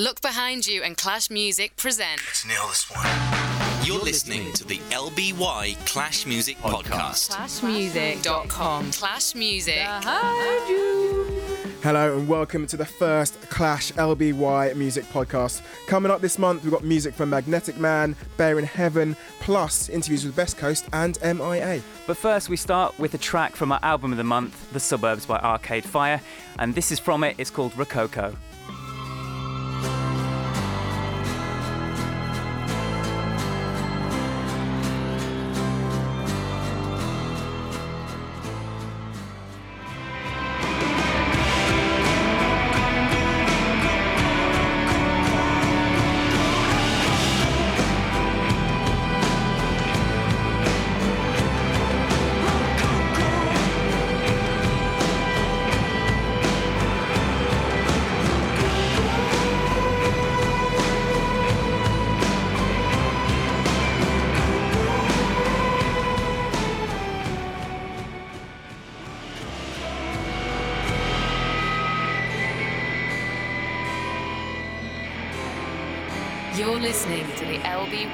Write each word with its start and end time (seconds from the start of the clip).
Look 0.00 0.22
Behind 0.22 0.64
You 0.64 0.84
and 0.84 0.96
Clash 0.96 1.28
Music 1.28 1.74
present. 1.74 2.20
Let's 2.24 2.46
nail 2.46 2.68
this 2.68 2.88
one. 2.88 3.84
You're 3.84 3.98
listening 3.98 4.52
to 4.52 4.64
the 4.64 4.78
LBY 4.92 5.84
Clash 5.86 6.24
Music 6.24 6.56
Podcast. 6.58 7.30
ClashMusic.com. 7.30 8.92
Clash 8.92 9.34
Music. 9.34 9.84
Hello 11.82 12.16
and 12.16 12.28
welcome 12.28 12.64
to 12.68 12.76
the 12.76 12.84
first 12.84 13.40
Clash 13.50 13.90
LBY 13.94 14.76
Music 14.76 15.04
Podcast. 15.06 15.62
Coming 15.88 16.12
up 16.12 16.20
this 16.20 16.38
month, 16.38 16.62
we've 16.62 16.70
got 16.72 16.84
music 16.84 17.12
from 17.12 17.30
Magnetic 17.30 17.76
Man, 17.76 18.14
Bear 18.36 18.60
in 18.60 18.64
Heaven, 18.66 19.16
plus 19.40 19.88
interviews 19.88 20.24
with 20.24 20.36
Best 20.36 20.56
Coast 20.58 20.86
and 20.92 21.18
MIA. 21.24 21.82
But 22.06 22.16
first, 22.16 22.48
we 22.48 22.56
start 22.56 22.96
with 23.00 23.14
a 23.14 23.18
track 23.18 23.56
from 23.56 23.72
our 23.72 23.80
album 23.82 24.12
of 24.12 24.18
the 24.18 24.22
month, 24.22 24.72
The 24.72 24.78
Suburbs 24.78 25.26
by 25.26 25.38
Arcade 25.40 25.84
Fire, 25.84 26.20
and 26.60 26.72
this 26.72 26.92
is 26.92 27.00
from 27.00 27.24
it. 27.24 27.34
It's 27.36 27.50
called 27.50 27.76
Rococo. 27.76 28.36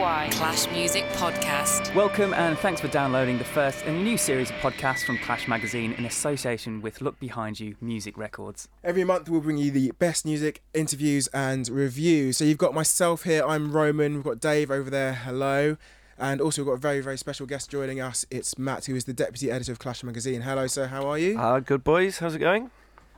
LBY 0.04 0.32
Clash 0.32 0.70
Music 0.70 1.02
Podcast. 1.12 1.94
Welcome 1.94 2.34
and 2.34 2.58
thanks 2.58 2.78
for 2.78 2.88
downloading 2.88 3.38
the 3.38 3.44
first 3.44 3.82
in 3.86 3.94
a 3.94 4.02
new 4.02 4.18
series 4.18 4.50
of 4.50 4.56
podcasts 4.56 5.02
from 5.02 5.16
Clash 5.16 5.48
Magazine 5.48 5.94
in 5.94 6.04
association 6.04 6.82
with 6.82 7.00
Look 7.00 7.18
Behind 7.18 7.58
You 7.58 7.76
Music 7.80 8.18
Records. 8.18 8.68
Every 8.82 9.02
month, 9.02 9.30
we'll 9.30 9.40
bring 9.40 9.56
you 9.56 9.70
the 9.70 9.92
best 9.92 10.26
music, 10.26 10.60
interviews, 10.74 11.28
and 11.28 11.66
reviews. 11.70 12.36
So 12.36 12.44
you've 12.44 12.58
got 12.58 12.74
myself 12.74 13.22
here, 13.22 13.46
I'm 13.46 13.72
Roman, 13.72 14.16
we've 14.16 14.24
got 14.24 14.40
Dave 14.40 14.70
over 14.70 14.90
there, 14.90 15.14
hello. 15.14 15.78
And 16.18 16.38
also, 16.38 16.60
we've 16.60 16.68
got 16.68 16.74
a 16.74 16.80
very, 16.80 17.00
very 17.00 17.16
special 17.16 17.46
guest 17.46 17.70
joining 17.70 18.02
us. 18.02 18.26
It's 18.30 18.58
Matt, 18.58 18.84
who 18.84 18.94
is 18.94 19.06
the 19.06 19.14
deputy 19.14 19.50
editor 19.50 19.72
of 19.72 19.78
Clash 19.78 20.04
Magazine. 20.04 20.42
Hello, 20.42 20.66
sir, 20.66 20.88
how 20.88 21.08
are 21.08 21.18
you? 21.18 21.38
Uh, 21.38 21.60
good 21.60 21.82
boys, 21.82 22.18
how's 22.18 22.34
it 22.34 22.40
going? 22.40 22.70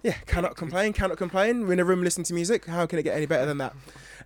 Yeah, 0.03 0.13
cannot 0.27 0.57
complain, 0.57 0.93
cannot 0.93 1.17
complain. 1.17 1.67
We're 1.67 1.75
in 1.75 1.81
a 1.81 1.85
room 1.85 2.03
listening 2.03 2.25
to 2.25 2.35
music. 2.35 2.67
How 2.67 2.87
can 2.87 2.99
it 2.99 3.03
get 3.03 3.17
any 3.17 3.27
better 3.27 3.47
than 3.47 3.59
that? 3.59 3.75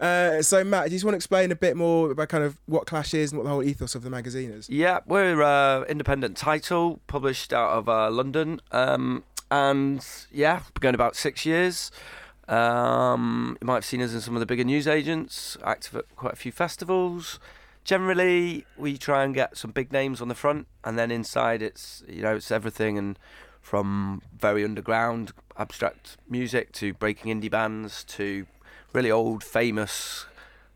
Uh, 0.00 0.42
so, 0.42 0.64
Matt, 0.64 0.86
do 0.86 0.90
you 0.90 0.96
just 0.96 1.04
want 1.04 1.12
to 1.12 1.16
explain 1.16 1.52
a 1.52 1.56
bit 1.56 1.76
more 1.76 2.10
about 2.10 2.28
kind 2.28 2.42
of 2.42 2.58
what 2.66 2.86
Clash 2.86 3.14
is 3.14 3.32
and 3.32 3.38
what 3.38 3.44
the 3.44 3.50
whole 3.50 3.62
ethos 3.62 3.94
of 3.94 4.02
the 4.02 4.10
magazine 4.10 4.50
is? 4.50 4.68
Yeah, 4.68 5.00
we're 5.06 5.42
uh, 5.42 5.84
independent 5.84 6.36
title, 6.36 7.00
published 7.06 7.52
out 7.52 7.70
of 7.70 7.88
uh, 7.88 8.10
London, 8.10 8.60
um, 8.72 9.24
and 9.50 10.04
yeah, 10.32 10.56
we've 10.56 10.74
been 10.74 10.80
going 10.80 10.94
about 10.94 11.16
six 11.16 11.44
years. 11.44 11.90
Um, 12.48 13.56
you 13.60 13.66
might 13.66 13.74
have 13.74 13.84
seen 13.84 14.02
us 14.02 14.12
in 14.12 14.20
some 14.20 14.34
of 14.34 14.40
the 14.40 14.46
bigger 14.46 14.64
news 14.64 14.88
agents, 14.88 15.56
active 15.64 15.96
at 15.96 16.16
quite 16.16 16.32
a 16.32 16.36
few 16.36 16.50
festivals. 16.50 17.38
Generally, 17.84 18.66
we 18.76 18.98
try 18.98 19.22
and 19.22 19.34
get 19.34 19.56
some 19.56 19.70
big 19.70 19.92
names 19.92 20.20
on 20.20 20.28
the 20.28 20.34
front, 20.34 20.66
and 20.82 20.98
then 20.98 21.10
inside 21.10 21.62
it's 21.62 22.02
you 22.08 22.22
know 22.22 22.36
it's 22.36 22.50
everything 22.50 22.98
and 22.98 23.18
from 23.60 24.22
very 24.36 24.64
underground 24.64 25.32
abstract 25.60 26.16
music 26.28 26.72
to 26.72 26.94
breaking 26.94 27.40
indie 27.40 27.50
bands 27.50 28.02
to 28.04 28.46
really 28.94 29.10
old 29.10 29.44
famous 29.44 30.26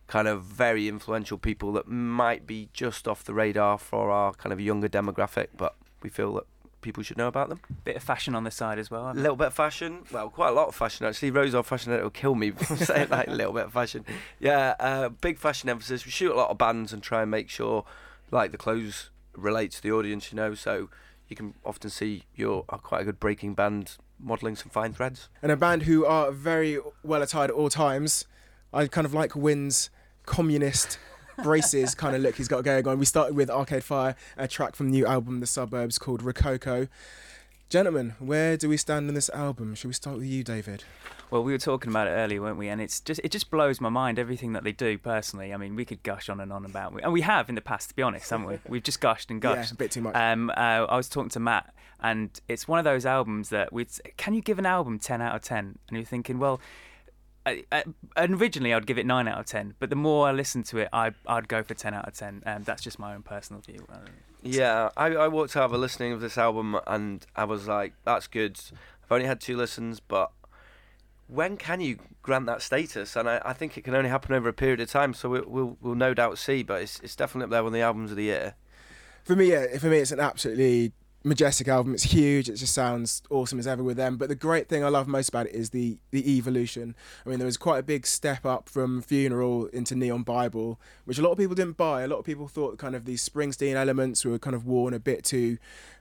kind 0.07 0.29
of 0.29 0.43
very 0.43 0.87
influential 0.87 1.39
people 1.39 1.73
that 1.73 1.89
might 1.89 2.47
be 2.47 2.69
just 2.75 3.09
off 3.09 3.25
the 3.25 3.33
radar 3.33 3.79
for 3.79 4.11
our 4.11 4.35
kind 4.35 4.53
of 4.53 4.61
younger 4.61 4.89
demographic 4.89 5.47
but 5.57 5.75
we 6.03 6.11
feel 6.11 6.35
that 6.35 6.45
people 6.83 7.03
should 7.03 7.17
know 7.17 7.29
about 7.29 7.49
them. 7.49 7.59
Bit 7.85 7.97
of 7.97 8.03
fashion 8.03 8.35
on 8.35 8.45
the 8.45 8.51
side 8.51 8.79
as 8.79 8.91
well. 8.91 9.11
a 9.11 9.15
little 9.15 9.37
bit 9.37 9.47
of 9.47 9.55
fashion. 9.55 10.03
Well 10.13 10.29
quite 10.29 10.51
a 10.51 10.53
lot 10.53 10.69
of 10.69 10.75
fashion 10.75 11.07
actually. 11.07 11.31
Rose 11.31 11.55
our 11.55 11.63
fashion 11.63 11.95
it 11.95 12.03
will 12.03 12.11
kill 12.11 12.35
me 12.35 12.53
saying 12.77 13.09
like 13.09 13.29
a 13.29 13.31
little 13.31 13.55
bit 13.55 13.65
of 13.65 13.73
fashion. 13.73 14.05
Yeah 14.39 14.75
uh, 14.79 15.09
big 15.09 15.39
fashion 15.39 15.71
emphasis. 15.71 16.05
We 16.05 16.11
shoot 16.11 16.33
a 16.33 16.37
lot 16.37 16.51
of 16.51 16.59
bands 16.59 16.93
and 16.93 17.03
try 17.03 17.23
and 17.23 17.31
make 17.31 17.49
sure 17.49 17.87
like 18.31 18.53
the 18.53 18.59
clothes 18.59 19.09
relate 19.35 19.71
to 19.73 19.83
the 19.83 19.93
audience 19.93 20.31
you 20.31 20.37
know? 20.37 20.55
So 20.55 20.91
you 21.29 21.37
can 21.37 21.55
often 21.65 21.91
see 21.91 22.25
you're 22.35 22.65
a 22.69 22.75
uh, 22.75 22.79
quite 22.79 23.03
a 23.03 23.05
good 23.05 23.21
breaking 23.21 23.55
band 23.55 23.97
modelling 24.21 24.57
some 24.57 24.71
fine 24.71 24.93
threads 24.93 25.29
and 25.43 25.51
a 25.51 25.57
band 25.57 25.83
who 25.83 26.05
are 26.05 26.31
very 26.31 26.79
well 27.03 27.23
attired 27.23 27.51
at 27.51 27.57
all 27.57 27.69
times. 27.69 28.27
I 28.73 28.87
kind 28.87 29.05
of 29.05 29.15
like 29.15 29.37
Win's 29.37 29.91
communist 30.27 30.99
braces 31.43 31.95
kind 31.97 32.17
of 32.17 32.23
look 32.23 32.37
he's 32.37 32.49
got 32.49 32.65
going 32.65 32.87
on. 32.87 32.99
We 32.99 33.05
started 33.05 33.37
with 33.37 33.51
Arcade 33.51 33.85
Fire, 33.85 34.17
a 34.37 34.49
track 34.49 34.75
from 34.75 34.91
the 34.91 34.99
new 34.99 35.07
album 35.07 35.41
The 35.41 35.47
Suburbs 35.47 35.99
called 35.99 36.23
Rococo. 36.23 36.89
Gentlemen, 37.69 38.15
where 38.19 38.57
do 38.57 38.69
we 38.69 38.77
stand 38.77 39.09
on 39.09 39.15
this 39.15 39.31
album? 39.31 39.75
Should 39.75 39.89
we 39.89 39.95
start 39.95 40.19
with 40.19 40.27
you, 40.27 40.45
David? 40.45 40.85
Well, 41.31 41.43
we 41.43 41.51
were 41.51 41.59
talking 41.59 41.91
about 41.91 42.07
it 42.07 42.11
earlier, 42.11 42.41
weren't 42.41 42.59
we? 42.59 42.69
And 42.69 42.81
it's 42.81 43.01
just 43.01 43.21
it 43.25 43.31
just 43.31 43.51
blows 43.51 43.81
my 43.81 43.89
mind 43.89 44.19
everything 44.19 44.53
that 44.53 44.63
they 44.63 44.71
do 44.71 44.99
personally. 44.99 45.53
I 45.53 45.57
mean, 45.57 45.75
we 45.75 45.85
could 45.85 46.03
gush 46.03 46.29
on 46.29 46.39
and 46.39 46.53
on 46.53 46.65
about 46.65 46.93
and 47.03 47.13
we 47.13 47.23
have 47.23 47.49
in 47.49 47.55
the 47.55 47.61
past, 47.61 47.89
to 47.89 47.97
be 47.97 48.03
honest, 48.03 48.31
haven't 48.31 48.47
we? 48.47 48.59
We've 48.69 48.83
just 48.83 49.01
gushed 49.01 49.31
and 49.31 49.41
gushed. 49.41 49.71
Yeah, 49.71 49.75
a 49.75 49.77
bit 49.77 49.91
too 49.91 50.03
much. 50.03 50.15
Um, 50.15 50.51
uh, 50.51 50.87
I 50.89 50.97
was 50.97 51.09
talking 51.09 51.31
to 51.31 51.41
Matt, 51.41 51.75
and 52.01 52.39
it's 52.49 52.69
one 52.69 52.79
of 52.79 52.85
those 52.85 53.05
albums 53.07 53.49
that 53.49 53.73
we 53.73 53.87
can 54.17 54.35
you 54.35 54.43
give 54.43 54.59
an 54.61 54.67
album 54.67 54.99
ten 54.99 55.21
out 55.21 55.35
of 55.35 55.43
ten? 55.43 55.79
And 55.89 55.97
you're 55.97 56.05
thinking, 56.05 56.39
well. 56.39 56.61
I, 57.47 57.63
I, 57.71 57.85
originally, 58.17 58.73
I'd 58.73 58.87
give 58.87 58.97
it 58.97 59.05
nine 59.05 59.29
out 59.29 59.39
of 59.39 59.45
ten, 59.45 59.75
but 59.79 59.91
the 59.91 59.97
more 59.97 60.27
I 60.27 60.33
listen 60.33 60.63
to 60.63 60.79
it, 60.79 60.89
I, 60.95 61.11
I'd 61.27 61.47
go 61.47 61.63
for 61.63 61.75
ten 61.75 61.93
out 61.93 62.09
of 62.09 62.15
ten. 62.15 62.43
And 62.47 62.65
that's 62.65 62.83
just 62.83 62.99
my 62.99 63.15
own 63.15 63.21
personal 63.21 63.61
view. 63.61 63.87
Yeah, 64.45 64.91
I, 64.97 65.07
I 65.07 65.29
walked 65.29 65.57
out 65.57 65.65
of 65.65 65.73
a 65.73 65.79
listening 65.79 66.13
of 66.13 66.21
this 66.21 66.37
album 66.37 66.79
and 66.87 67.25
I 67.35 67.45
was 67.45 67.67
like, 67.67 67.95
that's 68.05 68.27
good. 68.27 68.61
I've 69.03 69.13
only 69.13 69.27
had 69.27 69.41
two 69.41 69.57
listens, 69.57 70.01
but 70.01 70.31
when 71.29 71.57
can 71.57 71.81
you 71.81 71.99
grant 72.23 72.45
that 72.47 72.61
status? 72.61 73.17
And 73.17 73.29
I, 73.29 73.41
I 73.43 73.55
think 73.55 73.79
it 73.79 73.85
can 73.85 73.95
only 73.95 74.11
happen 74.11 74.35
over 74.35 74.49
a 74.49 74.53
period 74.53 74.81
of 74.81 74.91
time, 74.91 75.15
so 75.15 75.31
we'll, 75.31 75.45
we'll, 75.47 75.77
we'll 75.81 75.95
no 75.95 76.13
doubt 76.13 76.37
see, 76.37 76.63
but 76.63 76.83
it's, 76.83 77.01
it's 77.01 77.17
definitely 77.17 77.45
up 77.45 77.51
there 77.51 77.65
on 77.65 77.73
the 77.73 77.81
albums 77.81 78.11
of 78.11 78.19
the 78.19 78.25
year. 78.25 78.55
For 79.25 79.35
me, 79.35 79.51
yeah, 79.51 79.79
for 79.79 79.87
me, 79.87 79.99
it's 79.99 80.13
an 80.13 80.21
absolutely 80.21 80.93
majestic 81.25 81.67
album. 81.69 81.95
It's 81.95 82.05
huge. 82.05 82.49
It 82.49 82.57
just 82.57 82.75
sounds 82.75 83.23
awesome 83.31 83.59
as 83.59 83.67
ever 83.67 83.83
with 83.83 83.97
them. 83.97 84.17
But 84.17 84.29
the 84.29 84.35
great 84.35 84.69
thing 84.69 84.85
I 84.85 84.89
love 84.89 85.09
most 85.09 85.31
about 85.31 85.47
it 85.47 85.55
is 85.55 85.71
the 85.71 85.99
the 86.11 86.37
evolution. 86.37 86.95
I 87.25 87.31
mean, 87.31 87.39
there 87.39 87.47
was 87.47 87.57
quite 87.57 87.79
a 87.79 87.83
big 87.83 88.07
step 88.07 88.47
up 88.47 88.69
from 88.69 89.03
Funeral 89.03 89.67
into 89.67 89.97
Neon 89.97 90.23
Bible, 90.23 90.79
which 91.07 91.19
a 91.19 91.23
lot 91.23 91.33
of 91.33 91.39
people 91.39 91.55
didn't 91.55 91.79
buy. 91.79 92.03
A 92.03 92.09
lot 92.09 92.19
of 92.19 92.25
people 92.25 92.47
thought 92.47 92.79
kind 92.79 92.95
of 92.95 93.07
these 93.07 93.27
Springsteen 93.27 93.75
elements 93.75 94.25
were 94.25 94.39
kind 94.39 94.55
of 94.55 94.67
worn 94.67 94.95
a 94.95 95.01
bit 95.01 95.25
too, 95.25 95.59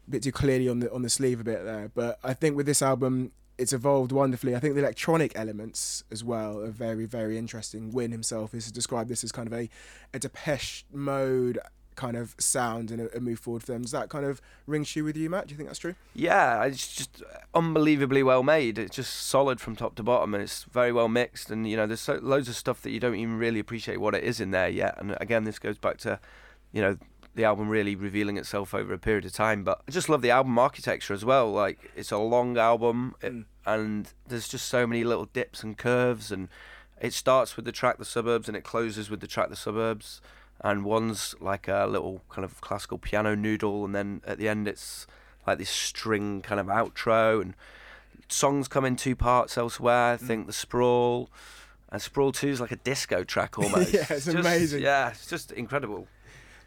a 0.08 0.12
bit 0.12 0.24
too 0.24 0.32
clearly 0.32 0.68
on 0.68 0.80
the 0.80 0.92
on 0.92 1.02
the 1.02 1.10
sleeve 1.10 1.40
a 1.40 1.44
bit 1.44 1.64
there. 1.64 1.90
But 1.94 2.20
I 2.24 2.34
think 2.34 2.56
with 2.56 2.68
this 2.68 2.82
album. 2.82 3.32
It's 3.56 3.72
evolved 3.72 4.12
wonderfully. 4.12 4.56
I 4.56 4.60
think 4.60 4.74
the 4.74 4.82
electronic 4.82 5.34
elements 5.36 6.04
as 6.12 6.24
well 6.24 6.60
are 6.60 6.72
very, 6.72 7.06
very 7.06 7.38
interesting. 7.38 7.92
Win 7.92 8.12
himself 8.12 8.54
has 8.54 8.72
described 8.72 9.12
this 9.12 9.24
as 9.24 9.32
kind 9.32 9.46
of 9.48 9.54
a, 9.54 9.70
a 10.12 10.18
Depeche 10.18 10.86
mode 10.92 11.60
kind 11.96 12.18
of 12.18 12.36
sound 12.38 12.92
and 12.92 13.02
a, 13.02 13.18
a 13.18 13.20
move 13.20 13.40
forward 13.40 13.64
for 13.64 13.72
them. 13.72 13.82
Does 13.84 13.92
that 13.92 14.10
kind 14.10 14.26
of 14.26 14.42
ring 14.68 14.84
true 14.84 15.04
with 15.04 15.18
you, 15.18 15.30
Matt? 15.30 15.48
Do 15.48 15.54
you 15.54 15.58
think 15.58 15.70
that's 15.70 15.80
true? 15.80 15.96
Yeah, 16.14 16.64
it's 16.64 16.94
just 16.94 17.22
unbelievably 17.54 18.24
well 18.24 18.44
made. 18.44 18.78
It's 18.78 18.96
just 18.96 19.14
solid 19.14 19.60
from 19.62 19.76
top 19.76 19.96
to 19.96 20.04
bottom, 20.04 20.34
and 20.34 20.44
it's 20.44 20.64
very 20.66 20.92
well 20.92 21.08
mixed. 21.08 21.50
And 21.52 21.68
you 21.70 21.78
know, 21.78 21.86
there's 21.88 22.02
so, 22.02 22.20
loads 22.22 22.50
of 22.50 22.56
stuff 22.56 22.82
that 22.82 22.92
you 22.92 23.00
don't 23.00 23.16
even 23.16 23.38
really 23.38 23.60
appreciate 23.60 24.00
what 24.00 24.16
it 24.16 24.24
is 24.24 24.40
in 24.40 24.52
there 24.52 24.70
yet. 24.70 24.96
And 25.00 25.16
again, 25.20 25.44
this 25.44 25.60
goes 25.60 25.78
back 25.78 25.98
to, 26.00 26.20
you 26.72 26.82
know, 26.82 26.98
the 27.36 27.44
album 27.46 27.68
really 27.68 27.96
revealing 27.96 28.38
itself 28.38 28.74
over 28.76 28.94
a 28.94 29.00
period 29.00 29.26
of 29.26 29.34
time. 29.34 29.64
But 29.64 29.82
I 29.88 29.92
just 29.92 30.08
love 30.10 30.22
the 30.22 30.30
album 30.32 30.58
architecture 30.60 31.14
as 31.14 31.26
well. 31.26 31.52
Like 31.52 31.92
it's 31.96 32.12
a 32.12 32.18
long 32.18 32.58
album, 32.58 33.16
it, 33.22 33.34
Mm. 33.34 33.46
and 33.66 34.14
there's 34.28 34.48
just 34.48 34.68
so 34.68 34.86
many 34.86 35.04
little 35.04 35.26
dips 35.26 35.64
and 35.64 35.78
curves, 35.78 36.32
and 36.32 36.50
it 37.02 37.14
starts 37.14 37.56
with 37.56 37.66
the 37.66 37.72
track 37.72 37.98
"The 37.98 38.06
Suburbs" 38.06 38.48
and 38.48 38.56
it 38.58 38.64
closes 38.64 39.10
with 39.10 39.20
the 39.20 39.28
track 39.28 39.50
"The 39.50 39.56
Suburbs." 39.56 40.22
And 40.64 40.86
one's 40.86 41.36
like 41.42 41.68
a 41.68 41.86
little 41.90 42.22
kind 42.30 42.46
of 42.46 42.62
classical 42.62 42.98
piano 42.98 43.36
noodle, 43.36 43.84
and 43.86 43.94
then 43.94 44.22
at 44.26 44.38
the 44.38 44.48
end 44.48 44.68
it's 44.68 45.06
like 45.46 45.58
this 45.58 45.70
string 45.70 46.42
kind 46.42 46.60
of 46.60 46.68
outro, 46.68 47.42
and 47.42 47.54
songs 48.30 48.68
come 48.70 48.86
in 48.86 48.96
two 48.96 49.16
parts 49.16 49.58
elsewhere. 49.58 50.14
I 50.14 50.18
think 50.18 50.48
the 50.48 50.54
sprawl. 50.54 51.30
And 51.92 52.02
Sprawl 52.02 52.32
2 52.32 52.48
is 52.48 52.60
like 52.60 52.72
a 52.72 52.76
disco 52.78 53.24
track 53.24 53.60
almost. 53.60 53.94
Yeah, 53.94 54.08
it's 54.10 54.26
Just- 54.26 54.30
amazing. 54.30 54.82
Yeah, 54.82 55.10
it's 55.10 55.28
just 55.28 55.52
incredible. 55.52 56.08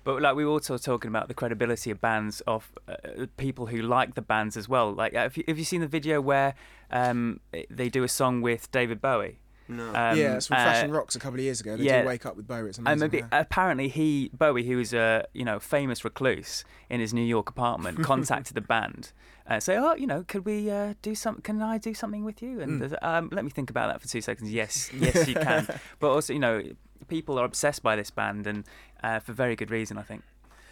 But 0.05 0.23
like 0.23 0.37
we 0.37 0.45
were 0.45 0.53
also 0.53 0.79
talking 0.79 1.09
about 1.09 1.27
the 1.27 1.35
credibility 1.35 1.91
of 1.91 2.01
bands 2.01 2.41
of 2.43 2.71
uh, 2.89 3.27
people 3.37 3.67
who 3.67 3.83
like 3.83 4.15
the 4.15 4.23
bands 4.23 4.57
as 4.57 4.69
well. 4.69 4.93
Like, 4.93 5.15
have 5.15 5.37
you, 5.37 5.43
have 5.49 5.59
you 5.59 5.65
seen 5.65 5.81
the 5.81 5.89
video 5.89 6.21
where 6.21 6.55
um, 6.93 7.41
they 7.69 7.89
do 7.89 8.05
a 8.05 8.09
song 8.09 8.41
with 8.41 8.71
David 8.71 9.01
Bowie? 9.03 9.41
No. 9.69 9.89
Um, 9.89 10.17
yeah, 10.19 10.37
it's 10.37 10.47
from 10.47 10.59
uh, 10.59 10.65
Fashion 10.65 10.93
Rocks 10.93 11.17
a 11.17 11.19
couple 11.19 11.39
of 11.39 11.45
years 11.45 11.61
ago. 11.61 11.77
They 11.77 11.85
yeah. 11.85 12.03
do 12.03 12.09
wake 12.09 12.25
up 12.27 12.37
with 12.37 12.47
Bowie. 12.47 12.69
It's 12.69 12.79
amazing. 12.79 13.13
yeah. 13.13 13.27
apparently 13.33 13.89
he 13.89 14.31
Bowie, 14.37 14.65
who 14.67 14.77
was 14.77 14.93
a 14.95 15.27
you 15.33 15.45
know 15.45 15.59
famous 15.59 16.05
recluse 16.05 16.65
in 16.89 17.01
his 17.01 17.13
New 17.13 17.25
York 17.25 17.51
apartment, 17.51 18.03
contacted 18.03 18.55
the 18.55 18.61
band. 18.61 19.13
Uh, 19.49 19.61
say, 19.61 19.77
oh, 19.77 19.95
you 19.95 20.07
know, 20.09 20.25
could 20.27 20.45
we 20.45 20.71
uh, 20.71 20.95
do 21.03 21.15
some? 21.15 21.41
Can 21.41 21.63
I 21.63 21.79
do 21.79 21.95
something 21.95 22.25
with 22.25 22.43
you? 22.43 22.61
And 22.61 22.83
Mm. 22.83 22.99
um, 23.03 23.29
let 23.33 23.45
me 23.45 23.51
think 23.51 23.71
about 23.71 23.93
that 23.93 24.01
for 24.01 24.09
two 24.09 24.21
seconds. 24.21 24.53
Yes, 24.53 24.91
yes, 24.99 25.29
you 25.29 25.35
can. 25.35 25.67
but 26.01 26.11
also, 26.11 26.33
you 26.33 26.39
know, 26.41 26.63
people 27.09 27.39
are 27.39 27.45
obsessed 27.45 27.83
by 27.83 27.95
this 27.97 28.11
band, 28.11 28.47
and 28.47 28.65
uh, 29.03 29.21
for 29.21 29.33
very 29.33 29.55
good 29.57 29.71
reason, 29.71 29.99
I 29.99 30.03
think. 30.03 30.23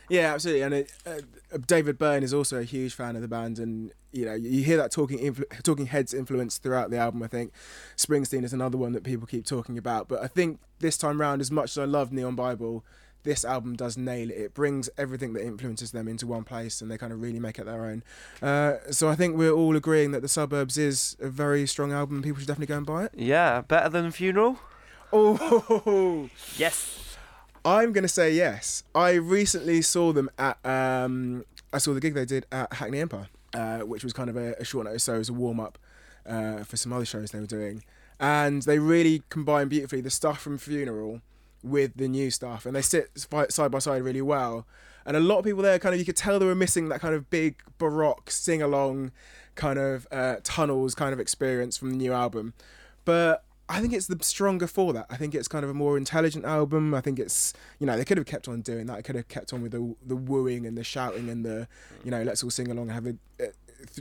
Yeah, 0.09 0.35
absolutely. 0.35 0.63
And 0.63 0.75
it, 0.75 0.93
uh, 1.07 1.59
David 1.67 1.99
Byrne 1.99 2.23
is 2.23 2.35
also 2.35 2.59
a 2.59 2.65
huge 2.65 2.95
fan 2.95 3.17
of 3.17 3.23
the 3.23 3.29
band, 3.29 3.59
and 3.59 3.93
you 4.13 4.25
know 4.25 4.35
you 4.35 4.63
hear 4.63 4.77
that 4.77 4.91
talking 4.93 5.19
influ- 5.19 5.63
talking 5.63 5.87
heads 5.87 6.13
influence 6.13 6.59
throughout 6.59 6.91
the 6.91 6.99
album. 6.99 7.23
I 7.23 7.29
think 7.29 7.53
Springsteen 7.97 8.45
is 8.45 8.53
another 8.53 8.77
one 8.77 8.93
that 8.93 9.05
people 9.05 9.27
keep 9.27 9.47
talking 9.47 9.79
about, 9.79 10.09
but 10.09 10.23
I 10.23 10.27
think 10.27 10.61
this 10.81 10.97
time 10.97 11.21
round, 11.21 11.41
as 11.41 11.51
much 11.51 11.71
as 11.73 11.79
I 11.79 11.85
love 11.85 12.13
Neon 12.13 12.35
Bible, 12.35 12.85
this 13.23 13.45
album 13.45 13.75
does 13.75 13.97
nail 13.97 14.31
it. 14.31 14.37
It 14.37 14.55
brings 14.55 14.91
everything 14.99 15.33
that 15.33 15.45
influences 15.45 15.93
them 15.93 16.07
into 16.09 16.27
one 16.27 16.45
place, 16.45 16.83
and 16.83 16.91
they 16.91 16.99
kind 16.99 17.13
of 17.13 17.23
really 17.23 17.41
make 17.41 17.59
it 17.59 17.65
their 17.65 17.87
own. 17.87 18.03
Uh, 18.43 18.75
so 18.91 19.09
I 19.09 19.15
think 19.15 19.37
we're 19.37 19.53
all 19.53 19.75
agreeing 19.77 20.11
that 20.13 20.21
the 20.23 20.29
Suburbs 20.29 20.77
is 20.77 21.17
a 21.21 21.29
very 21.29 21.67
strong 21.67 21.93
album. 21.93 22.23
People 22.23 22.41
should 22.41 22.49
definitely 22.49 22.73
go 22.73 22.77
and 22.77 22.87
buy 22.87 23.05
it. 23.05 23.13
Yeah, 23.17 23.63
better 23.63 23.89
than 23.89 24.11
Funeral. 24.11 24.59
Oh. 25.13 26.29
Yes. 26.57 27.04
I'm 27.65 27.93
gonna 27.93 28.09
say 28.09 28.33
yes. 28.33 28.83
I 28.95 29.13
recently 29.13 29.81
saw 29.83 30.13
them 30.13 30.31
at 30.39 30.59
um, 30.65 31.45
I 31.73 31.79
saw 31.79 31.95
the 31.95 32.01
gig 32.01 32.15
they 32.15 32.27
did 32.27 32.47
at 32.53 32.73
Hackney 32.75 33.01
Empire, 33.01 33.29
uh, 33.55 33.79
which 33.81 34.05
was 34.05 34.13
kind 34.13 34.29
of 34.29 34.37
a, 34.37 34.55
a 34.59 34.65
short 34.65 34.85
notice, 34.87 35.05
so 35.05 35.15
it 35.15 35.19
was 35.19 35.29
a 35.31 35.33
warm 35.33 35.61
up 35.61 35.79
uh, 36.27 36.63
for 36.65 36.77
some 36.77 36.93
other 36.93 37.05
shows 37.05 37.31
they 37.31 37.41
were 37.41 37.47
doing, 37.47 37.83
and 38.21 38.63
they 38.63 38.79
really 38.79 39.23
combine 39.31 39.69
beautifully 39.69 40.03
the 40.03 40.11
stuff 40.11 40.41
from 40.41 40.59
Funeral 40.59 41.21
with 41.63 41.97
the 41.97 42.07
new 42.07 42.31
stuff, 42.31 42.67
and 42.67 42.77
they 42.77 42.83
sit 42.83 43.11
side 43.49 43.71
by 43.71 43.79
side 43.79 44.03
really 44.03 44.23
well. 44.23 44.67
And 45.07 45.17
a 45.17 45.21
lot 45.21 45.39
of 45.39 45.45
people 45.45 45.63
there, 45.63 45.79
kind 45.79 45.95
of, 45.95 45.99
you 45.99 46.07
could 46.07 46.17
tell 46.17 46.39
they 46.39 46.47
were 46.47 46.55
missing 46.55 46.89
that 46.89 47.01
kind 47.01 47.15
of 47.15 47.29
big 47.29 47.63
baroque 47.77 48.31
sing 48.31 48.63
along, 48.63 49.13
kind 49.55 49.79
of 49.79 50.07
uh, 50.11 50.37
tunnels 50.43 50.95
kind 50.95 51.13
of 51.13 51.21
experience 51.21 51.77
from 51.77 51.91
the 51.91 51.97
new 51.97 52.13
album, 52.13 52.55
but 53.05 53.44
I 53.69 53.81
think 53.81 53.95
it's 53.95 54.07
the 54.07 54.19
stronger 54.23 54.67
for 54.67 54.93
that. 54.93 55.07
I 55.09 55.17
think 55.17 55.35
it's 55.35 55.49
kind 55.49 55.65
of 55.65 55.71
a 55.71 55.75
more 55.75 55.97
intelligent 55.97 56.45
album. 56.45 56.95
I 56.95 57.01
think 57.01 57.19
it's 57.19 57.55
you 57.79 57.87
know 57.87 57.97
they 57.97 58.05
could 58.05 58.19
have 58.19 58.27
kept 58.27 58.49
on 58.49 58.61
doing 58.61 58.87
that. 58.87 58.97
They 58.97 59.03
could 59.03 59.17
have 59.17 59.29
kept 59.29 59.53
on 59.53 59.63
with 59.63 59.73
the 59.73 59.95
the 60.07 60.17
wooing 60.17 60.67
and 60.67 60.77
the 60.77 60.85
shouting 60.85 61.29
and 61.29 61.45
the 61.45 61.67
you 62.05 62.11
know 62.11 62.23
let's 62.23 62.43
all 62.45 62.51
sing 62.51 62.71
along 62.71 62.91
and 62.91 62.93
have 62.93 63.07
uh, 63.07 63.53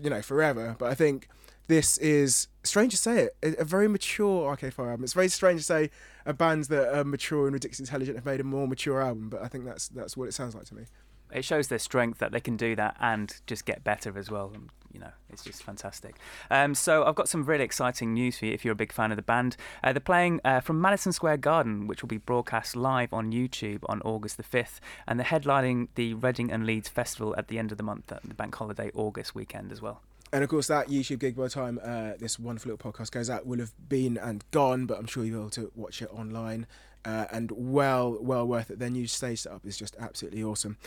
you 0.02 0.10
know 0.10 0.22
forever. 0.22 0.76
But 0.78 0.92
I 0.92 0.96
think 0.96 1.30
this 1.68 1.98
is 2.00 2.48
strange 2.64 2.92
to 2.92 2.98
say 2.98 3.30
it 3.42 3.56
a 3.58 3.64
very 3.64 3.88
mature 3.88 4.48
Arcade 4.48 4.74
Fire 4.74 4.90
album. 4.90 5.06
It's 5.06 5.14
very 5.14 5.30
strange 5.30 5.62
to 5.62 5.66
say 5.66 5.92
a 6.26 6.34
band 6.34 6.66
that 6.66 6.94
are 6.94 7.06
mature 7.06 7.46
and 7.46 7.54
ridiculously 7.54 7.84
intelligent 7.84 8.18
have 8.18 8.26
made 8.26 8.42
a 8.42 8.44
more 8.44 8.68
mature 8.68 9.02
album. 9.02 9.30
But 9.30 9.44
I 9.44 9.48
think 9.48 9.66
that's 9.66 9.88
that's 9.88 10.18
what 10.18 10.28
it 10.28 10.34
sounds 10.34 10.56
like 10.56 10.66
to 10.66 10.76
me. 10.76 10.84
It 11.32 11.46
shows 11.46 11.70
their 11.70 11.80
strength 11.80 12.20
that 12.20 12.32
they 12.32 12.42
can 12.42 12.58
do 12.58 12.76
that 12.76 12.96
and 13.00 13.34
just 13.48 13.66
get 13.66 13.84
better 13.84 14.18
as 14.18 14.30
well. 14.30 14.52
You 14.94 15.00
know, 15.00 15.12
it's 15.30 15.44
just 15.44 15.64
fantastic. 15.64 16.16
Um, 16.52 16.76
so 16.76 17.04
I've 17.04 17.16
got 17.16 17.28
some 17.28 17.44
really 17.44 17.64
exciting 17.64 18.14
news 18.14 18.38
for 18.38 18.46
you 18.46 18.54
if 18.54 18.64
you're 18.64 18.74
a 18.74 18.76
big 18.76 18.92
fan 18.92 19.12
of 19.12 19.16
the 19.16 19.24
band. 19.24 19.58
Uh, 19.84 19.92
they're 19.92 20.00
playing 20.00 20.40
uh, 20.46 20.60
from 20.60 20.80
Madison 20.80 21.12
Square 21.12 21.38
Garden, 21.38 21.88
which 21.88 22.02
will 22.02 22.08
be 22.10 22.18
broadcast 22.18 22.76
live 22.76 23.12
on 23.12 23.32
YouTube 23.32 23.80
on 23.90 24.02
August 24.04 24.38
the 24.38 24.44
5th, 24.44 24.80
and 25.08 25.20
they're 25.20 25.26
headlining 25.26 25.88
the 25.96 26.14
Reading 26.14 26.52
and 26.52 26.66
Leeds 26.66 26.90
Festival 26.90 27.34
at 27.38 27.48
the 27.48 27.58
end 27.58 27.72
of 27.72 27.78
the 27.78 27.84
month, 27.84 28.08
the 28.08 28.34
bank 28.34 28.56
holiday 28.56 28.92
August 28.94 29.34
weekend 29.34 29.72
as 29.72 29.82
well. 29.82 30.02
And 30.34 30.44
of 30.44 30.50
course, 30.50 30.66
that 30.68 30.88
YouTube 30.88 31.20
gig 31.20 31.36
by 31.36 31.44
the 31.44 31.50
time 31.50 31.80
uh, 31.84 32.14
this 32.18 32.40
wonderful 32.40 32.72
little 32.72 32.92
podcast 32.92 33.12
goes 33.12 33.30
out 33.30 33.46
will 33.46 33.60
have 33.60 33.72
been 33.88 34.18
and 34.18 34.44
gone, 34.50 34.88
but 34.88 34.98
I'm 34.98 35.06
sure 35.06 35.24
you'll 35.24 35.36
be 35.36 35.42
able 35.42 35.50
to 35.52 35.72
watch 35.76 36.02
it 36.02 36.10
online. 36.12 36.66
Uh, 37.06 37.26
and 37.32 37.52
well, 37.52 38.18
well 38.22 38.48
worth 38.48 38.72
it. 38.72 38.80
Their 38.80 38.90
new 38.90 39.08
stage 39.08 39.42
setup 39.42 39.66
is 39.66 39.78
just 39.78 39.96
absolutely 40.00 40.44
awesome. 40.44 40.78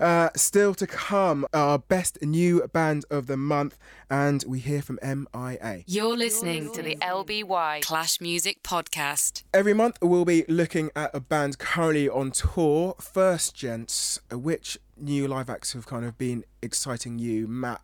Uh, 0.00 0.30
still 0.34 0.74
to 0.74 0.86
come, 0.86 1.46
our 1.52 1.78
best 1.78 2.22
new 2.22 2.66
band 2.72 3.04
of 3.10 3.26
the 3.26 3.36
month, 3.36 3.78
and 4.08 4.44
we 4.46 4.58
hear 4.58 4.82
from 4.82 4.98
MIA. 5.02 5.84
You're 5.86 6.16
listening 6.16 6.72
to 6.72 6.82
the 6.82 6.96
LBY 6.96 7.82
Clash 7.82 8.20
Music 8.20 8.62
Podcast. 8.62 9.42
Every 9.52 9.74
month, 9.74 9.98
we'll 10.00 10.24
be 10.24 10.44
looking 10.48 10.90
at 10.96 11.10
a 11.14 11.20
band 11.20 11.58
currently 11.58 12.08
on 12.08 12.30
tour. 12.30 12.94
First, 13.00 13.54
gents, 13.54 14.20
which 14.32 14.78
new 14.96 15.28
live 15.28 15.50
acts 15.50 15.72
have 15.74 15.86
kind 15.86 16.04
of 16.04 16.16
been 16.16 16.44
exciting 16.62 17.18
you, 17.18 17.46
Matt? 17.46 17.82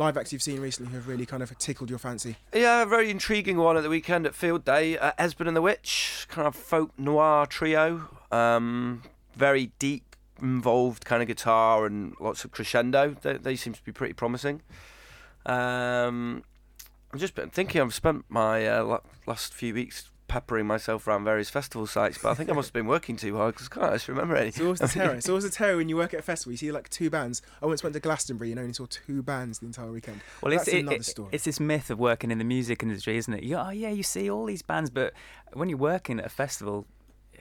Live 0.00 0.16
acts 0.16 0.32
you've 0.32 0.40
seen 0.40 0.60
recently 0.60 0.94
have 0.94 1.06
really 1.08 1.26
kind 1.26 1.42
of 1.42 1.58
tickled 1.58 1.90
your 1.90 1.98
fancy. 1.98 2.36
Yeah, 2.54 2.84
a 2.84 2.86
very 2.86 3.10
intriguing 3.10 3.58
one 3.58 3.76
at 3.76 3.82
the 3.82 3.90
weekend 3.90 4.24
at 4.24 4.34
Field 4.34 4.64
Day. 4.64 4.96
Uh, 4.96 5.12
Esben 5.18 5.46
and 5.46 5.54
the 5.54 5.60
Witch, 5.60 6.26
kind 6.30 6.48
of 6.48 6.56
folk 6.56 6.98
noir 6.98 7.44
trio. 7.44 8.08
Um, 8.32 9.02
very 9.36 9.72
deep, 9.78 10.16
involved 10.40 11.04
kind 11.04 11.20
of 11.20 11.28
guitar 11.28 11.84
and 11.84 12.14
lots 12.18 12.46
of 12.46 12.50
crescendo. 12.50 13.14
They, 13.20 13.34
they 13.36 13.56
seem 13.56 13.74
to 13.74 13.84
be 13.84 13.92
pretty 13.92 14.14
promising. 14.14 14.62
Um, 15.44 16.44
I've 17.12 17.20
just 17.20 17.34
been 17.34 17.50
thinking. 17.50 17.82
I've 17.82 17.92
spent 17.92 18.24
my 18.30 18.66
uh, 18.66 19.00
last 19.26 19.52
few 19.52 19.74
weeks 19.74 20.09
peppering 20.30 20.64
myself 20.64 21.08
around 21.08 21.24
various 21.24 21.50
festival 21.50 21.86
sites, 21.88 22.16
but 22.22 22.30
I 22.30 22.34
think 22.34 22.48
I 22.48 22.52
must 22.52 22.68
have 22.68 22.72
been 22.72 22.86
working 22.86 23.16
too 23.16 23.36
hard 23.36 23.54
because 23.54 23.68
I 23.70 23.74
can't 23.80 23.94
actually 23.94 24.12
remember 24.14 24.36
any. 24.36 24.48
It's 24.48 24.60
always 24.60 24.78
the 24.78 24.86
terror. 24.86 25.14
It's 25.14 25.28
always 25.28 25.42
the 25.42 25.50
terror 25.50 25.76
when 25.76 25.88
you 25.88 25.96
work 25.96 26.14
at 26.14 26.20
a 26.20 26.22
festival. 26.22 26.52
You 26.52 26.56
see 26.58 26.70
like 26.70 26.88
two 26.88 27.10
bands. 27.10 27.42
I 27.60 27.66
once 27.66 27.82
went 27.82 27.94
to 27.94 28.00
Glastonbury 28.00 28.52
and 28.52 28.60
only 28.60 28.72
saw 28.72 28.86
two 28.88 29.22
bands 29.24 29.58
the 29.58 29.66
entire 29.66 29.90
weekend. 29.90 30.20
Well, 30.40 30.50
That's 30.52 30.68
it's, 30.68 30.76
it- 30.76 30.80
another 30.80 30.96
it- 30.96 31.04
story. 31.04 31.28
it's 31.32 31.44
this 31.44 31.58
myth 31.58 31.90
of 31.90 31.98
working 31.98 32.30
in 32.30 32.38
the 32.38 32.44
music 32.44 32.82
industry, 32.84 33.16
isn't 33.16 33.34
it? 33.34 33.42
You, 33.42 33.56
oh, 33.56 33.70
yeah, 33.70 33.90
you 33.90 34.04
see 34.04 34.30
all 34.30 34.46
these 34.46 34.62
bands, 34.62 34.88
but 34.88 35.12
when 35.52 35.68
you're 35.68 35.76
working 35.78 36.20
at 36.20 36.26
a 36.26 36.30
festival, 36.30 36.86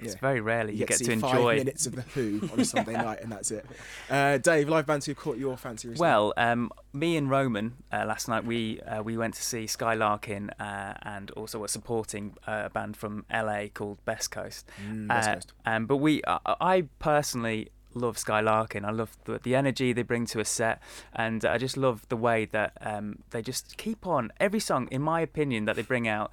it's 0.01 0.13
Yeah. 0.15 0.19
very 0.19 0.41
rarely 0.41 0.73
you, 0.73 0.79
you 0.79 0.85
get, 0.85 0.97
to 0.97 1.03
to 1.05 1.11
see 1.15 1.19
five 1.19 1.35
enjoy. 1.35 1.55
minutes 1.57 1.85
of 1.87 1.95
the 1.95 2.01
Who 2.15 2.49
on 2.51 2.59
a 2.59 2.65
Sunday 2.65 2.93
night, 2.93 3.19
and 3.21 3.31
that's 3.31 3.51
it. 3.51 3.65
Uh, 4.09 4.37
Dave, 4.37 4.69
live 4.69 4.85
bands 4.85 5.05
who 5.05 5.15
caught 5.15 5.37
your 5.37 5.57
fancy 5.57 5.87
recently? 5.89 6.01
Well, 6.07 6.33
um, 6.37 6.71
me 6.93 7.17
and 7.17 7.29
Roman 7.29 7.75
uh, 7.91 8.05
last 8.05 8.27
night 8.27 8.45
we 8.45 8.81
uh, 8.81 9.01
we 9.03 9.17
went 9.17 9.33
to 9.35 9.43
see 9.43 9.67
Sky 9.67 9.93
Larkin 9.93 10.49
uh, 10.59 10.93
and 11.03 11.31
also 11.31 11.59
were 11.59 11.67
supporting 11.67 12.35
uh, 12.47 12.63
a 12.65 12.69
band 12.69 12.97
from 12.97 13.25
LA 13.33 13.67
called 13.73 14.03
Best 14.05 14.31
Coast. 14.31 14.65
Mm, 14.83 15.09
West 15.09 15.29
Uh, 15.29 15.33
Coast. 15.35 15.53
Um, 15.65 15.85
but 15.85 15.97
we, 15.97 16.21
I 16.27 16.39
I 16.59 16.81
personally 16.99 17.69
love 17.95 18.17
Sky 18.19 18.39
Larkin. 18.39 18.85
I 18.85 18.91
love 18.91 19.17
the, 19.25 19.39
the 19.39 19.55
energy 19.55 19.93
they 19.93 20.03
bring 20.03 20.25
to 20.27 20.39
a 20.39 20.45
set, 20.45 20.79
and 21.13 21.43
I 21.43 21.57
just 21.57 21.75
love 21.75 22.05
the 22.09 22.15
way 22.17 22.45
that 22.45 22.73
um, 22.81 23.19
they 23.31 23.41
just 23.41 23.77
keep 23.77 24.05
on 24.05 24.31
every 24.39 24.59
song. 24.59 24.87
In 24.91 25.01
my 25.01 25.21
opinion, 25.21 25.65
that 25.65 25.75
they 25.75 25.81
bring 25.81 26.07
out 26.07 26.31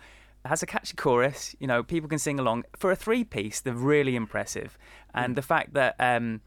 has 0.48 0.62
a 0.62 0.66
catchy 0.66 0.96
chorus. 0.96 1.54
You 1.58 1.66
know, 1.66 1.82
people 1.82 2.08
can 2.08 2.19
sing 2.19 2.38
along. 2.38 2.64
For 2.76 2.90
a 2.90 2.96
three 2.96 3.25
piece, 3.25 3.60
they're 3.60 3.75
really 3.75 4.16
impressive, 4.16 4.78
and 5.14 5.37
the 5.37 5.42
fact 5.42 5.75
that 5.75 5.97
um, 5.99 6.40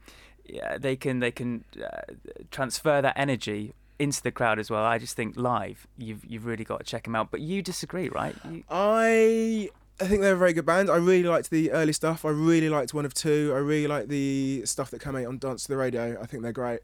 yeah, 0.44 0.78
they 0.78 0.96
can 0.96 1.20
they 1.20 1.30
can 1.30 1.64
uh, 1.82 2.14
transfer 2.50 3.00
that 3.02 3.14
energy 3.16 3.74
into 3.98 4.22
the 4.22 4.32
crowd 4.32 4.58
as 4.58 4.70
well. 4.70 4.82
I 4.82 4.98
just 4.98 5.14
think 5.14 5.36
live, 5.36 5.86
you've 5.98 6.24
you've 6.24 6.46
really 6.46 6.64
got 6.64 6.78
to 6.78 6.84
check 6.84 7.04
them 7.04 7.14
out. 7.14 7.30
But 7.30 7.40
you 7.40 7.62
disagree, 7.62 8.08
right? 8.08 8.34
You, 8.50 8.64
I 8.70 9.70
I 10.00 10.06
think 10.06 10.22
they're 10.22 10.34
a 10.34 10.38
very 10.38 10.54
good 10.54 10.66
band. 10.66 10.90
I 10.90 10.96
really 10.96 11.28
liked 11.28 11.50
the 11.50 11.70
early 11.72 11.92
stuff. 11.92 12.24
I 12.24 12.30
really 12.30 12.70
liked 12.70 12.94
One 12.94 13.04
of 13.04 13.12
Two. 13.12 13.52
I 13.54 13.58
really 13.58 13.86
like 13.86 14.08
the 14.08 14.62
stuff 14.64 14.90
that 14.90 15.02
came 15.02 15.14
out 15.14 15.26
on 15.26 15.38
Dance 15.38 15.64
to 15.64 15.68
the 15.68 15.76
Radio. 15.76 16.18
I 16.20 16.26
think 16.26 16.42
they're 16.42 16.52
great. 16.52 16.80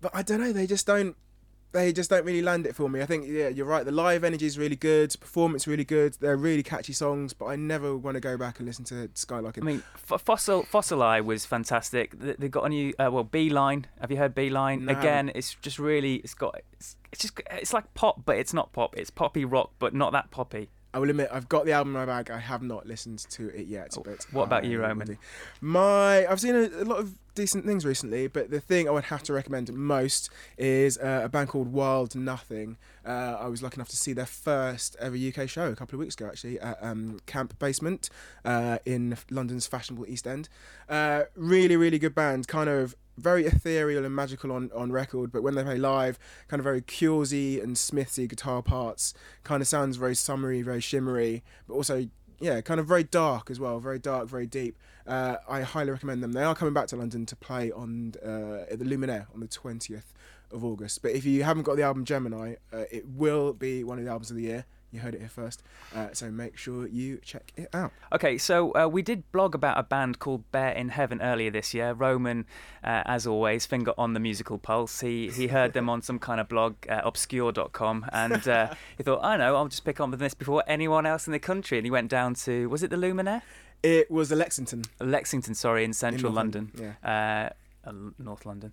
But 0.00 0.14
I 0.14 0.22
don't 0.22 0.40
know. 0.40 0.52
They 0.52 0.66
just 0.66 0.86
don't. 0.86 1.16
They 1.76 1.92
just 1.92 2.08
don't 2.08 2.24
really 2.24 2.40
land 2.40 2.66
it 2.66 2.74
for 2.74 2.88
me. 2.88 3.02
I 3.02 3.06
think 3.06 3.26
yeah, 3.28 3.48
you're 3.48 3.66
right. 3.66 3.84
The 3.84 3.92
live 3.92 4.24
energy 4.24 4.46
is 4.46 4.58
really 4.58 4.76
good. 4.76 5.14
Performance 5.20 5.66
really 5.66 5.84
good. 5.84 6.16
They're 6.20 6.36
really 6.38 6.62
catchy 6.62 6.94
songs. 6.94 7.34
But 7.34 7.46
I 7.46 7.56
never 7.56 7.94
want 7.94 8.14
to 8.14 8.20
go 8.20 8.38
back 8.38 8.58
and 8.58 8.66
listen 8.66 8.86
to 8.86 9.10
Sky 9.12 9.40
Larkin. 9.40 9.62
I 9.62 9.66
mean, 9.66 9.82
F- 10.10 10.22
Fossil 10.22 10.62
Fossil 10.62 11.02
Eye 11.02 11.20
was 11.20 11.44
fantastic. 11.44 12.18
They've 12.18 12.50
got 12.50 12.64
a 12.64 12.70
new 12.70 12.94
uh, 12.98 13.10
well 13.12 13.24
Beeline. 13.24 13.86
Have 14.00 14.10
you 14.10 14.16
heard 14.16 14.34
Beeline? 14.34 14.86
No. 14.86 14.98
Again, 14.98 15.30
it's 15.34 15.54
just 15.56 15.78
really 15.78 16.14
it's 16.16 16.32
got 16.32 16.58
it's, 16.72 16.96
it's 17.12 17.20
just 17.20 17.40
it's 17.50 17.74
like 17.74 17.92
pop, 17.92 18.22
but 18.24 18.38
it's 18.38 18.54
not 18.54 18.72
pop. 18.72 18.96
It's 18.96 19.10
poppy 19.10 19.44
rock, 19.44 19.72
but 19.78 19.94
not 19.94 20.12
that 20.12 20.30
poppy. 20.30 20.70
I 20.96 20.98
will 20.98 21.10
admit 21.10 21.28
I've 21.30 21.46
got 21.46 21.66
the 21.66 21.72
album 21.72 21.94
in 21.94 22.00
my 22.00 22.06
bag. 22.06 22.30
I 22.30 22.38
have 22.38 22.62
not 22.62 22.86
listened 22.86 23.18
to 23.28 23.50
it 23.50 23.66
yet. 23.66 23.94
But 24.02 24.24
What 24.32 24.44
about 24.44 24.64
you, 24.64 24.82
I 24.82 24.88
Roman? 24.88 25.18
My 25.60 26.26
I've 26.26 26.40
seen 26.40 26.54
a, 26.54 26.68
a 26.68 26.86
lot 26.86 27.00
of 27.00 27.18
decent 27.34 27.66
things 27.66 27.84
recently, 27.84 28.28
but 28.28 28.50
the 28.50 28.60
thing 28.60 28.88
I 28.88 28.92
would 28.92 29.04
have 29.04 29.22
to 29.24 29.34
recommend 29.34 29.70
most 29.74 30.30
is 30.56 30.96
uh, 30.96 31.20
a 31.24 31.28
band 31.28 31.50
called 31.50 31.70
Wild 31.70 32.16
Nothing. 32.16 32.78
Uh, 33.04 33.36
I 33.38 33.46
was 33.48 33.62
lucky 33.62 33.76
enough 33.76 33.90
to 33.90 33.96
see 33.96 34.14
their 34.14 34.24
first 34.24 34.96
ever 34.98 35.14
UK 35.14 35.46
show 35.50 35.70
a 35.70 35.76
couple 35.76 35.96
of 35.96 36.00
weeks 36.00 36.14
ago, 36.14 36.28
actually, 36.28 36.58
at 36.60 36.78
um, 36.80 37.20
Camp 37.26 37.58
Basement 37.58 38.08
uh, 38.46 38.78
in 38.86 39.18
London's 39.30 39.66
fashionable 39.66 40.06
East 40.06 40.26
End. 40.26 40.48
Uh, 40.88 41.24
really, 41.34 41.76
really 41.76 41.98
good 41.98 42.14
band. 42.14 42.48
Kind 42.48 42.70
of 42.70 42.96
very 43.16 43.46
ethereal 43.46 44.04
and 44.04 44.14
magical 44.14 44.52
on, 44.52 44.70
on 44.74 44.92
record, 44.92 45.32
but 45.32 45.42
when 45.42 45.54
they 45.54 45.64
play 45.64 45.78
live, 45.78 46.18
kind 46.48 46.60
of 46.60 46.64
very 46.64 46.82
Curesy 46.82 47.62
and 47.62 47.76
Smithy 47.76 48.26
guitar 48.26 48.62
parts. 48.62 49.14
Kind 49.44 49.62
of 49.62 49.68
sounds 49.68 49.96
very 49.96 50.14
summery, 50.14 50.62
very 50.62 50.80
shimmery, 50.80 51.42
but 51.66 51.74
also 51.74 52.08
yeah, 52.38 52.60
kind 52.60 52.78
of 52.78 52.86
very 52.86 53.04
dark 53.04 53.50
as 53.50 53.58
well, 53.58 53.80
very 53.80 53.98
dark, 53.98 54.28
very 54.28 54.46
deep. 54.46 54.76
Uh, 55.06 55.36
I 55.48 55.62
highly 55.62 55.90
recommend 55.90 56.22
them. 56.22 56.32
They 56.32 56.42
are 56.42 56.54
coming 56.54 56.74
back 56.74 56.88
to 56.88 56.96
London 56.96 57.24
to 57.26 57.36
play 57.36 57.72
on 57.72 58.14
uh, 58.24 58.70
at 58.70 58.78
the 58.78 58.84
Luminaire 58.84 59.26
on 59.32 59.40
the 59.40 59.46
twentieth 59.46 60.12
of 60.52 60.64
August. 60.64 61.00
But 61.02 61.12
if 61.12 61.24
you 61.24 61.44
haven't 61.44 61.62
got 61.62 61.76
the 61.76 61.82
album 61.82 62.04
Gemini, 62.04 62.56
uh, 62.72 62.84
it 62.90 63.06
will 63.06 63.52
be 63.52 63.84
one 63.84 63.98
of 63.98 64.04
the 64.04 64.10
albums 64.10 64.30
of 64.30 64.36
the 64.36 64.42
year. 64.42 64.66
You 64.96 65.02
heard 65.02 65.14
it 65.14 65.20
here 65.20 65.28
first. 65.28 65.62
Uh, 65.94 66.08
so 66.14 66.30
make 66.30 66.56
sure 66.56 66.86
you 66.86 67.18
check 67.22 67.52
it 67.54 67.68
out. 67.74 67.92
Okay, 68.14 68.38
so 68.38 68.72
uh, 68.74 68.88
we 68.88 69.02
did 69.02 69.30
blog 69.30 69.54
about 69.54 69.78
a 69.78 69.82
band 69.82 70.18
called 70.18 70.50
Bear 70.52 70.70
in 70.70 70.88
Heaven 70.88 71.20
earlier 71.20 71.50
this 71.50 71.74
year. 71.74 71.92
Roman, 71.92 72.46
uh, 72.82 73.02
as 73.04 73.26
always, 73.26 73.66
finger 73.66 73.92
on 73.98 74.14
the 74.14 74.20
musical 74.20 74.56
pulse. 74.56 75.00
He 75.00 75.28
he 75.28 75.48
heard 75.48 75.74
them 75.74 75.90
on 75.90 76.00
some 76.00 76.18
kind 76.18 76.40
of 76.40 76.48
blog, 76.48 76.76
uh, 76.88 77.02
obscure.com, 77.04 78.06
and 78.10 78.48
uh, 78.48 78.72
he 78.96 79.02
thought, 79.02 79.20
I 79.22 79.36
know, 79.36 79.54
I'll 79.56 79.68
just 79.68 79.84
pick 79.84 80.00
up 80.00 80.08
with 80.10 80.18
this 80.20 80.32
before 80.32 80.64
anyone 80.66 81.04
else 81.04 81.26
in 81.26 81.32
the 81.32 81.38
country. 81.38 81.76
And 81.76 81.84
he 81.86 81.90
went 81.90 82.10
down 82.10 82.32
to, 82.46 82.68
was 82.70 82.82
it 82.82 82.88
the 82.88 82.96
Luminaire? 82.96 83.42
It 83.82 84.10
was 84.10 84.30
the 84.30 84.36
Lexington. 84.36 84.84
Lexington, 84.98 85.54
sorry, 85.54 85.84
in 85.84 85.92
central 85.92 86.32
North 86.32 86.36
London. 86.36 86.72
London, 86.74 86.96
Uh, 87.04 87.50
uh, 87.86 87.92
North 88.18 88.46
London. 88.46 88.72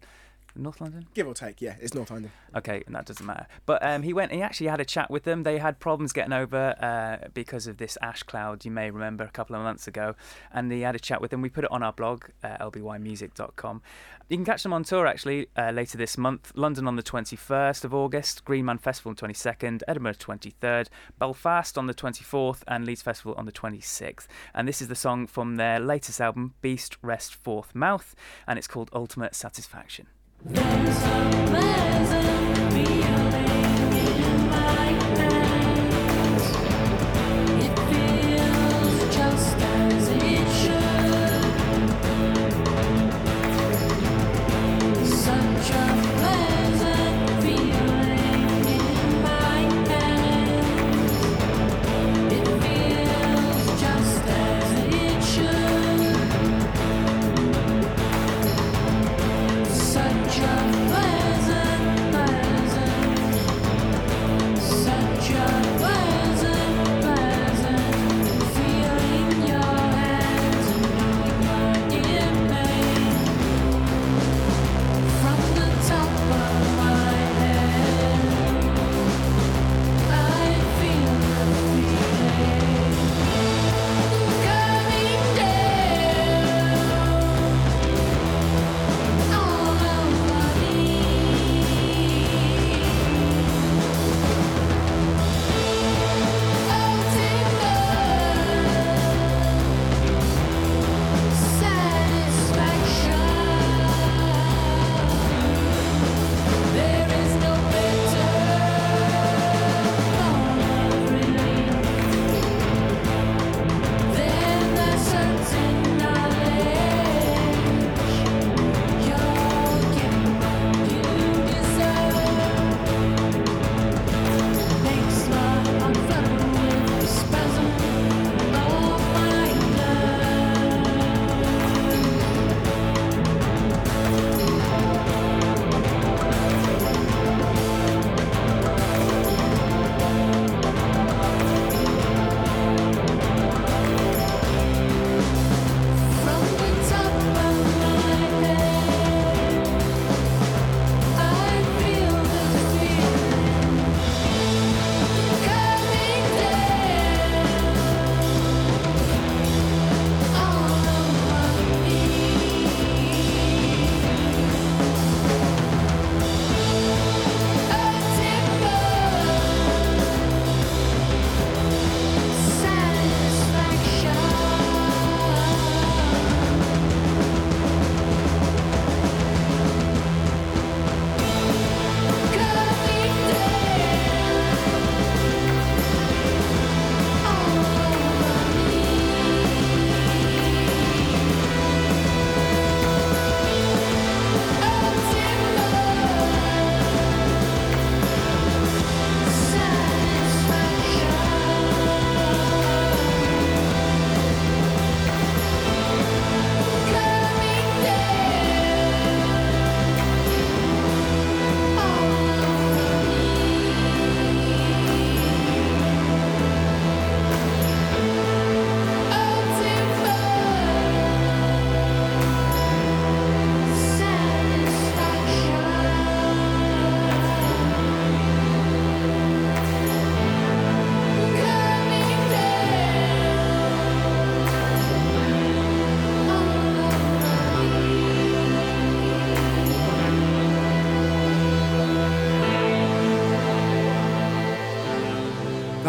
North 0.55 0.81
London? 0.81 1.07
Give 1.13 1.27
or 1.27 1.33
take, 1.33 1.62
yeah, 1.62 1.75
it's 1.81 1.93
North 1.93 2.12
London. 2.12 2.31
Okay, 2.55 2.83
and 2.86 2.95
that 2.95 3.05
doesn't 3.05 3.25
matter. 3.25 3.48
But 3.65 3.83
um, 3.83 4.03
he 4.03 4.13
went. 4.13 4.31
He 4.31 4.41
actually 4.41 4.67
had 4.67 4.79
a 4.79 4.86
chat 4.86 5.10
with 5.10 5.24
them. 5.24 5.43
They 5.43 5.57
had 5.57 5.79
problems 5.79 6.13
getting 6.13 6.33
over 6.33 6.75
uh, 6.79 7.29
because 7.33 7.67
of 7.67 7.77
this 7.77 7.98
ash 8.01 8.24
cloud. 8.24 8.63
You 8.63 8.72
may 8.72 8.91
remember 8.91 9.24
a 9.24 9.31
couple 9.31 9.55
of 9.55 9.63
months 9.63 9.88
ago, 9.88 10.15
and 10.51 10.72
he 10.72 10.81
had 10.81 10.95
a 10.95 11.00
chat 11.00 11.22
with 11.22 11.31
them. 11.31 11.41
We 11.41 11.50
put 11.50 11.63
it 11.63 11.72
on 11.72 11.81
our 11.81 11.93
blog, 11.93 12.25
uh, 12.43 12.57
lbymusic.com. 12.57 13.81
You 14.29 14.38
can 14.38 14.45
catch 14.45 14.63
them 14.63 14.74
on 14.74 14.83
tour 14.83 15.05
actually 15.05 15.48
uh, 15.57 15.72
later 15.72 15.98
this 15.98 16.17
month. 16.17 16.51
London 16.55 16.88
on 16.88 16.95
the 16.95 17.03
21st 17.03 17.83
of 17.83 17.93
August, 17.93 18.45
Green 18.45 18.65
Man 18.65 18.77
Festival 18.77 19.10
on 19.10 19.15
22nd, 19.15 19.81
Edinburgh 19.88 20.13
23rd, 20.13 20.88
Belfast 21.19 21.77
on 21.77 21.88
the 21.88 21.93
24th, 21.93 22.63
and 22.67 22.86
Leeds 22.86 23.01
Festival 23.01 23.33
on 23.38 23.45
the 23.45 23.51
26th. 23.51 24.27
And 24.53 24.67
this 24.67 24.81
is 24.81 24.88
the 24.88 24.95
song 24.95 25.27
from 25.27 25.57
their 25.57 25.79
latest 25.79 26.22
album, 26.22 26.53
Beast 26.62 26.98
Rest 27.01 27.36
Forth 27.36 27.75
Mouth, 27.75 28.15
and 28.48 28.57
it's 28.57 28.67
called 28.67 28.89
Ultimate 28.93 29.36
Satisfaction. 29.36 30.07
Such 30.45 32.32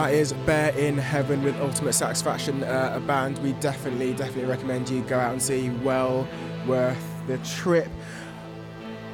That 0.05 0.13
is 0.13 0.35
Bear 0.45 0.77
in 0.77 0.99
Heaven 0.99 1.43
with 1.43 1.59
Ultimate 1.63 1.95
Satisfaction, 1.95 2.63
uh, 2.63 2.93
a 2.95 3.01
band 3.01 3.39
we 3.39 3.53
definitely, 3.55 4.13
definitely 4.13 4.45
recommend 4.45 4.91
you 4.91 5.01
go 5.01 5.19
out 5.19 5.33
and 5.33 5.41
see. 5.41 5.71
Well 5.83 6.29
worth 6.67 7.03
the 7.27 7.39
trip. 7.39 7.89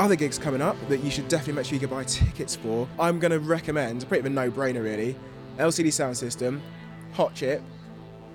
Other 0.01 0.17
gigs 0.17 0.37
coming 0.37 0.61
up 0.61 0.77
that 0.89 0.99
you 1.05 1.13
should 1.13 1.29
definitely 1.29 1.53
make 1.53 1.67
sure 1.67 1.75
you 1.75 1.87
go 1.87 1.95
buy 1.95 2.03
tickets 2.03 2.57
for. 2.57 2.89
I'm 2.99 3.21
going 3.21 3.31
to 3.31 3.39
recommend, 3.39 4.09
pretty 4.09 4.19
of 4.19 4.27
a 4.27 4.31
no-brainer 4.31 4.83
really, 4.83 5.15
LCD 5.59 5.91
Soundsystem, 5.91 6.61
Hot 7.13 7.37
Chip, 7.37 7.63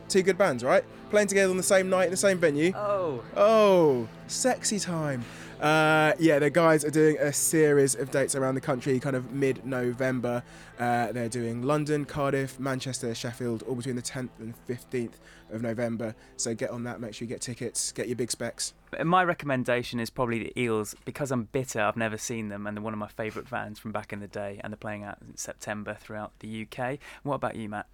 two 0.08 0.22
good 0.22 0.38
bands, 0.38 0.64
right? 0.64 0.86
Playing 1.10 1.28
together 1.28 1.52
on 1.52 1.58
the 1.58 1.62
same 1.64 1.90
night 1.90 2.06
in 2.06 2.12
the 2.12 2.16
same 2.16 2.38
venue. 2.38 2.72
Oh. 2.74 3.22
Oh, 3.36 4.08
sexy 4.28 4.80
time. 4.80 5.26
Uh, 5.62 6.14
yeah, 6.20 6.38
the 6.40 6.50
guys 6.50 6.84
are 6.84 6.92
doing 6.92 7.18
a 7.18 7.32
series 7.32 7.96
of 7.96 8.12
dates 8.12 8.36
around 8.36 8.56
the 8.56 8.62
country, 8.62 9.00
kind 9.00 9.16
of 9.16 9.32
mid-November. 9.32 10.44
Uh, 10.80 11.12
they're 11.12 11.30
doing 11.30 11.62
London, 11.62 12.06
Cardiff, 12.06 12.60
Manchester, 12.60 13.16
Sheffield, 13.16 13.64
all 13.64 13.76
between 13.76 13.96
the 13.96 14.02
10th 14.02 14.30
and 14.40 14.54
15th 14.68 15.14
of 15.52 15.62
November. 15.62 16.14
So 16.38 16.54
get 16.54 16.72
on 16.72 16.84
that. 16.84 17.00
Make 17.00 17.14
sure 17.14 17.26
you 17.26 17.30
get 17.30 17.42
tickets. 17.42 17.92
Get 17.92 18.08
your 18.08 18.18
big 18.18 18.32
specs. 18.32 18.74
My 19.04 19.24
recommendation 19.24 20.00
is 20.00 20.10
probably 20.10 20.40
the 20.40 20.60
Eels 20.60 20.96
because 21.06 21.32
I'm 21.32 21.46
bitter. 21.46 21.82
I've 21.82 21.98
never 21.98 22.18
seen 22.18 22.50
them, 22.50 22.68
and 22.68 22.76
they're 22.76 22.84
one 22.84 22.94
of 22.94 23.00
my 23.00 23.08
favourite 23.08 23.50
bands 23.50 23.80
from 23.80 23.92
back 23.92 24.12
in 24.12 24.20
the 24.20 24.28
day, 24.28 24.60
and 24.64 24.74
they're 24.74 24.78
playing 24.78 25.04
out 25.04 25.18
in 25.26 25.38
September 25.38 25.98
throughout 26.00 26.34
the 26.40 26.68
UK. 26.70 27.00
What 27.24 27.36
about 27.36 27.56
you, 27.56 27.70
Matt? 27.70 27.88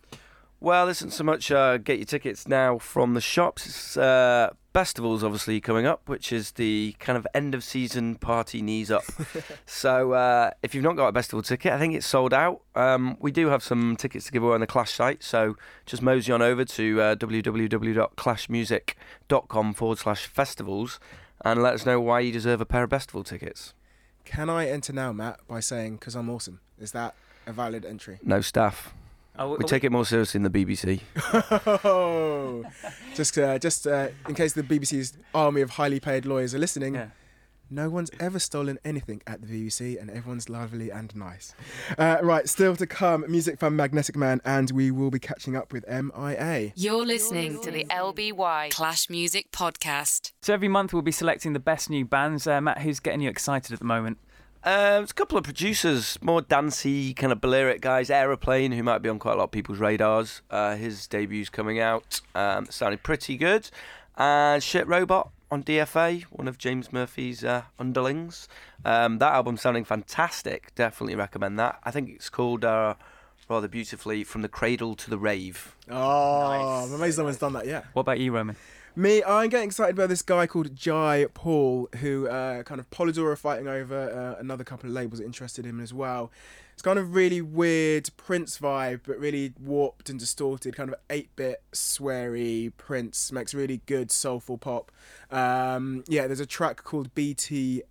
Well, 0.59 0.87
isn't 0.89 1.11
so 1.11 1.23
much 1.23 1.51
uh, 1.51 1.77
get 1.77 1.97
your 1.97 2.05
tickets 2.05 2.47
now 2.47 2.77
from 2.77 3.15
the 3.15 3.21
shops. 3.21 3.65
It's 3.65 3.97
uh, 3.97 4.51
Festivals 4.73 5.23
obviously 5.23 5.59
coming 5.59 5.85
up, 5.85 6.07
which 6.07 6.31
is 6.31 6.51
the 6.51 6.95
kind 6.99 7.17
of 7.17 7.27
end 7.33 7.53
of 7.53 7.61
season 7.61 8.15
party 8.15 8.61
knees 8.61 8.89
up. 8.89 9.03
so 9.65 10.13
uh, 10.13 10.51
if 10.63 10.73
you've 10.73 10.83
not 10.83 10.95
got 10.95 11.09
a 11.09 11.11
festival 11.11 11.41
ticket, 11.41 11.73
I 11.73 11.79
think 11.79 11.93
it's 11.93 12.05
sold 12.05 12.33
out. 12.33 12.61
Um, 12.73 13.17
we 13.19 13.31
do 13.31 13.47
have 13.47 13.63
some 13.63 13.97
tickets 13.97 14.27
to 14.27 14.31
give 14.31 14.43
away 14.43 14.53
on 14.53 14.61
the 14.61 14.67
Clash 14.67 14.93
site, 14.93 15.23
so 15.23 15.57
just 15.85 16.01
mosey 16.01 16.31
on 16.31 16.41
over 16.41 16.63
to 16.63 17.01
uh, 17.01 17.15
www.clashmusic.com 17.15 19.73
forward 19.73 19.97
slash 19.97 20.25
festivals 20.27 21.01
and 21.43 21.61
let 21.61 21.73
us 21.73 21.85
know 21.85 21.99
why 21.99 22.21
you 22.21 22.31
deserve 22.31 22.61
a 22.61 22.65
pair 22.65 22.83
of 22.83 22.91
festival 22.91 23.25
tickets. 23.25 23.73
Can 24.23 24.49
I 24.49 24.69
enter 24.69 24.93
now, 24.93 25.11
Matt, 25.11 25.41
by 25.47 25.59
saying 25.59 25.97
because 25.97 26.15
I'm 26.15 26.29
awesome? 26.29 26.61
Is 26.79 26.93
that 26.93 27.13
a 27.45 27.51
valid 27.51 27.83
entry? 27.83 28.19
No 28.23 28.39
staff. 28.39 28.93
Oh, 29.37 29.55
We 29.55 29.63
take 29.65 29.83
it 29.83 29.91
more 29.91 30.05
seriously 30.05 30.39
than 30.41 30.51
the 30.51 30.65
BBC. 30.65 31.01
Oh, 31.85 32.63
just 33.15 33.37
uh, 33.37 33.57
just 33.59 33.87
uh, 33.87 34.09
in 34.27 34.35
case 34.35 34.53
the 34.53 34.63
BBC's 34.63 35.13
army 35.33 35.61
of 35.61 35.71
highly 35.71 35.99
paid 35.99 36.25
lawyers 36.25 36.53
are 36.53 36.59
listening. 36.59 36.95
Yeah. 36.95 37.07
No 37.73 37.89
one's 37.89 38.11
ever 38.19 38.37
stolen 38.37 38.77
anything 38.83 39.21
at 39.25 39.41
the 39.41 39.47
BBC, 39.47 39.97
and 39.99 40.11
everyone's 40.11 40.49
lovely 40.49 40.89
and 40.89 41.15
nice. 41.15 41.55
Uh, 41.97 42.17
right, 42.21 42.49
still 42.49 42.75
to 42.75 42.85
come, 42.85 43.23
music 43.29 43.59
from 43.59 43.77
Magnetic 43.77 44.17
Man, 44.17 44.41
and 44.43 44.69
we 44.71 44.91
will 44.91 45.09
be 45.09 45.19
catching 45.19 45.55
up 45.55 45.71
with 45.71 45.85
MIA. 45.87 46.73
You're 46.75 47.05
listening 47.05 47.61
to 47.61 47.71
the 47.71 47.85
LBY 47.85 48.71
Clash 48.71 49.09
Music 49.09 49.53
Podcast. 49.53 50.33
So 50.41 50.53
every 50.53 50.67
month 50.67 50.91
we'll 50.91 51.01
be 51.01 51.13
selecting 51.13 51.53
the 51.53 51.61
best 51.61 51.89
new 51.89 52.03
bands. 52.03 52.45
Uh, 52.45 52.59
Matt, 52.59 52.79
who's 52.81 52.99
getting 52.99 53.21
you 53.21 53.29
excited 53.29 53.71
at 53.71 53.79
the 53.79 53.85
moment? 53.85 54.17
Uh, 54.63 54.99
there's 54.99 55.09
a 55.09 55.15
couple 55.15 55.39
of 55.39 55.43
producers, 55.43 56.19
more 56.21 56.41
dancey, 56.41 57.15
kind 57.15 57.31
of 57.33 57.41
Balearic 57.41 57.81
guys. 57.81 58.11
Aeroplane, 58.11 58.71
who 58.71 58.83
might 58.83 58.99
be 58.99 59.09
on 59.09 59.17
quite 59.17 59.33
a 59.33 59.37
lot 59.37 59.45
of 59.45 59.51
people's 59.51 59.79
radars. 59.79 60.43
Uh, 60.51 60.75
his 60.75 61.07
debut's 61.07 61.49
coming 61.49 61.79
out. 61.79 62.21
Um, 62.35 62.67
sounded 62.67 63.01
pretty 63.01 63.37
good. 63.37 63.71
And 64.17 64.61
Shit 64.61 64.87
Robot 64.87 65.31
on 65.49 65.63
DFA, 65.63 66.23
one 66.23 66.47
of 66.47 66.59
James 66.59 66.93
Murphy's 66.93 67.43
uh, 67.43 67.63
underlings. 67.79 68.47
Um, 68.85 69.17
that 69.17 69.33
album's 69.33 69.61
sounding 69.61 69.83
fantastic. 69.83 70.75
Definitely 70.75 71.15
recommend 71.15 71.57
that. 71.57 71.79
I 71.83 71.89
think 71.89 72.09
it's 72.09 72.29
called 72.29 72.63
uh, 72.63 72.93
rather 73.49 73.67
beautifully 73.67 74.23
From 74.23 74.43
the 74.43 74.47
Cradle 74.47 74.95
to 74.95 75.09
the 75.09 75.17
Rave. 75.17 75.75
Oh, 75.89 76.85
I'm 76.85 76.93
amazed 76.93 77.17
no 77.17 77.23
one's 77.23 77.37
done 77.37 77.53
that 77.53 77.65
yet. 77.65 77.85
What 77.93 78.01
about 78.01 78.19
you, 78.19 78.31
Roman? 78.31 78.55
Me, 78.93 79.23
I'm 79.23 79.49
getting 79.49 79.67
excited 79.67 79.95
by 79.95 80.05
this 80.05 80.21
guy 80.21 80.45
called 80.47 80.75
Jai 80.75 81.25
Paul, 81.33 81.87
who 82.01 82.27
uh, 82.27 82.63
kind 82.63 82.77
of 82.77 82.89
Polydor 82.89 83.37
fighting 83.37 83.69
over. 83.69 83.95
Uh, 84.11 84.35
another 84.39 84.65
couple 84.65 84.89
of 84.89 84.93
labels 84.93 85.21
interested 85.21 85.65
him 85.65 85.79
as 85.79 85.93
well. 85.93 86.29
It's 86.73 86.81
kind 86.81 86.99
of 86.99 87.15
really 87.15 87.41
weird 87.41 88.09
Prince 88.17 88.57
vibe, 88.57 89.01
but 89.07 89.17
really 89.17 89.53
warped 89.61 90.09
and 90.09 90.19
distorted, 90.19 90.75
kind 90.75 90.89
of 90.89 90.95
8-bit 91.09 91.63
sweary 91.71 92.73
Prince. 92.75 93.31
Makes 93.31 93.53
really 93.53 93.79
good 93.85 94.11
soulful 94.11 94.57
pop. 94.57 94.91
Um, 95.29 96.03
yeah, 96.09 96.27
there's 96.27 96.41
a 96.41 96.45
track 96.45 96.83
called 96.83 97.15
BTSTU 97.15 97.83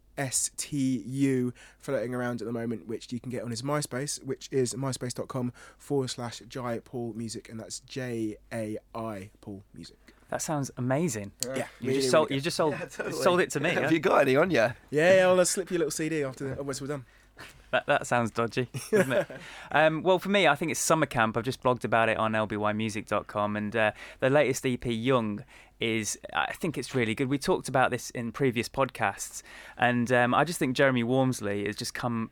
floating 1.78 2.14
around 2.14 2.42
at 2.42 2.46
the 2.46 2.52
moment, 2.52 2.86
which 2.86 3.10
you 3.10 3.20
can 3.20 3.30
get 3.30 3.42
on 3.42 3.50
his 3.50 3.62
MySpace, 3.62 4.22
which 4.22 4.50
is 4.52 4.74
myspace.com 4.74 5.54
forward 5.78 6.10
slash 6.10 6.42
Jai 6.46 6.80
Paul 6.84 7.14
Music, 7.16 7.48
and 7.48 7.58
that's 7.58 7.80
J 7.80 8.36
A 8.52 8.76
I 8.94 9.30
Paul 9.40 9.62
Music. 9.72 10.14
That 10.30 10.42
sounds 10.42 10.70
amazing. 10.76 11.32
Yeah, 11.44 11.66
You 11.80 11.88
really, 11.88 11.94
just 12.00 12.10
sold. 12.10 12.30
really 12.30 12.36
You 12.36 12.42
just 12.42 12.56
sold. 12.56 12.74
sold 13.12 13.40
it 13.40 13.50
to 13.50 13.60
me. 13.60 13.70
Have 13.70 13.84
huh? 13.84 13.90
you 13.90 13.98
got 13.98 14.22
any 14.22 14.36
on 14.36 14.50
you? 14.50 14.72
Yeah, 14.90 15.16
yeah, 15.16 15.26
I'll 15.26 15.38
uh, 15.38 15.44
slip 15.44 15.70
you 15.70 15.76
a 15.76 15.80
little 15.80 15.90
CD 15.90 16.22
after 16.24 16.54
the, 16.54 16.62
once 16.62 16.80
we're 16.80 16.86
done. 16.86 17.04
That, 17.72 17.86
that 17.86 18.06
sounds 18.06 18.30
dodgy, 18.32 18.68
doesn't 18.90 19.12
it? 19.12 19.26
um, 19.70 20.02
well, 20.02 20.18
for 20.18 20.28
me, 20.28 20.48
I 20.48 20.56
think 20.56 20.72
it's 20.72 20.80
summer 20.80 21.06
camp. 21.06 21.36
I've 21.36 21.44
just 21.44 21.62
blogged 21.62 21.84
about 21.84 22.08
it 22.08 22.16
on 22.16 22.32
lbymusic.com, 22.32 23.56
and 23.56 23.76
uh, 23.76 23.92
the 24.18 24.28
latest 24.30 24.66
EP, 24.66 24.84
Young, 24.86 25.44
is 25.78 26.18
I 26.34 26.52
think 26.52 26.76
it's 26.76 26.94
really 26.94 27.14
good. 27.14 27.28
We 27.28 27.38
talked 27.38 27.68
about 27.68 27.90
this 27.90 28.10
in 28.10 28.32
previous 28.32 28.68
podcasts, 28.68 29.42
and 29.78 30.10
um, 30.12 30.34
I 30.34 30.44
just 30.44 30.58
think 30.58 30.76
Jeremy 30.76 31.04
Warmsley 31.04 31.66
has 31.66 31.76
just 31.76 31.94
come 31.94 32.30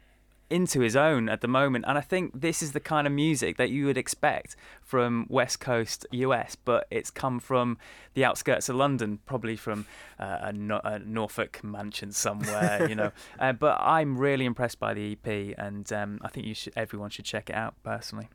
into 0.50 0.80
his 0.80 0.96
own 0.96 1.28
at 1.28 1.40
the 1.40 1.48
moment, 1.48 1.84
and 1.86 1.98
I 1.98 2.00
think 2.00 2.40
this 2.40 2.62
is 2.62 2.72
the 2.72 2.80
kind 2.80 3.06
of 3.06 3.12
music 3.12 3.56
that 3.56 3.70
you 3.70 3.86
would 3.86 3.98
expect 3.98 4.56
from 4.80 5.26
West 5.28 5.60
Coast 5.60 6.06
US, 6.10 6.56
but 6.56 6.86
it's 6.90 7.10
come 7.10 7.40
from 7.40 7.78
the 8.14 8.24
outskirts 8.24 8.68
of 8.68 8.76
London, 8.76 9.18
probably 9.26 9.56
from 9.56 9.86
uh, 10.18 10.38
a, 10.42 10.52
no- 10.52 10.80
a 10.84 10.98
Norfolk 10.98 11.62
mansion 11.62 12.12
somewhere, 12.12 12.86
you 12.88 12.94
know. 12.94 13.12
Uh, 13.38 13.52
but 13.52 13.78
I'm 13.80 14.18
really 14.18 14.44
impressed 14.44 14.80
by 14.80 14.94
the 14.94 15.12
EP, 15.12 15.54
and 15.58 15.92
um, 15.92 16.18
I 16.22 16.28
think 16.28 16.46
you 16.46 16.54
should, 16.54 16.72
everyone 16.76 17.10
should 17.10 17.24
check 17.24 17.50
it 17.50 17.54
out 17.54 17.74
personally. 17.84 18.28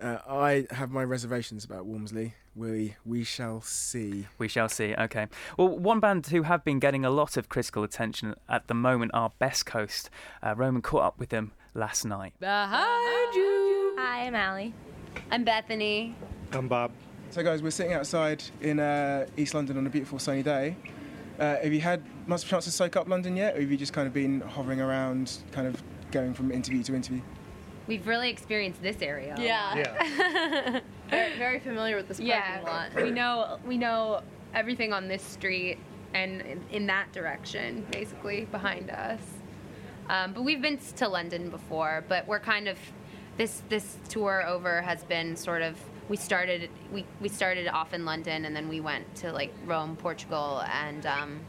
Uh, 0.00 0.18
I 0.26 0.66
have 0.70 0.90
my 0.90 1.04
reservations 1.04 1.64
about 1.64 1.86
Warmsley. 1.86 2.32
We 2.56 2.96
we 3.04 3.22
shall 3.22 3.60
see. 3.60 4.26
We 4.38 4.48
shall 4.48 4.68
see. 4.68 4.94
Okay. 4.94 5.26
Well, 5.58 5.68
one 5.68 6.00
band 6.00 6.26
who 6.28 6.42
have 6.42 6.64
been 6.64 6.78
getting 6.78 7.04
a 7.04 7.10
lot 7.10 7.36
of 7.36 7.48
critical 7.48 7.82
attention 7.84 8.34
at 8.48 8.66
the 8.66 8.74
moment 8.74 9.12
are 9.14 9.30
Best 9.38 9.66
Coast. 9.66 10.08
Uh, 10.42 10.54
Roman 10.56 10.82
caught 10.82 11.02
up 11.02 11.18
with 11.18 11.28
them 11.28 11.52
last 11.74 12.04
night. 12.04 12.32
Behind 12.40 13.34
you. 13.34 13.94
Hi, 13.98 14.26
I'm 14.26 14.34
Ali. 14.34 14.74
I'm 15.30 15.44
Bethany. 15.44 16.14
I'm 16.52 16.66
Bob. 16.66 16.92
So, 17.30 17.42
guys, 17.42 17.62
we're 17.62 17.70
sitting 17.70 17.92
outside 17.92 18.42
in 18.60 18.80
uh, 18.80 19.26
East 19.36 19.54
London 19.54 19.76
on 19.76 19.86
a 19.86 19.90
beautiful 19.90 20.18
sunny 20.18 20.42
day. 20.42 20.76
Uh, 21.38 21.56
have 21.56 21.72
you 21.72 21.80
had 21.80 22.02
much 22.26 22.44
chance 22.44 22.64
to 22.64 22.70
soak 22.70 22.96
up 22.96 23.08
London 23.08 23.36
yet, 23.36 23.56
or 23.56 23.60
have 23.60 23.70
you 23.70 23.76
just 23.76 23.92
kind 23.92 24.06
of 24.06 24.12
been 24.12 24.40
hovering 24.40 24.80
around, 24.80 25.38
kind 25.52 25.66
of 25.66 25.82
going 26.10 26.34
from 26.34 26.50
interview 26.50 26.82
to 26.82 26.94
interview? 26.94 27.20
We've 27.86 28.06
really 28.06 28.30
experienced 28.30 28.82
this 28.82 29.02
area. 29.02 29.34
Yeah. 29.38 29.76
Yeah. 29.76 30.80
Very, 31.10 31.38
very 31.38 31.58
familiar 31.58 31.96
with 31.96 32.06
this 32.06 32.18
parking 32.18 32.28
Yeah. 32.28 32.60
lot. 32.64 32.94
We 32.94 33.10
know 33.10 33.58
we 33.66 33.76
know 33.76 34.22
everything 34.54 34.92
on 34.92 35.08
this 35.08 35.22
street 35.22 35.78
and 36.14 36.40
in, 36.42 36.64
in 36.70 36.86
that 36.86 37.12
direction, 37.12 37.84
basically 37.90 38.44
behind 38.44 38.90
us. 38.90 39.20
Um, 40.08 40.32
but 40.32 40.42
we've 40.42 40.62
been 40.62 40.78
to 40.96 41.08
London 41.08 41.50
before, 41.50 42.04
but 42.08 42.28
we're 42.28 42.38
kind 42.38 42.68
of 42.68 42.78
this 43.36 43.62
this 43.68 43.96
tour 44.08 44.44
over 44.46 44.82
has 44.82 45.02
been 45.04 45.34
sort 45.36 45.62
of 45.62 45.76
we 46.08 46.16
started 46.16 46.70
we, 46.92 47.04
we 47.20 47.28
started 47.28 47.66
off 47.68 47.92
in 47.94 48.04
London 48.04 48.44
and 48.44 48.54
then 48.54 48.68
we 48.68 48.80
went 48.80 49.12
to 49.16 49.32
like 49.32 49.52
Rome, 49.66 49.96
Portugal, 49.96 50.62
and 50.72 51.06
um, 51.06 51.40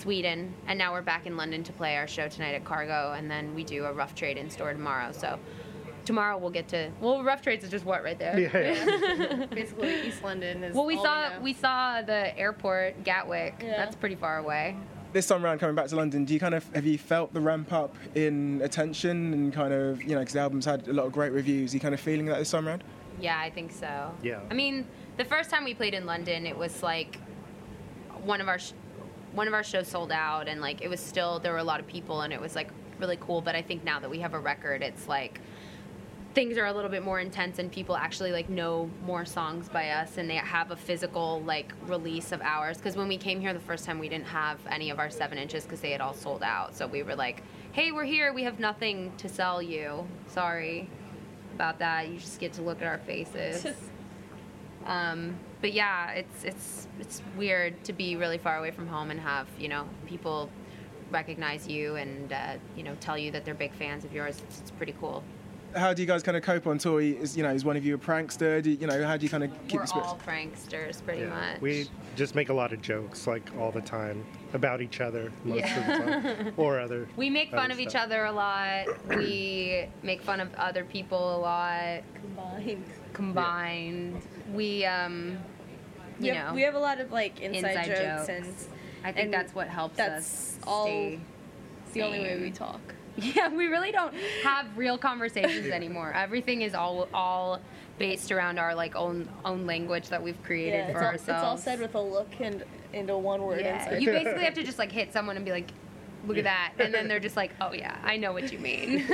Sweden, 0.00 0.54
and 0.66 0.78
now 0.78 0.92
we're 0.92 1.02
back 1.02 1.26
in 1.26 1.36
London 1.36 1.62
to 1.64 1.72
play 1.72 1.96
our 1.96 2.06
show 2.06 2.26
tonight 2.28 2.54
at 2.54 2.64
Cargo, 2.64 3.12
and 3.12 3.30
then 3.30 3.54
we 3.54 3.64
do 3.64 3.84
a 3.84 3.92
rough 3.92 4.14
trade 4.14 4.38
in 4.38 4.48
store 4.48 4.72
tomorrow. 4.72 5.12
So 5.12 5.38
tomorrow 6.06 6.38
we'll 6.38 6.50
get 6.50 6.68
to 6.68 6.90
well, 7.00 7.22
rough 7.22 7.42
trades 7.42 7.64
is 7.64 7.70
just 7.70 7.84
what 7.84 8.02
right 8.02 8.18
there. 8.18 8.38
Yeah. 8.38 9.46
Basically, 9.50 10.08
East 10.08 10.24
London 10.24 10.64
is. 10.64 10.74
Well, 10.74 10.86
we 10.86 10.96
all 10.96 11.04
saw 11.04 11.28
know. 11.28 11.40
we 11.40 11.52
saw 11.52 12.02
the 12.02 12.36
airport 12.38 13.04
Gatwick. 13.04 13.60
Yeah. 13.62 13.76
That's 13.76 13.94
pretty 13.96 14.16
far 14.16 14.38
away. 14.38 14.76
This 15.12 15.26
time 15.26 15.44
around, 15.44 15.58
coming 15.58 15.74
back 15.74 15.88
to 15.88 15.96
London, 15.96 16.24
do 16.24 16.32
you 16.32 16.40
kind 16.40 16.54
of 16.54 16.64
have 16.74 16.86
you 16.86 16.96
felt 16.96 17.34
the 17.34 17.40
ramp 17.40 17.72
up 17.72 17.94
in 18.14 18.60
attention 18.62 19.34
and 19.34 19.52
kind 19.52 19.74
of 19.74 20.02
you 20.02 20.10
know 20.10 20.20
because 20.20 20.34
the 20.34 20.40
album's 20.40 20.64
had 20.64 20.88
a 20.88 20.92
lot 20.92 21.06
of 21.06 21.12
great 21.12 21.32
reviews? 21.32 21.72
Are 21.72 21.76
you 21.76 21.80
kind 21.80 21.94
of 21.94 22.00
feeling 22.00 22.26
that 22.26 22.38
this 22.38 22.50
time 22.50 22.66
around? 22.66 22.84
Yeah, 23.20 23.38
I 23.38 23.50
think 23.50 23.70
so. 23.70 24.14
Yeah. 24.22 24.40
I 24.50 24.54
mean, 24.54 24.86
the 25.18 25.24
first 25.26 25.50
time 25.50 25.64
we 25.64 25.74
played 25.74 25.92
in 25.92 26.06
London, 26.06 26.46
it 26.46 26.56
was 26.56 26.82
like 26.82 27.18
one 28.22 28.40
of 28.40 28.48
our 28.48 28.58
sh- 28.58 28.72
one 29.32 29.46
of 29.48 29.54
our 29.54 29.62
shows 29.62 29.88
sold 29.88 30.12
out, 30.12 30.48
and 30.48 30.60
like 30.60 30.82
it 30.82 30.88
was 30.88 31.00
still 31.00 31.38
there 31.38 31.52
were 31.52 31.58
a 31.58 31.64
lot 31.64 31.80
of 31.80 31.86
people, 31.86 32.22
and 32.22 32.32
it 32.32 32.40
was 32.40 32.54
like 32.54 32.70
really 32.98 33.18
cool. 33.20 33.40
But 33.40 33.54
I 33.54 33.62
think 33.62 33.84
now 33.84 34.00
that 34.00 34.10
we 34.10 34.20
have 34.20 34.34
a 34.34 34.38
record, 34.38 34.82
it's 34.82 35.08
like 35.08 35.40
things 36.34 36.56
are 36.56 36.66
a 36.66 36.72
little 36.72 36.90
bit 36.90 37.02
more 37.02 37.18
intense 37.18 37.58
and 37.58 37.72
people 37.72 37.96
actually 37.96 38.30
like 38.30 38.48
know 38.48 38.88
more 39.04 39.24
songs 39.24 39.68
by 39.68 39.90
us 39.90 40.16
and 40.16 40.30
they 40.30 40.36
have 40.36 40.70
a 40.70 40.76
physical 40.76 41.42
like 41.42 41.72
release 41.86 42.30
of 42.30 42.40
ours. 42.42 42.76
Because 42.76 42.96
when 42.96 43.08
we 43.08 43.16
came 43.16 43.40
here 43.40 43.52
the 43.52 43.58
first 43.58 43.84
time 43.84 43.98
we 43.98 44.08
didn't 44.08 44.26
have 44.26 44.60
any 44.68 44.90
of 44.90 44.98
our 45.00 45.10
seven 45.10 45.38
inches 45.38 45.64
because 45.64 45.80
they 45.80 45.90
had 45.90 46.00
all 46.00 46.14
sold 46.14 46.42
out. 46.42 46.76
So 46.76 46.86
we 46.86 47.02
were 47.02 47.16
like 47.16 47.42
hey 47.72 47.90
we're 47.92 48.04
here. 48.04 48.32
We 48.32 48.44
have 48.44 48.60
nothing 48.60 49.12
to 49.18 49.28
sell 49.28 49.60
you. 49.60 50.06
Sorry 50.28 50.88
about 51.54 51.78
that. 51.80 52.08
You 52.08 52.18
just 52.18 52.38
get 52.38 52.52
to 52.54 52.62
look 52.62 52.80
at 52.80 52.86
our 52.86 52.98
faces. 52.98 53.66
Um, 54.86 55.38
but 55.60 55.72
yeah 55.72 56.10
it's 56.12 56.44
it's 56.44 56.88
it's 56.98 57.22
weird 57.36 57.82
to 57.84 57.92
be 57.92 58.16
really 58.16 58.38
far 58.38 58.58
away 58.58 58.70
from 58.70 58.86
home 58.86 59.10
and 59.10 59.20
have 59.20 59.46
you 59.58 59.68
know 59.68 59.86
people 60.06 60.50
recognize 61.10 61.66
you 61.66 61.96
and 61.96 62.32
uh, 62.32 62.54
you 62.76 62.82
know 62.82 62.94
tell 63.00 63.18
you 63.18 63.30
that 63.30 63.44
they're 63.44 63.54
big 63.54 63.74
fans 63.74 64.04
of 64.04 64.12
yours 64.12 64.40
it's, 64.46 64.60
it's 64.60 64.70
pretty 64.70 64.94
cool 65.00 65.22
how 65.74 65.92
do 65.92 66.02
you 66.02 66.06
guys 66.06 66.22
kind 66.22 66.36
of 66.36 66.42
cope 66.42 66.66
on 66.66 66.78
tour? 66.78 67.00
Is 67.00 67.36
you 67.36 67.42
know, 67.42 67.50
is 67.50 67.64
one 67.64 67.76
of 67.76 67.84
you 67.84 67.94
a 67.94 67.98
prankster? 67.98 68.62
Do 68.62 68.70
you, 68.70 68.78
you 68.78 68.86
know, 68.86 69.04
how 69.04 69.16
do 69.16 69.24
you 69.24 69.30
kind 69.30 69.44
of 69.44 69.50
keep 69.68 69.74
We're 69.74 69.80
your 69.80 69.86
spirits? 69.86 70.08
all 70.08 70.18
pranksters, 70.18 71.04
pretty 71.04 71.24
much. 71.24 71.60
We 71.60 71.88
just 72.16 72.34
make 72.34 72.48
a 72.48 72.52
lot 72.52 72.72
of 72.72 72.82
jokes 72.82 73.26
like 73.26 73.50
all 73.58 73.70
the 73.70 73.80
time 73.80 74.24
about 74.52 74.80
each 74.80 75.00
other 75.00 75.32
most 75.44 75.64
of 75.76 75.86
the 75.86 75.92
time, 75.92 76.54
or 76.56 76.80
other. 76.80 77.08
We 77.16 77.30
make 77.30 77.50
fun 77.50 77.70
other 77.70 77.74
of 77.74 77.80
each 77.80 77.94
other 77.94 78.24
a 78.24 78.32
lot. 78.32 78.86
We 79.08 79.88
make 80.02 80.22
fun 80.22 80.40
of 80.40 80.52
other 80.54 80.84
people 80.84 81.36
a 81.36 81.38
lot. 81.38 82.02
Combined. 82.14 82.84
Combined, 83.12 84.20
we 84.52 84.84
um, 84.84 85.38
We 86.20 86.28
you 86.28 86.34
have, 86.34 86.48
know, 86.48 86.54
we 86.54 86.62
have 86.62 86.74
a 86.74 86.78
lot 86.78 87.00
of 87.00 87.12
like 87.12 87.40
inside, 87.40 87.70
Inside 87.76 87.86
jokes, 87.86 88.26
jokes. 88.26 88.28
and 88.28 88.46
I 89.04 89.12
think 89.12 89.24
and 89.24 89.34
that's 89.34 89.54
what 89.54 89.68
helps 89.68 89.96
that's 89.96 90.56
us 90.56 90.58
all 90.66 90.84
stay 90.86 91.20
it's 91.84 91.92
the 91.94 92.02
only 92.02 92.20
way 92.20 92.38
we 92.40 92.50
talk. 92.50 92.80
Yeah, 93.16 93.48
we 93.48 93.66
really 93.66 93.90
don't 93.90 94.14
have 94.44 94.66
real 94.78 94.96
conversations 94.96 95.66
anymore. 95.72 96.12
Everything 96.14 96.62
is 96.62 96.74
all 96.74 97.08
all 97.12 97.60
based 97.98 98.30
around 98.32 98.58
our 98.58 98.74
like 98.74 98.94
own 98.96 99.28
own 99.44 99.66
language 99.66 100.08
that 100.08 100.22
we've 100.22 100.40
created 100.44 100.86
Yeah, 100.88 100.92
for 100.92 100.98
all, 101.00 101.04
ourselves. 101.06 101.28
it's 101.28 101.44
all 101.44 101.58
said 101.58 101.80
with 101.80 101.94
a 101.96 102.00
look 102.00 102.28
and 102.40 102.64
into 102.92 103.18
one 103.18 103.42
word. 103.42 103.60
yeah, 103.60 103.82
inside 103.84 104.00
you 104.02 104.10
basically 104.10 104.44
have 104.44 104.54
to 104.54 104.62
just 104.70 104.78
like 104.78 104.92
hit 104.92 105.12
someone 105.12 105.36
and 105.36 105.44
be 105.44 105.50
like, 105.50 105.70
"Look 106.26 106.38
at 106.38 106.44
that," 106.44 106.72
and 106.78 106.92
then 106.92 107.08
they're 107.08 107.20
just 107.20 107.36
like, 107.36 107.52
"Oh 107.60 107.72
yeah, 107.72 107.96
I 108.02 108.16
know 108.16 108.32
what 108.32 108.52
you 108.52 108.58
mean." 108.58 109.06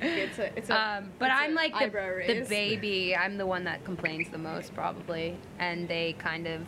it's 0.00 0.38
a, 0.38 0.56
it's 0.56 0.70
a, 0.70 0.80
um, 0.80 1.12
but 1.18 1.30
it's 1.30 1.40
I'm 1.40 1.52
a 1.52 1.54
like 1.54 1.78
the, 1.78 2.40
the 2.40 2.46
baby. 2.48 3.16
I'm 3.16 3.36
the 3.36 3.46
one 3.46 3.64
that 3.64 3.84
complains 3.84 4.30
the 4.30 4.38
most 4.38 4.74
probably, 4.74 5.36
and 5.58 5.88
they 5.88 6.14
kind 6.14 6.46
of 6.46 6.62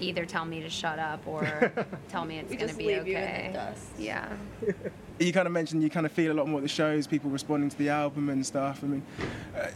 either 0.00 0.26
tell 0.26 0.44
me 0.44 0.60
to 0.60 0.68
shut 0.68 0.98
up 0.98 1.26
or 1.26 1.72
tell 2.08 2.24
me 2.24 2.38
it's 2.38 2.52
gonna 2.52 2.66
just 2.66 2.78
be 2.78 2.86
leave 2.86 2.98
okay. 2.98 3.10
you 3.10 3.16
in 3.16 3.52
the 3.52 3.58
dust. 3.58 3.86
Yeah. 3.98 4.32
You 5.18 5.32
kind 5.32 5.46
of 5.46 5.52
mentioned 5.54 5.82
you 5.82 5.88
kind 5.88 6.04
of 6.04 6.12
feel 6.12 6.30
a 6.30 6.34
lot 6.34 6.46
more 6.46 6.58
at 6.58 6.62
the 6.62 6.68
shows, 6.68 7.06
people 7.06 7.30
responding 7.30 7.70
to 7.70 7.78
the 7.78 7.88
album 7.88 8.28
and 8.28 8.44
stuff. 8.44 8.80
I 8.82 8.86
mean, 8.86 9.02
uh, 9.58 9.68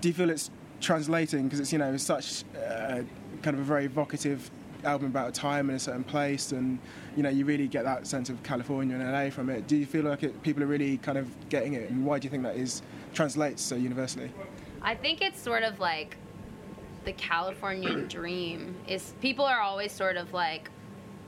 do 0.00 0.08
you 0.08 0.14
feel 0.14 0.30
it's 0.30 0.50
translating 0.80 1.44
because 1.44 1.60
it's 1.60 1.70
you 1.70 1.78
know 1.78 1.94
such 1.98 2.44
uh, 2.56 3.02
kind 3.42 3.54
of 3.54 3.58
a 3.58 3.62
very 3.62 3.84
evocative 3.84 4.50
album 4.86 5.08
about 5.08 5.28
a 5.28 5.32
time 5.32 5.68
in 5.68 5.76
a 5.76 5.78
certain 5.78 6.04
place, 6.04 6.52
and 6.52 6.78
you 7.16 7.22
know 7.22 7.28
you 7.28 7.44
really 7.44 7.68
get 7.68 7.84
that 7.84 8.06
sense 8.06 8.30
of 8.30 8.42
California 8.42 8.96
and 8.96 9.04
LA 9.04 9.30
from 9.30 9.50
it. 9.50 9.66
Do 9.66 9.76
you 9.76 9.86
feel 9.86 10.04
like 10.04 10.22
it, 10.22 10.42
people 10.42 10.62
are 10.62 10.66
really 10.66 10.96
kind 10.98 11.18
of 11.18 11.48
getting 11.48 11.74
it, 11.74 11.90
and 11.90 12.04
why 12.06 12.18
do 12.18 12.26
you 12.26 12.30
think 12.30 12.44
that 12.44 12.56
is 12.56 12.82
translates 13.12 13.62
so 13.62 13.76
universally? 13.76 14.30
I 14.82 14.94
think 14.94 15.20
it's 15.20 15.40
sort 15.40 15.62
of 15.62 15.80
like 15.80 16.16
the 17.04 17.12
California 17.12 17.96
dream 18.08 18.76
is 18.86 19.14
people 19.20 19.44
are 19.44 19.60
always 19.60 19.92
sort 19.92 20.16
of 20.16 20.32
like, 20.32 20.70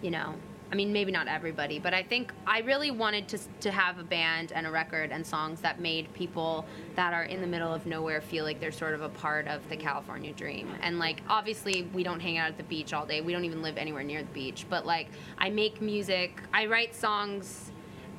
you 0.03 0.11
know, 0.11 0.35
I 0.71 0.75
mean 0.75 0.93
maybe 0.93 1.11
not 1.11 1.29
everybody, 1.29 1.79
but 1.79 1.95
I 1.95 2.03
think 2.03 2.33
I 2.47 2.61
really 2.61 2.91
wanted 2.91 3.29
to 3.29 3.39
to 3.61 3.71
have 3.71 3.99
a 3.99 4.03
band 4.03 4.53
and 4.53 4.67
a 4.67 4.71
record 4.71 5.11
and 5.13 5.27
songs 5.27 5.61
that 5.63 5.81
made 5.81 6.13
people 6.15 6.67
that 6.95 7.15
are 7.15 7.25
in 7.25 7.41
the 7.41 7.47
middle 7.47 7.73
of 7.73 7.87
nowhere 7.87 8.21
feel 8.21 8.45
like 8.45 8.61
they're 8.61 8.73
sort 8.73 8.95
of 8.95 9.03
a 9.03 9.09
part 9.09 9.49
of 9.49 9.67
the 9.69 9.77
California 9.77 10.33
dream. 10.33 10.69
And 10.83 10.99
like 10.99 11.23
obviously 11.29 11.89
we 11.95 12.03
don't 12.03 12.21
hang 12.21 12.39
out 12.39 12.49
at 12.51 12.57
the 12.59 12.65
beach 12.65 12.93
all 12.93 13.07
day. 13.07 13.21
We 13.21 13.33
don't 13.33 13.45
even 13.45 13.63
live 13.63 13.79
anywhere 13.79 14.03
near 14.03 14.23
the 14.23 14.33
beach, 14.33 14.67
but 14.69 14.85
like 14.85 15.09
I 15.39 15.51
make 15.51 15.81
music, 15.81 16.43
I 16.53 16.67
write 16.67 16.95
songs 16.95 17.73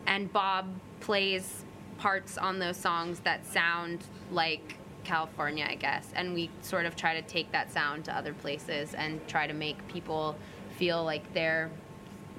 and 0.07 0.31
Bob 0.33 0.67
plays 1.01 1.65
parts 1.99 2.37
on 2.37 2.59
those 2.59 2.77
songs 2.77 3.19
that 3.19 3.45
sound 3.45 4.03
like 4.31 4.77
California, 5.03 5.67
I 5.69 5.75
guess. 5.75 6.11
And 6.15 6.33
we 6.33 6.49
sort 6.61 6.85
of 6.85 6.95
try 6.95 7.19
to 7.19 7.21
take 7.27 7.51
that 7.51 7.71
sound 7.71 8.05
to 8.05 8.15
other 8.15 8.33
places 8.33 8.93
and 8.93 9.25
try 9.27 9.47
to 9.47 9.53
make 9.53 9.87
people 9.87 10.35
feel 10.77 11.03
like 11.03 11.33
they're, 11.33 11.69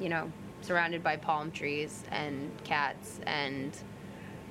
you 0.00 0.08
know, 0.08 0.30
surrounded 0.62 1.02
by 1.02 1.16
palm 1.16 1.50
trees 1.50 2.04
and 2.10 2.50
cats 2.64 3.20
and 3.26 3.76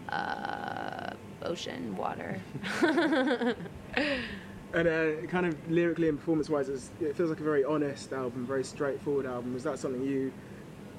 uh, 0.09 1.11
ocean 1.43 1.95
water. 1.97 2.39
And 4.71 4.87
uh, 4.87 5.27
kind 5.27 5.47
of 5.47 5.55
lyrically 5.69 6.09
and 6.09 6.19
performance-wise, 6.19 6.69
it 6.69 7.15
feels 7.15 7.29
like 7.29 7.39
a 7.39 7.43
very 7.43 7.63
honest 7.63 8.13
album, 8.13 8.45
very 8.45 8.63
straightforward 8.63 9.25
album. 9.25 9.55
Was 9.55 9.63
that 9.63 9.79
something 9.79 10.03
you 10.03 10.31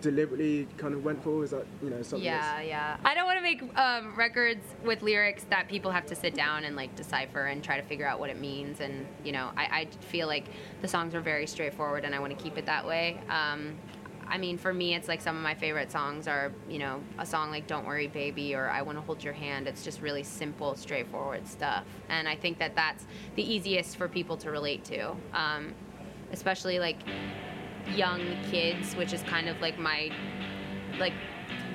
deliberately 0.01 0.67
kind 0.77 0.93
of 0.93 1.05
went 1.05 1.23
for? 1.23 1.45
Is 1.45 1.51
that 1.51 1.67
you 1.81 1.91
know 1.91 2.03
something? 2.03 2.25
Yeah, 2.25 2.61
yeah. 2.63 2.97
I 3.05 3.15
don't 3.15 3.27
want 3.27 3.39
to 3.39 3.43
make 3.43 3.63
um, 3.79 4.17
records 4.17 4.65
with 4.85 5.03
lyrics 5.03 5.45
that 5.51 5.69
people 5.69 5.93
have 5.93 6.05
to 6.07 6.17
sit 6.17 6.35
down 6.35 6.65
and 6.65 6.75
like 6.75 6.97
decipher 6.97 7.47
and 7.47 7.63
try 7.63 7.81
to 7.81 7.87
figure 7.87 8.07
out 8.07 8.19
what 8.19 8.29
it 8.29 8.41
means. 8.41 8.81
And 8.81 9.07
you 9.25 9.31
know, 9.31 9.51
I, 9.57 9.65
I 9.65 9.89
feel 10.07 10.27
like 10.27 10.47
the 10.83 10.89
songs 10.89 11.15
are 11.15 11.21
very 11.21 11.47
straightforward, 11.47 12.05
and 12.05 12.13
I 12.13 12.19
want 12.19 12.37
to 12.37 12.43
keep 12.43 12.59
it 12.59 12.67
that 12.67 12.85
way. 12.85 13.21
Um, 13.29 13.77
I 14.31 14.39
mean, 14.39 14.59
for 14.59 14.73
me, 14.73 14.95
it's 14.95 15.09
like 15.09 15.21
some 15.21 15.37
of 15.37 15.43
my 15.43 15.55
favorite 15.55 15.91
songs 15.91 16.29
are, 16.29 16.53
you 16.69 16.79
know, 16.79 17.03
a 17.19 17.27
song 17.27 17.51
like 17.51 17.67
"Don't 17.67 17.85
Worry, 17.85 18.07
Baby" 18.07 18.55
or 18.55 18.71
"I 18.71 18.83
Want 18.83 18.97
to 18.97 19.03
Hold 19.03 19.25
Your 19.25 19.33
Hand." 19.33 19.67
It's 19.67 19.83
just 19.83 20.01
really 20.01 20.23
simple, 20.23 20.77
straightforward 20.77 21.47
stuff, 21.49 21.85
and 22.09 22.29
I 22.29 22.37
think 22.37 22.59
that 22.61 22.77
that's 22.77 23.07
the 23.35 23.43
easiest 23.43 23.97
for 23.97 24.09
people 24.09 24.37
to 24.39 24.51
relate 24.51 24.85
to, 24.85 25.17
um, 25.35 25.75
especially 26.33 26.79
like 26.79 26.99
young 27.97 28.21
kids, 28.51 28.95
which 28.95 29.13
is 29.13 29.23
kind 29.25 29.49
of 29.49 29.61
like 29.61 29.79
my 29.79 30.11
like 30.99 31.15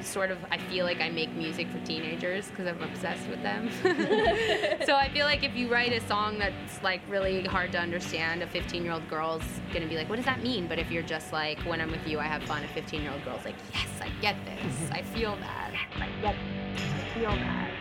sort 0.05 0.31
of 0.31 0.37
I 0.51 0.57
feel 0.57 0.85
like 0.85 1.01
I 1.01 1.09
make 1.09 1.31
music 1.33 1.67
for 1.69 1.79
teenagers 1.85 2.47
because 2.49 2.67
I'm 2.67 2.81
obsessed 2.81 3.27
with 3.27 3.41
them. 3.41 3.69
so 4.85 4.95
I 4.95 5.09
feel 5.13 5.25
like 5.25 5.43
if 5.43 5.55
you 5.55 5.71
write 5.71 5.91
a 5.91 6.05
song 6.07 6.37
that's 6.37 6.81
like 6.83 7.01
really 7.09 7.43
hard 7.45 7.71
to 7.73 7.79
understand, 7.79 8.43
a 8.43 8.47
15 8.47 8.83
year 8.83 8.93
old 8.93 9.07
girl's 9.09 9.43
gonna 9.73 9.87
be 9.87 9.95
like, 9.95 10.09
what 10.09 10.17
does 10.17 10.25
that 10.25 10.41
mean? 10.41 10.67
But 10.67 10.79
if 10.79 10.91
you're 10.91 11.03
just 11.03 11.33
like, 11.33 11.59
when 11.59 11.81
I'm 11.81 11.91
with 11.91 12.07
you, 12.07 12.19
I 12.19 12.25
have 12.25 12.43
fun. 12.43 12.63
A 12.63 12.67
15 12.69 13.01
year 13.01 13.11
old 13.11 13.23
girl's 13.25 13.45
like, 13.45 13.57
mm-hmm. 13.57 13.73
yes, 13.73 14.01
I 14.01 14.09
get 14.21 14.35
this. 14.45 14.91
I 14.91 15.01
feel 15.01 15.35
that. 15.37 15.73
I 15.95 16.09
get 16.21 16.35
this. 16.75 16.81
I 16.81 17.19
feel 17.19 17.31
that. 17.31 17.74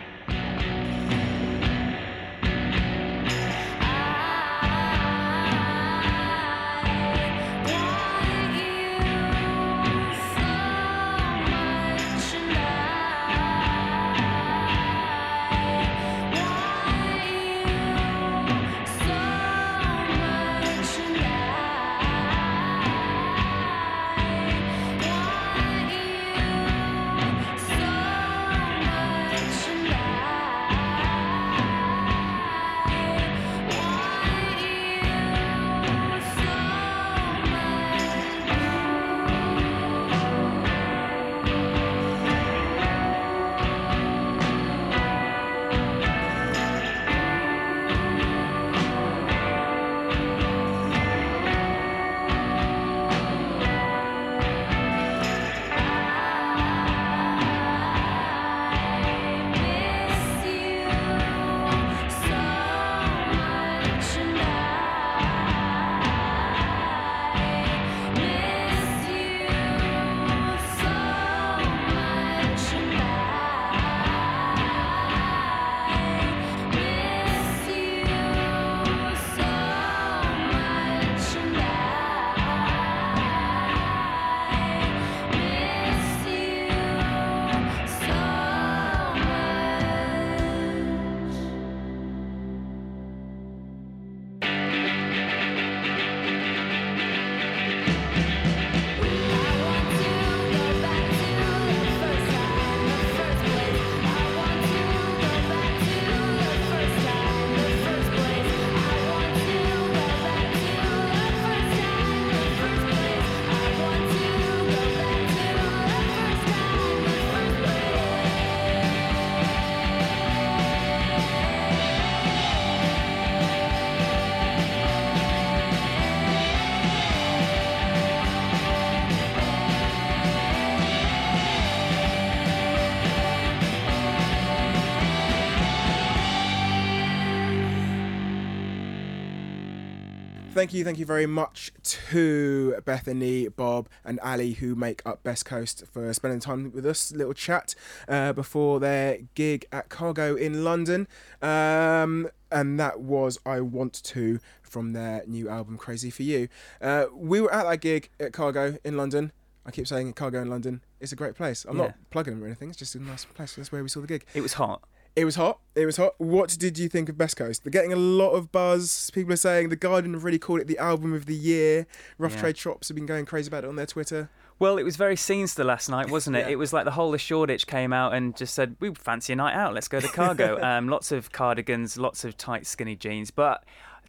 Thank 140.55 140.73
you, 140.73 140.83
thank 140.83 140.97
you 140.97 141.05
very 141.05 141.25
much 141.27 141.71
to 141.83 142.75
Bethany, 142.85 143.47
Bob, 143.49 143.89
and 144.03 144.19
Ali 144.21 144.53
who 144.53 144.73
make 144.73 145.01
up 145.05 145.21
Best 145.21 145.45
Coast 145.45 145.83
for 145.91 146.11
spending 146.13 146.39
time 146.39 146.71
with 146.73 146.85
us. 146.85 147.11
Little 147.11 147.33
chat 147.33 147.75
uh, 148.07 148.33
before 148.33 148.79
their 148.79 149.19
gig 149.35 149.65
at 149.71 149.89
Cargo 149.89 150.35
in 150.35 150.63
London, 150.63 151.07
um, 151.41 152.29
and 152.51 152.79
that 152.79 153.01
was 153.01 153.37
"I 153.45 153.59
Want 153.59 154.01
to" 154.03 154.39
from 154.63 154.93
their 154.93 155.23
new 155.27 155.49
album 155.49 155.77
"Crazy 155.77 156.09
for 156.09 156.23
You." 156.23 156.47
Uh, 156.81 157.05
we 157.13 157.41
were 157.41 157.53
at 157.53 157.65
that 157.69 157.81
gig 157.81 158.09
at 158.19 158.33
Cargo 158.33 158.77
in 158.83 158.97
London. 158.97 159.31
I 159.67 159.71
keep 159.71 159.87
saying 159.87 160.13
Cargo 160.13 160.41
in 160.41 160.49
London. 160.49 160.81
It's 160.99 161.11
a 161.11 161.15
great 161.15 161.35
place. 161.35 161.65
I'm 161.67 161.77
Yeah. 161.77 161.85
not 161.85 161.95
plugging 162.11 162.35
them 162.35 162.43
or 162.43 162.47
anything. 162.47 162.69
It's 162.69 162.77
just 162.79 162.95
a 162.95 162.99
nice 162.99 163.25
place. 163.25 163.55
That's 163.55 163.71
where 163.71 163.83
we 163.83 163.89
saw 163.89 163.99
the 164.01 164.07
gig. 164.07 164.25
It 164.33 164.41
was 164.41 164.53
hot. 164.53 164.83
It 165.15 165.23
was 165.23 165.35
hot. 165.35 165.59
It 165.75 165.85
was 165.85 165.95
hot. 165.95 166.15
What 166.17 166.49
did 166.59 166.77
you 166.77 166.89
think 166.89 167.07
of 167.07 167.17
Best 167.17 167.37
Coast? 167.37 167.63
They're 167.63 167.71
getting 167.71 167.93
a 167.93 167.97
lot 167.97 168.31
of 168.31 168.51
buzz. 168.51 169.09
People 169.11 169.31
are 169.31 169.37
saying 169.37 169.69
the 169.69 169.77
Guardian 169.77 170.13
have 170.13 170.25
really 170.25 170.39
called 170.39 170.59
it 170.59 170.67
the 170.67 170.77
album 170.77 171.13
of 171.13 171.25
the 171.25 171.35
year. 171.35 171.87
Rough 172.17 172.33
Yeah. 172.33 172.41
Trade 172.41 172.57
Shops 172.57 172.89
have 172.89 172.95
been 172.95 173.05
going 173.05 173.25
crazy 173.25 173.47
about 173.47 173.63
it 173.63 173.67
on 173.67 173.77
their 173.77 173.85
Twitter. 173.85 174.29
Well, 174.59 174.77
it 174.77 174.83
was 174.83 174.95
very 174.97 175.15
sinister 175.15 175.63
last 175.63 175.89
night, 175.89 176.09
wasn't 176.09 176.35
it? 176.37 176.45
Yeah. 176.47 176.53
It 176.53 176.55
was 176.57 176.73
like 176.73 176.85
the 176.85 176.91
whole 176.91 177.13
of 177.13 177.21
Shoreditch 177.21 177.65
came 177.67 177.93
out 177.93 178.13
and 178.13 178.35
just 178.35 178.53
said, 178.53 178.75
"We 178.79 178.93
fancy 178.93 179.33
a 179.33 179.35
night 179.35 179.53
out. 179.53 179.73
Let's 179.73 179.87
go 179.87 179.99
to 179.99 180.07
Cargo." 180.07 180.61
um, 180.63 180.87
lots 180.87 181.11
of 181.11 181.31
cardigans, 181.31 181.97
lots 181.97 182.23
of 182.23 182.37
tight, 182.37 182.65
skinny 182.65 182.95
jeans. 182.95 183.31
But 183.31 183.63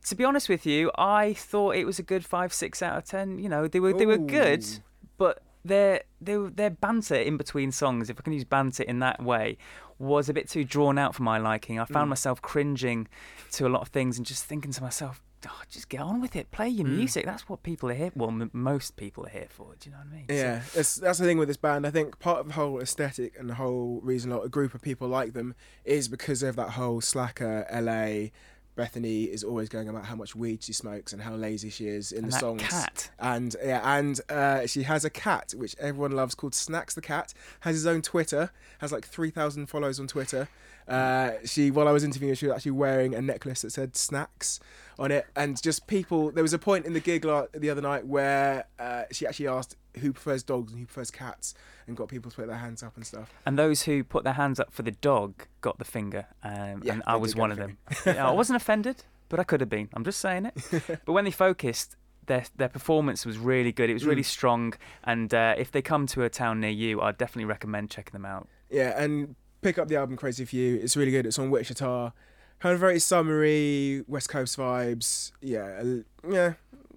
to 0.06 0.14
be 0.14 0.24
honest 0.24 0.48
with 0.48 0.64
you, 0.66 0.90
I 0.96 1.34
thought 1.34 1.74
it 1.74 1.84
was 1.84 1.98
a 1.98 2.04
good 2.04 2.24
five, 2.24 2.52
six 2.52 2.80
out 2.82 2.96
of 2.96 3.04
ten. 3.04 3.38
You 3.38 3.48
know, 3.48 3.66
they 3.66 3.80
were 3.80 3.92
they 3.92 4.06
were 4.06 4.18
good, 4.18 4.64
Ooh. 4.64 4.82
but 5.18 5.42
their 5.64 6.02
their 6.20 6.48
their 6.48 6.70
banter 6.70 7.16
in 7.16 7.36
between 7.36 7.72
songs, 7.72 8.08
if 8.08 8.18
I 8.18 8.22
can 8.22 8.32
use 8.32 8.44
banter 8.44 8.84
in 8.84 9.00
that 9.00 9.20
way, 9.22 9.58
was 9.98 10.28
a 10.28 10.34
bit 10.34 10.48
too 10.48 10.64
drawn 10.64 10.98
out 10.98 11.14
for 11.14 11.22
my 11.22 11.38
liking. 11.38 11.78
I 11.80 11.84
found 11.84 12.06
Mm. 12.06 12.10
myself 12.10 12.42
cringing 12.42 13.08
to 13.52 13.66
a 13.66 13.70
lot 13.70 13.82
of 13.82 13.88
things 13.88 14.16
and 14.18 14.26
just 14.26 14.44
thinking 14.44 14.72
to 14.72 14.82
myself. 14.82 15.22
Oh, 15.48 15.60
just 15.70 15.88
get 15.88 16.00
on 16.00 16.20
with 16.20 16.34
it. 16.34 16.50
Play 16.50 16.68
your 16.68 16.86
Mm. 16.86 16.96
music. 16.96 17.24
That's 17.24 17.48
what 17.48 17.62
people 17.62 17.88
are 17.90 17.94
here. 17.94 18.10
Well, 18.16 18.30
m- 18.30 18.50
most 18.52 18.96
people 18.96 19.24
are 19.26 19.30
here 19.30 19.46
for. 19.48 19.74
Do 19.78 19.88
you 19.88 19.92
know 19.92 19.98
what 20.02 20.08
I 20.12 20.16
mean? 20.16 20.24
So- 20.28 20.34
Yeah, 20.34 20.62
that's 20.74 20.96
that's 20.96 21.18
the 21.18 21.24
thing 21.24 21.38
with 21.38 21.46
this 21.48 21.56
band. 21.56 21.86
I 21.86 21.90
think 21.90 22.18
part 22.18 22.40
of 22.40 22.48
the 22.48 22.54
whole 22.54 22.80
aesthetic 22.80 23.38
and 23.38 23.48
the 23.48 23.54
whole 23.54 24.00
reason 24.02 24.32
a 24.32 24.48
group 24.48 24.74
of 24.74 24.82
people 24.82 25.06
like 25.08 25.34
them 25.34 25.54
is 25.84 26.08
because 26.08 26.42
of 26.42 26.56
that 26.56 26.70
whole 26.70 27.00
slacker 27.00 27.64
LA. 27.70 28.32
Bethany 28.76 29.24
is 29.24 29.42
always 29.42 29.68
going 29.68 29.88
about 29.88 30.04
how 30.04 30.14
much 30.14 30.36
weed 30.36 30.62
she 30.62 30.72
smokes 30.72 31.12
and 31.12 31.20
how 31.22 31.34
lazy 31.34 31.70
she 31.70 31.88
is 31.88 32.12
in 32.12 32.24
And 32.24 32.32
the 32.32 32.38
songs. 32.38 32.62
cat. 32.62 33.10
And 33.18 33.56
yeah, 33.64 33.80
and 33.98 34.20
uh, 34.28 34.66
she 34.66 34.84
has 34.84 35.04
a 35.04 35.10
cat 35.10 35.54
which 35.56 35.74
everyone 35.80 36.12
loves 36.12 36.34
called 36.34 36.54
Snacks 36.54 36.94
the 36.94 37.00
cat. 37.00 37.34
Has 37.60 37.74
his 37.74 37.86
own 37.86 38.02
Twitter. 38.02 38.50
Has 38.78 38.92
like 38.92 39.06
three 39.06 39.30
thousand 39.30 39.66
followers 39.66 39.98
on 39.98 40.06
Twitter. 40.06 40.48
Uh, 40.88 41.32
she 41.44 41.70
while 41.70 41.88
I 41.88 41.92
was 41.92 42.04
interviewing 42.04 42.30
her, 42.30 42.36
she 42.36 42.46
was 42.46 42.54
actually 42.56 42.72
wearing 42.72 43.14
a 43.14 43.20
necklace 43.22 43.62
that 43.62 43.70
said 43.70 43.96
Snacks 43.96 44.60
on 44.98 45.10
it, 45.10 45.26
and 45.34 45.60
just 45.60 45.86
people. 45.86 46.30
There 46.30 46.42
was 46.44 46.52
a 46.52 46.58
point 46.58 46.86
in 46.86 46.92
the 46.92 47.00
gig 47.00 47.22
the 47.22 47.70
other 47.70 47.82
night 47.82 48.06
where 48.06 48.66
uh, 48.78 49.04
she 49.10 49.26
actually 49.26 49.48
asked 49.48 49.76
who 50.00 50.12
prefers 50.12 50.42
dogs 50.42 50.72
and 50.72 50.80
who 50.80 50.86
prefers 50.86 51.10
cats, 51.10 51.54
and 51.86 51.96
got 51.96 52.08
people 52.08 52.30
to 52.30 52.36
put 52.36 52.46
their 52.46 52.56
hands 52.58 52.82
up 52.82 52.94
and 52.96 53.06
stuff. 53.06 53.32
And 53.44 53.58
those 53.58 53.82
who 53.82 54.04
put 54.04 54.24
their 54.24 54.34
hands 54.34 54.60
up 54.60 54.72
for 54.72 54.82
the 54.82 54.90
dog 54.92 55.46
got 55.60 55.78
the 55.78 55.84
finger, 55.84 56.26
um, 56.44 56.82
Yeah, 56.84 56.92
and 56.94 57.02
I 57.06 57.16
was 57.16 57.34
one 57.34 57.50
of 57.50 57.58
them. 57.58 57.78
I 58.06 58.30
wasn't 58.30 58.56
offended, 58.62 59.04
but 59.28 59.40
I 59.40 59.44
could 59.44 59.60
have 59.60 59.70
been. 59.70 59.88
I'm 59.94 60.04
just 60.04 60.20
saying 60.20 60.46
it. 60.46 60.54
but 61.04 61.12
when 61.12 61.24
they 61.24 61.30
focused, 61.30 61.96
their 62.26 62.44
their 62.56 62.68
performance 62.68 63.26
was 63.26 63.38
really 63.38 63.72
good. 63.72 63.90
It 63.90 63.94
was 63.94 64.04
really 64.04 64.22
Mm. 64.22 64.26
strong, 64.26 64.74
and 65.04 65.32
uh, 65.34 65.54
if 65.58 65.72
they 65.72 65.82
come 65.82 66.06
to 66.08 66.22
a 66.24 66.28
town 66.30 66.60
near 66.60 66.70
you, 66.70 67.00
I'd 67.00 67.18
definitely 67.18 67.46
recommend 67.46 67.90
checking 67.90 68.12
them 68.12 68.24
out. 68.26 68.48
Yeah, 68.70 69.00
and 69.02 69.34
pick 69.62 69.78
up 69.78 69.88
the 69.88 69.96
album 69.96 70.16
Crazy 70.16 70.44
for 70.44 70.56
You. 70.56 70.76
It's 70.76 70.96
really 70.96 71.10
good. 71.10 71.26
It's 71.26 71.38
on 71.38 71.50
Wichita. 71.50 72.12
Kind 72.58 72.72
of 72.72 72.80
very 72.80 72.98
summery, 72.98 74.02
West 74.08 74.28
Coast 74.30 74.56
vibes. 74.56 75.32
Yeah, 75.42 75.82
yeah. 76.26 76.54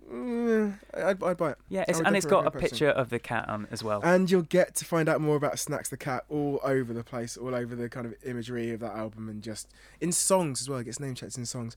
mm, 0.10 0.80
I'd, 0.93 1.22
I'd 1.22 1.38
buy 1.38 1.52
it. 1.52 1.58
Yeah, 1.67 1.84
it's, 1.88 2.00
and 2.00 2.15
it's 2.15 2.26
got 2.26 2.48
a 2.48 2.52
picture 2.52 2.89
of 2.89 3.10
the 3.10 3.19
cat 3.19 3.50
on 3.50 3.67
as 3.69 3.84
well. 3.84 4.00
And 4.04 4.32
you'll 4.32 4.41
get 4.41 4.76
to 4.76 4.86
find 4.86 5.10
out 5.10 5.19
more 5.22 5.36
about 5.36 5.60
Snacks 5.60 5.89
the 5.89 5.98
Cat 5.98 6.24
all 6.30 6.60
over 6.63 6.93
the 6.93 7.04
place, 7.04 7.36
all 7.36 7.54
over 7.54 7.76
the 7.76 7.89
kind 7.89 8.06
of 8.06 8.15
imagery 8.26 8.72
of 8.72 8.80
that 8.80 8.95
album 8.95 9.30
and 9.30 9.43
just 9.43 9.67
in 10.00 10.12
songs 10.12 10.62
as 10.62 10.69
well. 10.69 10.80
It 10.80 10.86
gets 10.86 11.00
name 11.00 11.15
checked 11.15 11.38
in 11.38 11.45
songs. 11.45 11.76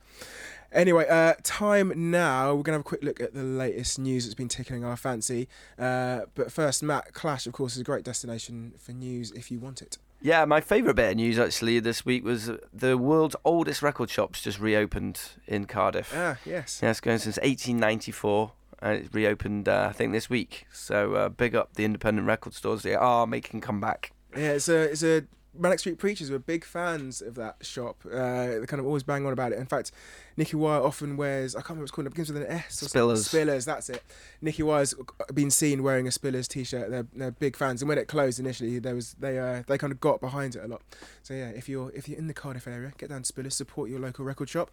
Anyway, 0.71 1.07
uh, 1.09 1.35
time 1.43 1.93
now. 2.11 2.55
We're 2.55 2.63
going 2.63 2.65
to 2.65 2.73
have 2.73 2.81
a 2.83 2.85
quick 2.85 3.03
look 3.03 3.21
at 3.21 3.35
the 3.35 3.43
latest 3.43 3.99
news 3.99 4.25
that's 4.25 4.35
been 4.35 4.49
tickling 4.49 4.85
our 4.85 4.97
fancy. 4.97 5.49
Uh, 5.79 6.21
but 6.35 6.53
first, 6.53 6.83
Matt, 6.83 7.13
Clash, 7.13 7.47
of 7.47 7.53
course, 7.53 7.75
is 7.75 7.81
a 7.81 7.85
great 7.85 8.05
destination 8.05 8.75
for 8.79 8.93
news 8.93 9.33
if 9.33 9.51
you 9.51 9.59
want 9.59 9.83
it. 9.83 9.99
Yeah, 10.23 10.45
my 10.45 10.61
favourite 10.61 10.95
bit 10.95 11.11
of 11.11 11.17
news 11.17 11.39
actually 11.39 11.81
this 11.81 12.05
week 12.07 12.25
was 12.25 12.51
the 12.73 12.97
world's 12.97 13.35
oldest 13.45 13.83
record 13.83 14.09
shops 14.09 14.43
just 14.43 14.61
reopened 14.61 15.21
in 15.47 15.65
Cardiff. 15.65 16.13
Ah, 16.15 16.37
yes. 16.47 16.81
Yeah, 16.83 16.91
it's 16.91 17.01
going 17.01 17.19
since 17.19 17.37
1894 17.39 18.53
and 18.81 18.99
it's 18.99 19.15
reopened, 19.15 19.69
uh, 19.69 19.89
I 19.91 19.93
think, 19.93 20.13
this 20.13 20.31
week. 20.31 20.67
So 20.73 21.15
uh, 21.15 21.29
big 21.29 21.55
up 21.55 21.75
the 21.75 21.85
independent 21.85 22.27
record 22.27 22.55
stores. 22.55 22.83
They 22.83 22.95
are 22.95 23.27
making 23.27 23.63
comeback. 23.63 24.13
Yeah, 24.37 24.53
it's 24.53 24.69
a 24.69 24.83
it's 24.83 25.03
a 25.03 25.25
Manic 25.55 25.79
Street 25.79 25.99
Preachers 25.99 26.31
were 26.31 26.39
big 26.39 26.65
fans 26.65 27.21
of 27.21 27.35
that 27.35 27.57
shop. 27.61 28.05
Uh, 28.07 28.47
they 28.47 28.67
kind 28.67 28.81
of 28.81 28.87
always 28.87 29.03
bang 29.03 29.27
on 29.27 29.33
about 29.33 29.53
it. 29.53 29.59
In 29.59 29.67
fact, 29.67 29.93
Nicky 30.37 30.57
Wire 30.57 30.81
often 30.81 31.17
wears 31.17 31.55
I 31.55 31.59
can't 31.59 31.71
remember 31.71 31.83
what 31.83 31.85
it's 31.85 31.91
called. 31.93 32.07
It 32.07 32.11
begins 32.11 32.33
with 32.33 32.43
an 32.43 32.49
S. 32.49 32.83
Or 32.83 32.89
something. 32.89 33.01
Spillers. 33.01 33.29
Spillers. 33.29 33.65
That's 33.67 33.91
it. 33.91 34.03
Nicky 34.41 34.63
Wire's 34.63 34.95
been 35.35 35.51
seen 35.51 35.83
wearing 35.83 36.07
a 36.07 36.11
Spillers 36.11 36.49
t-shirt. 36.49 36.91
They're, 36.91 37.07
they're 37.15 37.31
big 37.31 37.57
fans. 37.57 37.83
And 37.83 37.89
when 37.89 37.99
it 37.99 38.09
closed 38.09 38.41
initially, 38.41 38.79
there 38.79 38.95
was 38.95 39.15
they 39.15 39.39
uh, 39.39 39.63
they 39.67 39.77
kind 39.77 39.93
of 39.93 40.01
got 40.01 40.21
behind 40.21 40.57
it 40.57 40.65
a 40.65 40.69
lot. 40.69 40.83
So 41.23 41.35
yeah, 41.35 41.49
if 41.49 41.69
you're 41.69 41.91
if 41.93 42.09
you're 42.09 42.19
in 42.19 42.29
the 42.29 42.35
Cardiff 42.35 42.67
area, 42.67 42.93
get 42.97 43.11
down 43.11 43.23
to 43.23 43.33
Spillers, 43.33 43.53
support 43.53 43.91
your 43.91 44.01
local 44.01 44.25
record 44.25 44.49
shop. 44.49 44.71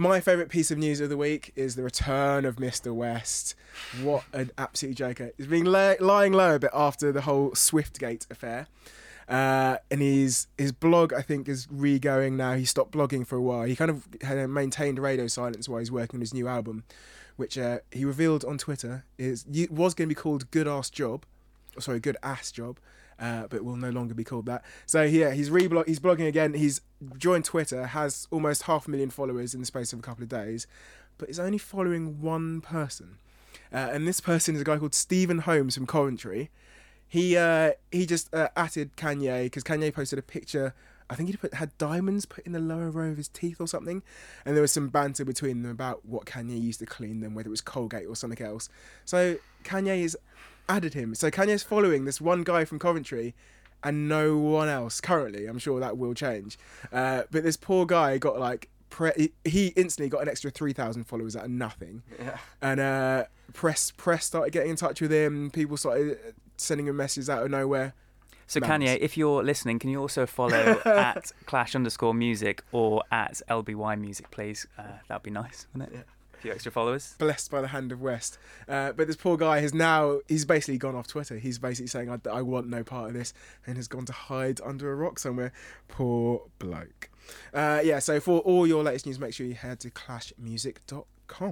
My 0.00 0.20
favourite 0.20 0.48
piece 0.48 0.70
of 0.70 0.78
news 0.78 1.00
of 1.00 1.08
the 1.08 1.16
week 1.16 1.52
is 1.56 1.74
the 1.74 1.82
return 1.82 2.44
of 2.44 2.56
Mr. 2.56 2.94
West. 2.94 3.56
What 4.00 4.22
an 4.32 4.52
absolute 4.56 4.94
joker. 4.94 5.32
He's 5.36 5.48
been 5.48 5.64
la- 5.64 5.94
lying 5.98 6.32
low 6.32 6.54
a 6.54 6.58
bit 6.60 6.70
after 6.72 7.10
the 7.10 7.22
whole 7.22 7.50
Swiftgate 7.50 8.30
affair. 8.30 8.68
Uh, 9.28 9.76
and 9.90 10.00
his 10.00 10.46
his 10.56 10.72
blog, 10.72 11.12
I 11.12 11.20
think, 11.20 11.48
is 11.48 11.68
re-going 11.70 12.36
now. 12.38 12.54
He 12.54 12.64
stopped 12.64 12.92
blogging 12.92 13.26
for 13.26 13.36
a 13.36 13.42
while. 13.42 13.64
He 13.64 13.76
kind 13.76 13.90
of 13.90 14.06
had 14.22 14.48
maintained 14.48 14.98
radio 14.98 15.26
silence 15.26 15.68
while 15.68 15.80
he's 15.80 15.92
working 15.92 16.16
on 16.16 16.20
his 16.20 16.32
new 16.32 16.48
album, 16.48 16.84
which 17.36 17.58
uh, 17.58 17.80
he 17.90 18.06
revealed 18.06 18.42
on 18.44 18.56
Twitter 18.56 19.04
is 19.18 19.44
was 19.70 19.92
going 19.92 20.08
to 20.08 20.14
be 20.14 20.18
called 20.18 20.50
Good 20.50 20.66
Ass 20.66 20.88
Job, 20.88 21.26
sorry, 21.78 22.00
Good 22.00 22.16
Ass 22.22 22.50
Job, 22.50 22.78
uh, 23.18 23.48
but 23.50 23.62
will 23.64 23.76
no 23.76 23.90
longer 23.90 24.14
be 24.14 24.24
called 24.24 24.46
that. 24.46 24.64
So 24.86 25.02
yeah, 25.02 25.32
he's 25.32 25.50
reblog, 25.50 25.86
he's 25.86 26.00
blogging 26.00 26.26
again. 26.26 26.54
He's 26.54 26.80
joined 27.18 27.44
Twitter, 27.44 27.88
has 27.88 28.28
almost 28.30 28.62
half 28.62 28.88
a 28.88 28.90
million 28.90 29.10
followers 29.10 29.52
in 29.52 29.60
the 29.60 29.66
space 29.66 29.92
of 29.92 29.98
a 29.98 30.02
couple 30.02 30.22
of 30.22 30.30
days, 30.30 30.66
but 31.18 31.28
is 31.28 31.38
only 31.38 31.58
following 31.58 32.22
one 32.22 32.62
person, 32.62 33.18
uh, 33.74 33.90
and 33.92 34.08
this 34.08 34.20
person 34.20 34.54
is 34.54 34.62
a 34.62 34.64
guy 34.64 34.78
called 34.78 34.94
Stephen 34.94 35.40
Holmes 35.40 35.74
from 35.74 35.86
Coventry. 35.86 36.48
He 37.08 37.36
uh, 37.36 37.72
he 37.90 38.06
just 38.06 38.32
uh, 38.34 38.48
atted 38.56 38.96
Kanye 38.96 39.44
because 39.44 39.64
Kanye 39.64 39.92
posted 39.94 40.18
a 40.18 40.22
picture. 40.22 40.74
I 41.10 41.14
think 41.14 41.30
he 41.30 41.36
put 41.36 41.54
had 41.54 41.76
diamonds 41.78 42.26
put 42.26 42.44
in 42.44 42.52
the 42.52 42.58
lower 42.58 42.90
row 42.90 43.08
of 43.10 43.16
his 43.16 43.28
teeth 43.28 43.60
or 43.60 43.66
something, 43.66 44.02
and 44.44 44.54
there 44.54 44.60
was 44.60 44.72
some 44.72 44.88
banter 44.88 45.24
between 45.24 45.62
them 45.62 45.70
about 45.70 46.04
what 46.04 46.26
Kanye 46.26 46.60
used 46.60 46.80
to 46.80 46.86
clean 46.86 47.20
them, 47.20 47.34
whether 47.34 47.48
it 47.48 47.50
was 47.50 47.62
Colgate 47.62 48.06
or 48.06 48.14
something 48.14 48.44
else. 48.44 48.68
So 49.06 49.36
Kanye 49.64 50.02
has 50.02 50.16
added 50.68 50.92
him. 50.92 51.14
So 51.14 51.30
Kanye's 51.30 51.62
following 51.62 52.04
this 52.04 52.20
one 52.20 52.42
guy 52.42 52.66
from 52.66 52.78
Coventry, 52.78 53.34
and 53.82 54.06
no 54.06 54.36
one 54.36 54.68
else 54.68 55.00
currently. 55.00 55.46
I'm 55.46 55.58
sure 55.58 55.80
that 55.80 55.96
will 55.96 56.12
change. 56.12 56.58
Uh, 56.92 57.22
but 57.30 57.42
this 57.42 57.56
poor 57.56 57.86
guy 57.86 58.18
got 58.18 58.38
like. 58.38 58.68
Pre- 58.90 59.32
he- 59.44 59.74
instantly 59.76 60.08
got 60.08 60.22
an 60.22 60.28
extra 60.30 60.50
3,000 60.50 61.04
followers 61.04 61.36
out 61.36 61.44
of 61.44 61.50
nothing 61.50 62.02
Yeah. 62.18 62.38
and 62.62 62.80
uh, 62.80 63.24
press 63.52 63.90
press 63.90 64.24
started 64.24 64.50
getting 64.50 64.70
in 64.70 64.76
touch 64.76 65.02
with 65.02 65.12
him. 65.12 65.50
People 65.50 65.76
started 65.76 66.18
sending 66.60 66.88
a 66.88 66.92
message 66.92 67.28
out 67.28 67.44
of 67.44 67.50
nowhere. 67.50 67.94
So. 68.46 68.60
Kanye, 68.60 68.96
if 68.98 69.18
you're 69.18 69.42
listening, 69.44 69.78
can 69.78 69.90
you 69.90 70.00
also 70.00 70.24
follow 70.24 70.80
at 70.86 71.32
Clash 71.44 71.74
underscore 71.74 72.14
Music 72.14 72.62
or 72.72 73.02
at 73.10 73.42
LBY 73.50 74.00
Music, 74.00 74.30
please? 74.30 74.66
Uh, 74.78 74.84
that'd 75.06 75.22
be 75.22 75.30
nice, 75.30 75.66
wouldn't 75.74 75.94
it? 75.94 76.06
A 76.32 76.40
few 76.40 76.52
extra 76.52 76.72
followers. 76.72 77.14
Blessed 77.18 77.50
by 77.50 77.60
the 77.60 77.68
hand 77.68 77.92
of 77.92 78.00
West, 78.00 78.38
uh, 78.66 78.92
but 78.92 79.06
this 79.06 79.16
poor 79.16 79.36
guy 79.36 79.60
has 79.60 79.74
now—he's 79.74 80.46
basically 80.46 80.78
gone 80.78 80.94
off 80.94 81.08
Twitter. 81.08 81.36
He's 81.36 81.58
basically 81.58 81.88
saying, 81.88 82.08
I, 82.08 82.20
"I 82.30 82.40
want 82.40 82.68
no 82.68 82.82
part 82.84 83.08
of 83.08 83.14
this," 83.14 83.34
and 83.66 83.76
has 83.76 83.88
gone 83.88 84.06
to 84.06 84.12
hide 84.12 84.60
under 84.64 84.90
a 84.90 84.94
rock 84.94 85.18
somewhere. 85.18 85.52
Poor 85.88 86.42
bloke. 86.58 87.10
Uh, 87.52 87.80
yeah. 87.84 87.98
So 87.98 88.18
for 88.18 88.38
all 88.40 88.66
your 88.66 88.82
latest 88.82 89.04
news, 89.04 89.18
make 89.18 89.34
sure 89.34 89.46
you 89.46 89.54
head 89.54 89.80
to 89.80 89.90
clashmusic.com. 89.90 91.04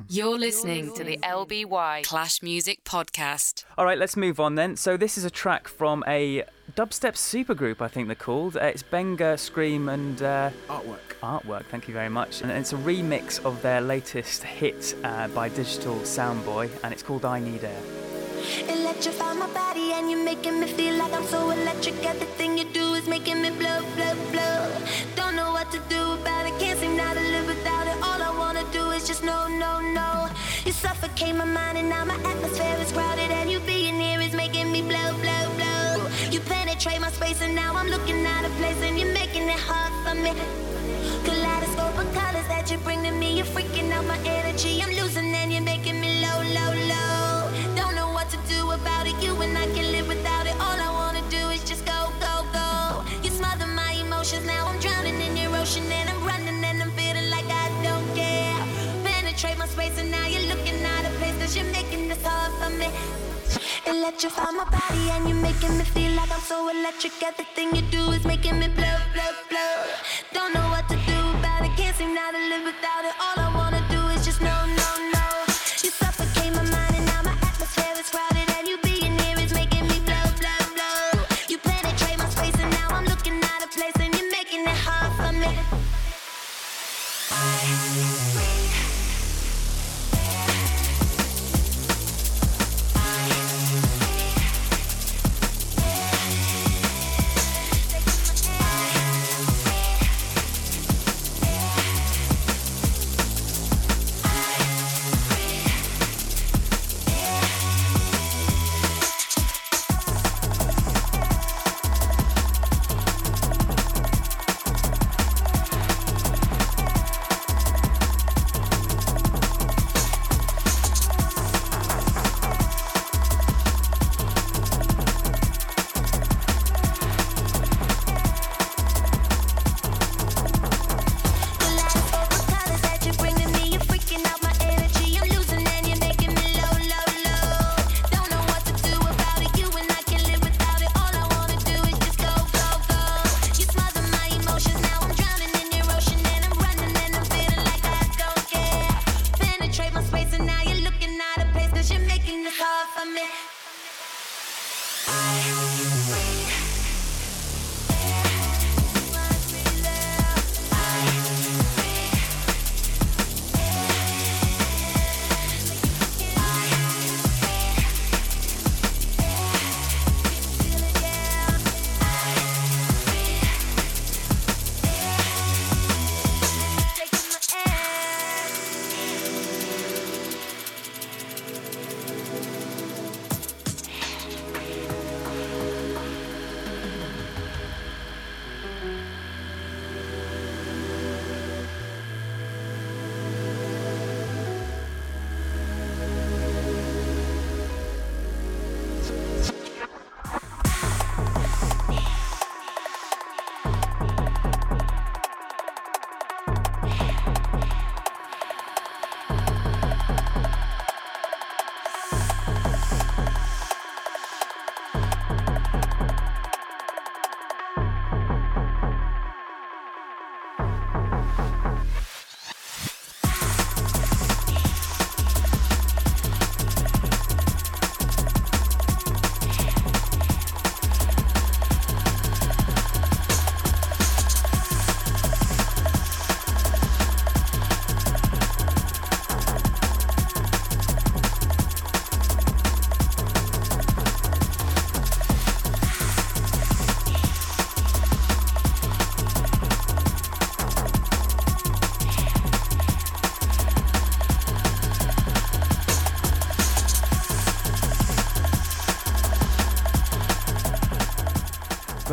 You're 0.08 0.38
listening 0.38 0.94
to 0.94 1.04
the 1.04 1.18
LBY 1.18 2.04
Clash 2.04 2.42
Music 2.42 2.82
Podcast. 2.84 3.64
All 3.78 3.84
right, 3.84 3.98
let's 3.98 4.16
move 4.16 4.40
on 4.40 4.54
then. 4.54 4.76
So 4.76 4.96
this 4.96 5.16
is 5.16 5.24
a 5.24 5.30
track 5.30 5.68
from 5.68 6.02
a 6.06 6.44
dubstep 6.74 7.14
supergroup, 7.14 7.80
I 7.80 7.88
think 7.88 8.08
they're 8.08 8.16
called. 8.16 8.56
Uh, 8.56 8.64
it's 8.64 8.82
Benga, 8.82 9.34
Skream, 9.34 9.92
and 9.92 10.22
uh, 10.22 10.50
Artwork. 10.68 11.18
Artwork. 11.22 11.64
Thank 11.66 11.88
you 11.88 11.94
very 11.94 12.08
much. 12.08 12.42
And 12.42 12.50
it's 12.50 12.72
a 12.72 12.76
remix 12.76 13.44
of 13.44 13.60
their 13.62 13.80
latest 13.80 14.42
hit 14.42 14.94
uh, 15.04 15.28
by 15.28 15.48
Digital 15.48 15.96
Soundboy, 15.96 16.70
and 16.82 16.92
it's 16.92 17.02
called 17.02 17.24
"I 17.24 17.38
Need 17.40 17.64
Air." 17.64 17.82
Electrify 18.68 19.32
my 19.34 19.52
body 19.52 19.92
and 19.92 20.10
you're 20.10 20.24
making 20.24 20.60
me 20.60 20.66
feel 20.68 20.94
like 20.96 21.12
I'm 21.12 21.24
so 21.24 21.50
electric. 21.50 21.94
Everything 22.04 22.56
you 22.58 22.64
do 22.72 22.94
is 22.94 23.06
making 23.08 23.42
me 23.42 23.50
blow, 23.50 23.80
blow, 23.96 24.14
blow. 24.30 24.76
Don't 25.16 25.34
know 25.36 25.50
what 25.52 25.70
to 25.72 25.80
do 25.88 26.12
about 26.12 26.46
it. 26.46 26.58
Can't 26.60 26.78
seem 26.78 26.96
now 26.96 27.12
to 27.12 27.20
live 27.20 27.48
do 28.72 28.90
is 28.90 29.06
just 29.06 29.22
no, 29.22 29.48
no, 29.48 29.80
no. 29.80 30.28
You 30.64 30.72
suffocate 30.72 31.34
my 31.34 31.44
mind 31.44 31.78
and 31.78 31.88
now 31.88 32.04
my 32.04 32.14
atmosphere 32.14 32.76
is 32.80 32.92
crowded 32.92 33.30
and 33.30 33.50
you 33.50 33.60
being 33.60 33.98
here 34.00 34.20
is 34.20 34.34
making 34.34 34.70
me 34.72 34.82
blow, 34.82 35.12
blow, 35.24 35.44
blow. 35.56 36.08
You 36.30 36.40
penetrate 36.40 37.00
my 37.00 37.10
space 37.10 37.40
and 37.42 37.54
now 37.54 37.74
I'm 37.74 37.88
looking 37.88 38.24
out 38.26 38.44
of 38.44 38.52
place 38.52 38.80
and 38.82 38.98
you're 38.98 39.12
making 39.12 39.48
it 39.48 39.58
hard 39.58 39.92
for 40.04 40.14
me. 40.20 40.32
Kaleidoscope 41.24 41.98
of 41.98 42.14
colors 42.14 42.48
that 42.48 42.70
you 42.70 42.78
bring 42.78 43.02
to 43.04 43.10
me, 43.10 43.36
you're 43.36 43.46
freaking 43.46 43.90
out 43.92 44.04
my 44.06 44.18
energy. 44.24 44.82
I'm 44.82 44.90
losing 44.90 45.34
and 45.34 45.52
you're 45.52 45.62
making 45.62 45.75
space 59.66 59.98
and 59.98 60.10
now 60.10 60.26
you're 60.26 60.48
looking 60.48 60.78
out 60.84 61.04
of 61.04 61.12
place 61.18 61.36
cause 61.38 61.56
you're 61.56 61.72
making 61.72 62.08
this 62.08 62.22
hard 62.24 62.52
for 62.60 62.70
me. 62.78 62.88
Electrify 63.86 64.50
my 64.50 64.64
body 64.64 65.04
and 65.14 65.28
you're 65.28 65.42
making 65.48 65.76
me 65.78 65.84
feel 65.84 66.12
like 66.12 66.30
I'm 66.30 66.40
so 66.40 66.68
electric. 66.68 67.12
Everything 67.22 67.74
you 67.74 67.82
do 67.90 68.02
is 68.12 68.24
making 68.24 68.58
me 68.58 68.68
blow, 68.68 68.98
blow, 69.14 69.32
blow. 69.50 69.76
Don't 70.32 70.52
know 70.54 70.66
what 70.74 70.88
to 70.88 70.96
do 70.96 71.18
about 71.38 71.64
it, 71.64 71.72
can't 71.76 71.96
seem 71.96 72.14
now 72.14 72.30
to 72.30 72.38
live 72.38 72.64
without 72.64 73.04
it. 73.04 73.14
All 73.20 73.45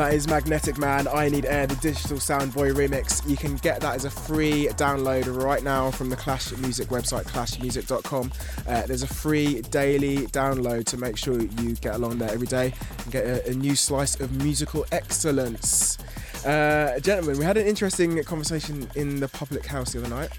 That 0.03 0.15
is 0.15 0.27
Magnetic 0.27 0.77
Man, 0.77 1.07
I 1.07 1.29
Need 1.29 1.45
Air, 1.45 1.65
the 1.65 1.77
Digital 1.77 2.17
Soundboy 2.17 2.73
remix. 2.73 3.25
You 3.25 3.37
can 3.37 3.55
get 3.55 3.79
that 3.79 3.95
as 3.95 4.03
a 4.03 4.09
free 4.09 4.67
download 4.71 5.41
right 5.41 5.63
now 5.63 5.91
from 5.91 6.09
the 6.09 6.17
Clash 6.17 6.51
Music 6.57 6.89
website, 6.89 7.23
clashmusic.com. 7.23 8.33
Uh, 8.67 8.81
there's 8.85 9.03
a 9.03 9.07
free 9.07 9.61
daily 9.61 10.27
download 10.27 10.83
to 10.87 10.97
make 10.97 11.15
sure 11.15 11.41
you 11.41 11.75
get 11.75 11.95
along 11.95 12.17
there 12.17 12.29
every 12.29 12.47
day 12.47 12.73
and 13.01 13.13
get 13.13 13.25
a, 13.25 13.49
a 13.49 13.53
new 13.53 13.77
slice 13.77 14.19
of 14.19 14.29
musical 14.43 14.85
excellence. 14.91 15.97
Uh, 16.45 16.99
gentlemen, 16.99 17.39
we 17.39 17.45
had 17.45 17.55
an 17.55 17.65
interesting 17.65 18.21
conversation 18.25 18.89
in 18.95 19.21
the 19.21 19.29
public 19.29 19.65
house 19.65 19.93
the 19.93 19.99
other 19.99 20.09
night 20.09 20.31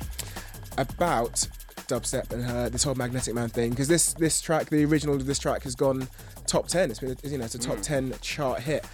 about 0.77 1.49
dubstep 1.89 2.33
and 2.33 2.45
her, 2.45 2.69
this 2.69 2.83
whole 2.85 2.95
Magnetic 2.95 3.35
Man 3.35 3.49
thing 3.49 3.71
because 3.71 3.89
this 3.89 4.13
this 4.13 4.43
track, 4.43 4.69
the 4.69 4.85
original 4.85 5.15
of 5.15 5.25
this 5.25 5.39
track, 5.39 5.63
has 5.63 5.75
gone 5.75 6.07
top 6.47 6.69
ten. 6.69 6.91
It's 6.91 7.01
been 7.01 7.17
you 7.25 7.39
know 7.39 7.47
it's 7.47 7.55
a 7.55 7.59
top 7.59 7.81
ten 7.81 8.15
chart 8.21 8.61
hit. 8.61 8.85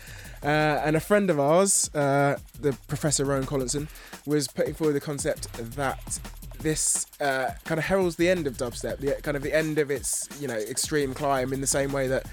Uh, 0.43 0.47
and 0.85 0.97
a 0.97 1.01
friend 1.01 1.29
of 1.31 1.39
ours, 1.39 1.91
uh, 1.95 2.37
the 2.61 2.73
Professor 2.89 3.25
Rowan 3.25 3.47
Collinson, 3.47 3.89
was 4.27 4.49
putting 4.49 4.75
forward 4.75 4.95
the 4.95 5.01
concept 5.01 5.53
that 5.77 6.19
this 6.61 7.07
uh, 7.21 7.51
kind 7.65 7.79
of 7.79 7.85
heralds 7.85 8.17
the 8.17 8.29
end 8.29 8.47
of 8.47 8.57
dubstep, 8.57 8.99
the 8.99 9.21
kind 9.23 9.37
of 9.37 9.43
the 9.43 9.55
end 9.55 9.79
of 9.79 9.91
its 9.91 10.29
you 10.41 10.49
know 10.49 10.57
extreme 10.57 11.15
climb 11.15 11.53
in 11.53 11.61
the 11.61 11.67
same 11.67 11.93
way 11.93 12.07
that 12.09 12.27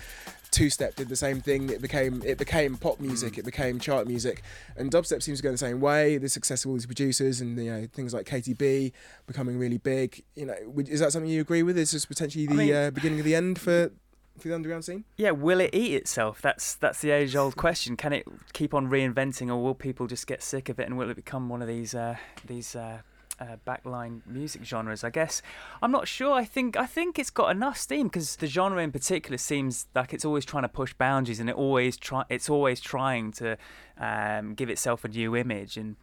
two 0.52 0.70
step 0.70 0.96
did 0.96 1.10
the 1.10 1.16
same 1.16 1.42
thing. 1.42 1.70
It 1.70 1.82
became 1.82 2.22
it 2.26 2.38
became 2.38 2.78
pop 2.78 3.00
music, 3.00 3.38
it 3.38 3.46
became 3.46 3.80
chart 3.80 4.08
music, 4.08 4.44
and 4.76 4.92
dubstep 4.92 5.22
seems 5.22 5.40
to 5.40 5.44
go 5.44 5.52
the 5.52 5.58
same 5.58 5.80
way. 5.80 6.18
The 6.18 6.30
success 6.30 6.66
of 6.66 6.70
all 6.70 6.76
these 6.76 6.86
producers 6.86 7.42
and 7.42 7.58
you 7.58 7.72
know 7.72 7.88
things 7.94 8.14
like 8.14 8.26
Katy 8.26 8.54
B 8.54 8.94
becoming 9.26 9.58
really 9.58 9.78
big. 9.78 10.24
You 10.36 10.48
know, 10.48 10.56
is 10.88 11.00
that 11.00 11.12
something 11.12 11.30
you 11.30 11.42
agree 11.42 11.64
with? 11.64 11.78
Is 11.78 11.92
this 11.92 12.06
potentially 12.06 12.48
the 12.48 12.54
mean- 12.54 12.74
uh, 12.74 12.92
beginning 12.92 13.20
of 13.20 13.26
the 13.26 13.36
end 13.36 13.60
for 13.60 13.92
for 14.38 14.48
the 14.48 14.56
underground 14.56 14.86
scene? 14.86 15.04
Yeah, 15.18 15.32
will 15.32 15.60
it 15.60 15.72
eat 15.74 15.94
itself? 15.94 16.42
That's 16.42 16.76
that's 16.76 17.02
the 17.02 17.12
age 17.12 17.36
old 17.36 17.56
question. 17.56 17.98
Can 17.98 18.14
it 18.14 18.28
keep 18.54 18.74
on 18.74 18.90
reinventing, 18.90 19.50
or 19.50 19.62
will 19.62 19.76
people 19.76 20.08
just 20.08 20.28
get 20.28 20.42
sick 20.42 20.70
of 20.70 20.80
it, 20.80 20.88
and 20.88 20.98
will 20.98 21.10
it 21.10 21.16
become 21.16 21.50
one 21.50 21.62
of 21.62 21.68
these 21.68 21.94
uh, 21.96 22.18
these 22.46 22.76
uh, 22.76 23.00
uh, 23.40 23.58
backline 23.66 24.22
music 24.26 24.64
genres. 24.64 25.04
I 25.04 25.10
guess 25.10 25.42
I'm 25.82 25.92
not 25.92 26.08
sure. 26.08 26.34
I 26.34 26.46
think 26.46 26.78
I 26.78 26.86
think 26.86 27.20
it's 27.20 27.30
got 27.30 27.52
enough 27.52 27.78
steam 27.78 28.08
because 28.08 28.36
the 28.36 28.48
genre 28.48 28.82
in 28.82 28.92
particular 28.92 29.38
seems 29.38 29.88
like 29.96 30.14
it's 30.14 30.26
always 30.26 30.46
trying 30.46 30.64
to 30.64 30.70
push 30.70 30.94
boundaries 30.94 31.40
and 31.40 31.50
it 31.50 31.56
always 31.56 31.98
try 31.98 32.24
it's 32.30 32.50
always 32.50 32.80
trying 32.80 33.32
to 33.34 33.58
um, 34.00 34.54
give 34.54 34.70
itself 34.70 35.04
a 35.06 35.08
new 35.08 35.36
image 35.36 35.78
and. 35.78 35.96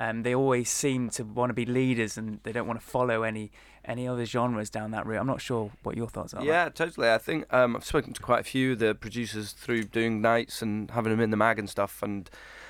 Um, 0.00 0.22
they 0.22 0.32
always 0.32 0.70
seem 0.70 1.10
to 1.10 1.24
want 1.24 1.50
to 1.50 1.54
be 1.54 1.66
leaders 1.66 2.16
and 2.16 2.38
they 2.44 2.52
don't 2.52 2.68
want 2.68 2.80
to 2.80 2.86
follow 2.86 3.24
any 3.24 3.50
any 3.88 4.06
other 4.06 4.24
genres 4.26 4.70
down 4.70 4.90
that 4.92 5.06
route. 5.06 5.18
I'm 5.18 5.26
not 5.26 5.40
sure 5.40 5.72
what 5.82 5.96
your 5.96 6.08
thoughts 6.08 6.34
are. 6.34 6.44
Yeah, 6.44 6.68
totally. 6.68 7.10
I 7.10 7.18
think 7.18 7.52
um, 7.52 7.74
I've 7.74 7.84
spoken 7.84 8.12
to 8.12 8.22
quite 8.22 8.40
a 8.40 8.44
few 8.44 8.72
of 8.72 8.78
the 8.78 8.94
producers 8.94 9.52
through 9.52 9.84
doing 9.84 10.20
nights 10.20 10.60
and 10.62 10.90
having 10.90 11.10
them 11.10 11.20
in 11.20 11.30
the 11.30 11.36
mag 11.36 11.58
and 11.58 11.68
stuff, 11.68 12.02
and 12.02 12.28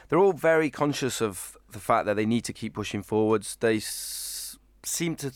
they're 0.08 0.18
all 0.18 0.32
very 0.32 0.70
conscious 0.70 1.20
of 1.20 1.56
the 1.70 1.80
fact 1.80 2.06
that 2.06 2.14
they 2.14 2.24
need 2.24 2.44
to 2.44 2.52
keep 2.52 2.72
pushing 2.74 3.02
forwards. 3.02 3.56
They 3.60 3.76
s- 3.78 4.56
seem 4.84 5.16
to 5.16 5.32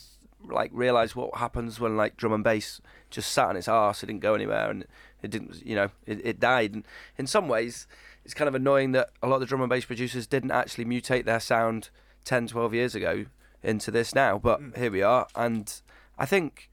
like 0.49 0.71
realize 0.73 1.15
what 1.15 1.37
happens 1.37 1.79
when 1.79 1.95
like 1.95 2.17
drum 2.17 2.33
and 2.33 2.43
bass 2.43 2.81
just 3.09 3.31
sat 3.31 3.49
on 3.49 3.57
its 3.57 3.67
arse. 3.67 4.01
It 4.03 4.07
didn't 4.07 4.21
go 4.21 4.33
anywhere, 4.33 4.69
and 4.71 4.85
it 5.21 5.29
didn't. 5.31 5.65
You 5.65 5.75
know, 5.75 5.89
it, 6.05 6.25
it 6.25 6.39
died. 6.39 6.73
And 6.73 6.85
in 7.17 7.27
some 7.27 7.47
ways, 7.49 7.87
it's 8.23 8.33
kind 8.33 8.47
of 8.47 8.55
annoying 8.55 8.93
that 8.93 9.09
a 9.21 9.27
lot 9.27 9.35
of 9.35 9.41
the 9.41 9.47
drum 9.47 9.61
and 9.61 9.69
bass 9.69 9.83
producers 9.85 10.27
didn't 10.27 10.51
actually 10.51 10.85
mutate 10.85 11.25
their 11.25 11.41
sound 11.41 11.89
10, 12.23 12.47
12 12.47 12.73
years 12.73 12.95
ago 12.95 13.25
into 13.63 13.91
this 13.91 14.13
now. 14.13 14.37
But 14.37 14.59
here 14.75 14.91
we 14.91 15.01
are, 15.01 15.27
and 15.35 15.81
I 16.17 16.25
think 16.25 16.69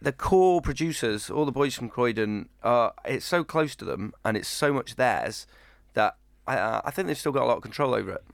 the 0.00 0.12
core 0.12 0.60
producers, 0.60 1.30
all 1.30 1.44
the 1.44 1.52
boys 1.52 1.74
from 1.74 1.88
Croydon, 1.88 2.48
are 2.62 2.92
it's 3.04 3.24
so 3.24 3.42
close 3.42 3.74
to 3.76 3.84
them 3.84 4.12
and 4.24 4.36
it's 4.36 4.48
so 4.48 4.72
much 4.72 4.96
theirs 4.96 5.46
that 5.94 6.16
I, 6.46 6.56
uh, 6.56 6.80
I 6.84 6.90
think 6.90 7.08
they've 7.08 7.18
still 7.18 7.32
got 7.32 7.44
a 7.44 7.46
lot 7.46 7.56
of 7.56 7.62
control 7.62 7.94
over 7.94 8.12
it. 8.12 8.24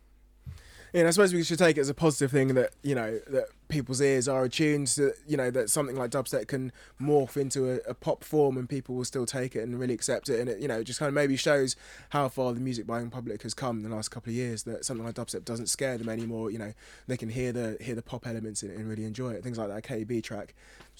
And 0.92 1.06
I 1.06 1.10
suppose 1.10 1.32
we 1.32 1.44
should 1.44 1.58
take 1.58 1.76
it 1.76 1.80
as 1.80 1.88
a 1.88 1.94
positive 1.94 2.30
thing 2.30 2.54
that 2.54 2.70
you 2.82 2.94
know 2.94 3.18
that 3.28 3.46
people's 3.68 4.00
ears 4.00 4.26
are 4.26 4.44
attuned 4.44 4.88
to 4.88 5.12
you 5.26 5.36
know 5.36 5.50
that 5.50 5.70
something 5.70 5.96
like 5.96 6.10
dubstep 6.10 6.48
can 6.48 6.72
morph 7.00 7.36
into 7.36 7.70
a, 7.70 7.76
a 7.88 7.94
pop 7.94 8.24
form 8.24 8.56
and 8.56 8.68
people 8.68 8.96
will 8.96 9.04
still 9.04 9.26
take 9.26 9.54
it 9.54 9.62
and 9.62 9.78
really 9.78 9.94
accept 9.94 10.28
it. 10.28 10.40
And 10.40 10.48
it 10.48 10.58
you 10.58 10.68
know 10.68 10.82
just 10.82 10.98
kind 10.98 11.08
of 11.08 11.14
maybe 11.14 11.36
shows 11.36 11.76
how 12.10 12.28
far 12.28 12.52
the 12.52 12.60
music 12.60 12.86
buying 12.86 13.10
public 13.10 13.42
has 13.42 13.54
come 13.54 13.78
in 13.78 13.82
the 13.88 13.94
last 13.94 14.10
couple 14.10 14.30
of 14.30 14.34
years 14.34 14.64
that 14.64 14.84
something 14.84 15.04
like 15.04 15.14
dubstep 15.14 15.44
doesn't 15.44 15.68
scare 15.68 15.96
them 15.98 16.08
anymore. 16.08 16.50
You 16.50 16.58
know 16.58 16.72
they 17.06 17.16
can 17.16 17.28
hear 17.28 17.52
the 17.52 17.76
hear 17.80 17.94
the 17.94 18.02
pop 18.02 18.26
elements 18.26 18.62
in 18.62 18.70
it 18.70 18.76
and 18.76 18.88
really 18.88 19.04
enjoy 19.04 19.30
it. 19.30 19.42
Things 19.42 19.58
like 19.58 19.68
that 19.68 19.84
KB 19.84 20.22
track 20.22 20.54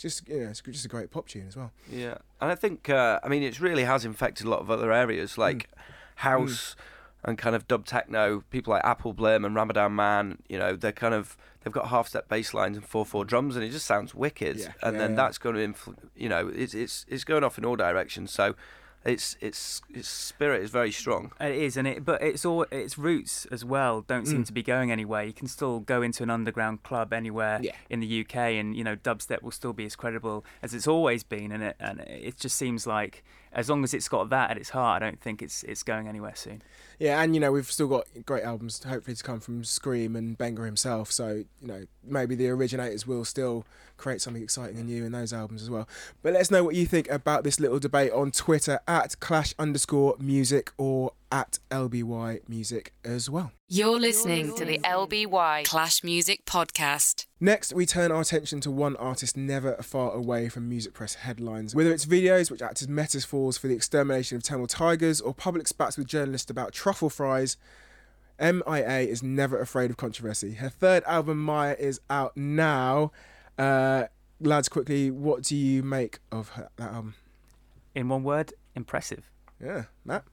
it's 0.04 0.16
just 0.16 0.28
you 0.28 0.44
know 0.44 0.50
it's 0.50 0.60
just 0.60 0.84
a 0.84 0.88
great 0.88 1.10
pop 1.10 1.28
tune 1.28 1.46
as 1.46 1.56
well. 1.56 1.72
Yeah, 1.90 2.18
and 2.40 2.50
I 2.50 2.54
think 2.54 2.88
uh, 2.88 3.20
I 3.22 3.28
mean 3.28 3.42
it 3.42 3.60
really 3.60 3.84
has 3.84 4.04
infected 4.04 4.46
a 4.46 4.50
lot 4.50 4.60
of 4.60 4.70
other 4.70 4.92
areas 4.92 5.36
like 5.36 5.68
house 6.16 6.76
and 7.24 7.36
kind 7.38 7.54
of 7.56 7.68
dub 7.68 7.84
techno. 7.86 8.42
People 8.50 8.72
like 8.72 8.82
Appleblim 8.82 9.44
and 9.46 9.54
Ramadanman, 9.56 10.38
you 10.48 10.58
know, 10.58 10.74
they're 10.76 10.92
kind 10.92 11.14
of 11.14 11.36
they've 11.62 11.72
got 11.72 11.88
half 11.88 12.08
step 12.08 12.28
bass 12.28 12.54
lines 12.54 12.76
and 12.76 12.84
four 12.86 13.04
four 13.04 13.24
drums, 13.24 13.56
and 13.56 13.64
it 13.64 13.70
just 13.70 13.86
sounds 13.86 14.14
wicked. 14.14 14.56
Yeah. 14.58 14.72
And 14.82 14.94
Yeah, 14.94 15.00
then 15.02 15.10
yeah. 15.10 15.16
that's 15.16 15.38
going 15.38 15.54
to 15.56 15.66
influ- 15.66 15.96
you 16.16 16.28
know, 16.28 16.48
it's 16.48 16.74
it's 16.74 17.04
it's 17.08 17.24
going 17.24 17.44
off 17.44 17.58
in 17.58 17.64
all 17.64 17.76
directions. 17.76 18.32
So 18.32 18.54
it's 19.02 19.34
it's 19.40 19.80
its 19.94 20.08
spirit 20.08 20.62
is 20.62 20.70
very 20.70 20.92
strong. 20.92 21.32
It 21.40 21.52
is, 21.54 21.78
and 21.78 21.86
it 21.88 22.04
but 22.04 22.20
it's 22.22 22.44
all 22.44 22.66
its 22.70 22.98
roots 22.98 23.46
as 23.50 23.64
well 23.64 24.02
don't 24.02 24.26
seem 24.26 24.42
Mm. 24.42 24.46
to 24.46 24.52
be 24.52 24.62
going 24.62 24.92
anywhere. 24.92 25.22
You 25.24 25.32
can 25.32 25.46
still 25.48 25.80
go 25.80 26.02
into 26.02 26.22
an 26.22 26.28
underground 26.28 26.82
club 26.82 27.12
anywhere 27.14 27.60
Yeah. 27.62 27.72
in 27.88 28.00
the 28.00 28.20
UK, 28.20 28.58
and 28.58 28.76
you 28.76 28.84
know 28.84 28.96
dubstep 28.96 29.40
will 29.42 29.52
still 29.52 29.72
be 29.72 29.86
as 29.86 29.96
credible 29.96 30.44
as 30.62 30.74
it's 30.74 30.86
always 30.86 31.22
been. 31.24 31.50
And 31.50 31.62
it 31.62 31.76
and 31.80 32.00
it 32.00 32.36
just 32.36 32.56
seems 32.58 32.86
like 32.86 33.24
as 33.52 33.68
long 33.68 33.82
as 33.82 33.94
it's 33.94 34.08
got 34.08 34.30
that 34.30 34.50
at 34.50 34.56
its 34.56 34.70
heart, 34.70 35.02
I 35.02 35.06
don't 35.06 35.20
think 35.20 35.42
it's 35.42 35.62
it's 35.64 35.82
going 35.82 36.06
anywhere 36.06 36.34
soon. 36.34 36.62
Yeah, 36.98 37.20
and 37.22 37.34
you 37.34 37.40
know 37.40 37.52
we've 37.52 37.70
still 37.70 37.88
got 37.88 38.06
great 38.24 38.44
albums 38.44 38.82
hopefully 38.82 39.16
to 39.16 39.22
come 39.22 39.40
from 39.40 39.62
Skream 39.62 40.16
and 40.16 40.36
Benga 40.38 40.62
himself. 40.62 41.10
So 41.10 41.44
you 41.60 41.66
know 41.66 41.84
maybe 42.04 42.34
the 42.34 42.48
originators 42.48 43.06
will 43.06 43.24
still 43.24 43.64
create 43.96 44.20
something 44.20 44.42
exciting 44.42 44.78
and 44.78 44.86
new 44.86 45.04
in 45.04 45.12
those 45.12 45.32
albums 45.32 45.62
as 45.62 45.70
well. 45.70 45.88
But 46.22 46.34
let 46.34 46.42
us 46.42 46.50
know 46.50 46.64
what 46.64 46.74
you 46.74 46.86
think 46.86 47.08
about 47.10 47.44
this 47.44 47.60
little 47.60 47.78
debate 47.78 48.12
on 48.12 48.30
Twitter 48.30 48.80
at 48.86 49.18
Clash 49.20 49.54
underscore 49.58 50.16
Music 50.18 50.72
or 50.78 51.12
at 51.32 51.58
LBY 51.70 52.48
Music 52.48 52.92
as 53.04 53.30
well. 53.30 53.52
You're 53.68 54.00
listening 54.00 54.54
to 54.56 54.64
the 54.64 54.78
LBY 54.78 55.64
Clash 55.64 56.02
Music 56.02 56.44
Podcast. 56.44 57.26
Next, 57.38 57.72
we 57.72 57.86
turn 57.86 58.10
our 58.10 58.20
attention 58.20 58.60
to 58.62 58.70
one 58.70 58.96
artist 58.96 59.36
never 59.36 59.74
far 59.76 60.12
away 60.12 60.48
from 60.48 60.68
music 60.68 60.92
press 60.92 61.14
headlines. 61.14 61.74
Whether 61.74 61.92
it's 61.92 62.06
videos 62.06 62.50
which 62.50 62.62
act 62.62 62.82
as 62.82 62.88
metaphors 62.88 63.56
for 63.56 63.68
the 63.68 63.74
extermination 63.74 64.36
of 64.36 64.42
Tamil 64.42 64.66
tigers 64.66 65.20
or 65.20 65.32
public 65.32 65.68
spats 65.68 65.96
with 65.96 66.06
journalists 66.06 66.50
about 66.50 66.72
truffle 66.72 67.10
fries, 67.10 67.56
MIA 68.40 69.00
is 69.00 69.22
never 69.22 69.60
afraid 69.60 69.90
of 69.90 69.96
controversy. 69.96 70.54
Her 70.54 70.70
third 70.70 71.04
album, 71.06 71.38
Maya, 71.38 71.76
is 71.78 72.00
out 72.08 72.36
now. 72.36 73.12
Uh, 73.58 74.04
lads, 74.40 74.68
quickly, 74.68 75.10
what 75.10 75.42
do 75.42 75.56
you 75.56 75.82
make 75.82 76.18
of 76.32 76.50
her, 76.50 76.70
that 76.76 76.92
album? 76.92 77.14
In 77.94 78.08
one 78.08 78.22
word, 78.22 78.52
impressive. 78.74 79.30
Yeah, 79.62 79.84
Matt? 80.04 80.24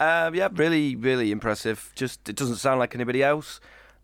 Um, 0.00 0.34
yeah, 0.34 0.48
really, 0.52 0.94
really 0.96 1.30
impressive. 1.32 1.92
Just 1.94 2.28
it 2.28 2.36
doesn't 2.36 2.56
sound 2.56 2.78
like 2.78 2.94
anybody 2.94 3.22
else. 3.22 3.60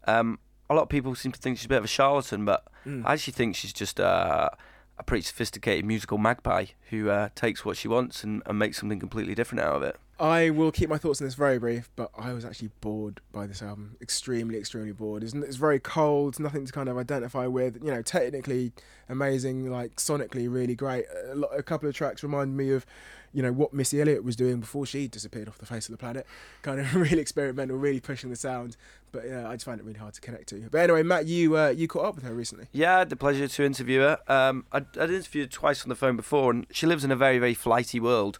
Um, 0.06 0.38
a 0.68 0.74
lot 0.74 0.82
of 0.82 0.88
people 0.88 1.14
seem 1.14 1.32
to 1.32 1.38
think 1.40 1.58
she's 1.58 1.66
a 1.66 1.68
bit 1.68 1.78
of 1.78 1.84
a 1.84 1.88
charlatan, 1.88 2.44
but 2.44 2.66
Mm. 2.86 3.02
I 3.06 3.14
actually 3.14 3.32
think 3.32 3.56
she's 3.56 3.72
just 3.72 3.98
uh, 3.98 4.50
a 4.98 5.02
pretty 5.02 5.22
sophisticated 5.22 5.86
musical 5.86 6.18
magpie 6.18 6.66
who 6.90 7.08
uh, 7.08 7.30
takes 7.34 7.64
what 7.64 7.76
she 7.78 7.88
wants 7.88 8.22
and, 8.22 8.42
and 8.44 8.58
makes 8.58 8.78
something 8.78 9.00
completely 9.00 9.34
different 9.34 9.64
out 9.64 9.76
of 9.76 9.82
it. 9.82 9.96
I 10.18 10.50
will 10.50 10.70
keep 10.70 10.88
my 10.88 10.98
thoughts 10.98 11.20
on 11.20 11.26
this 11.26 11.34
very 11.34 11.58
brief, 11.58 11.90
but 11.96 12.10
I 12.16 12.32
was 12.32 12.44
actually 12.44 12.70
bored 12.80 13.20
by 13.32 13.46
this 13.48 13.62
album. 13.62 13.96
Extremely, 14.00 14.58
extremely 14.58 14.92
bored. 14.92 15.24
It's, 15.24 15.34
it's 15.34 15.56
very 15.56 15.80
cold, 15.80 16.38
nothing 16.38 16.64
to 16.66 16.72
kind 16.72 16.88
of 16.88 16.96
identify 16.96 17.46
with. 17.46 17.82
You 17.82 17.90
know, 17.90 18.00
technically 18.00 18.72
amazing, 19.08 19.70
like 19.70 19.96
sonically 19.96 20.52
really 20.52 20.76
great. 20.76 21.06
A, 21.30 21.34
lot, 21.34 21.50
a 21.52 21.64
couple 21.64 21.88
of 21.88 21.96
tracks 21.96 22.22
remind 22.22 22.56
me 22.56 22.70
of, 22.70 22.86
you 23.32 23.42
know, 23.42 23.50
what 23.50 23.72
Missy 23.72 24.00
Elliott 24.00 24.22
was 24.22 24.36
doing 24.36 24.60
before 24.60 24.86
she 24.86 25.08
disappeared 25.08 25.48
off 25.48 25.58
the 25.58 25.66
face 25.66 25.88
of 25.88 25.92
the 25.92 25.98
planet. 25.98 26.26
Kind 26.62 26.78
of 26.78 26.94
really 26.94 27.20
experimental, 27.20 27.76
really 27.76 28.00
pushing 28.00 28.30
the 28.30 28.36
sound. 28.36 28.76
But 29.10 29.26
yeah, 29.26 29.48
I 29.48 29.54
just 29.54 29.64
find 29.64 29.80
it 29.80 29.84
really 29.84 29.98
hard 29.98 30.14
to 30.14 30.20
connect 30.20 30.48
to. 30.50 30.68
But 30.70 30.78
anyway, 30.78 31.02
Matt, 31.02 31.26
you 31.26 31.58
uh, 31.58 31.70
you 31.70 31.88
caught 31.88 32.04
up 32.04 32.14
with 32.14 32.24
her 32.24 32.34
recently. 32.34 32.66
Yeah, 32.70 32.94
I 32.94 32.98
had 33.00 33.10
the 33.10 33.16
pleasure 33.16 33.48
to 33.48 33.64
interview 33.64 34.00
her. 34.00 34.18
Um, 34.28 34.64
I, 34.70 34.78
I'd 34.78 35.10
interviewed 35.10 35.46
her 35.46 35.50
twice 35.50 35.82
on 35.82 35.88
the 35.88 35.96
phone 35.96 36.14
before, 36.14 36.52
and 36.52 36.68
she 36.70 36.86
lives 36.86 37.02
in 37.02 37.10
a 37.10 37.16
very, 37.16 37.40
very 37.40 37.54
flighty 37.54 37.98
world. 37.98 38.38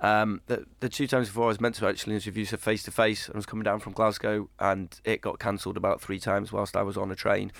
Um, 0.00 0.42
the, 0.46 0.66
the 0.80 0.88
two 0.88 1.06
times 1.06 1.28
before 1.28 1.44
I 1.44 1.48
was 1.48 1.60
meant 1.60 1.74
to 1.76 1.88
actually 1.88 2.14
interview 2.14 2.44
her 2.46 2.56
face 2.56 2.82
to 2.84 2.90
face, 2.90 3.30
I 3.32 3.36
was 3.36 3.46
coming 3.46 3.64
down 3.64 3.80
from 3.80 3.92
Glasgow, 3.92 4.48
and 4.58 4.98
it 5.04 5.20
got 5.20 5.38
cancelled 5.38 5.76
about 5.76 6.00
three 6.00 6.20
times 6.20 6.52
whilst 6.52 6.76
I 6.76 6.82
was 6.82 6.96
on 6.96 7.10
a 7.10 7.14
train. 7.14 7.52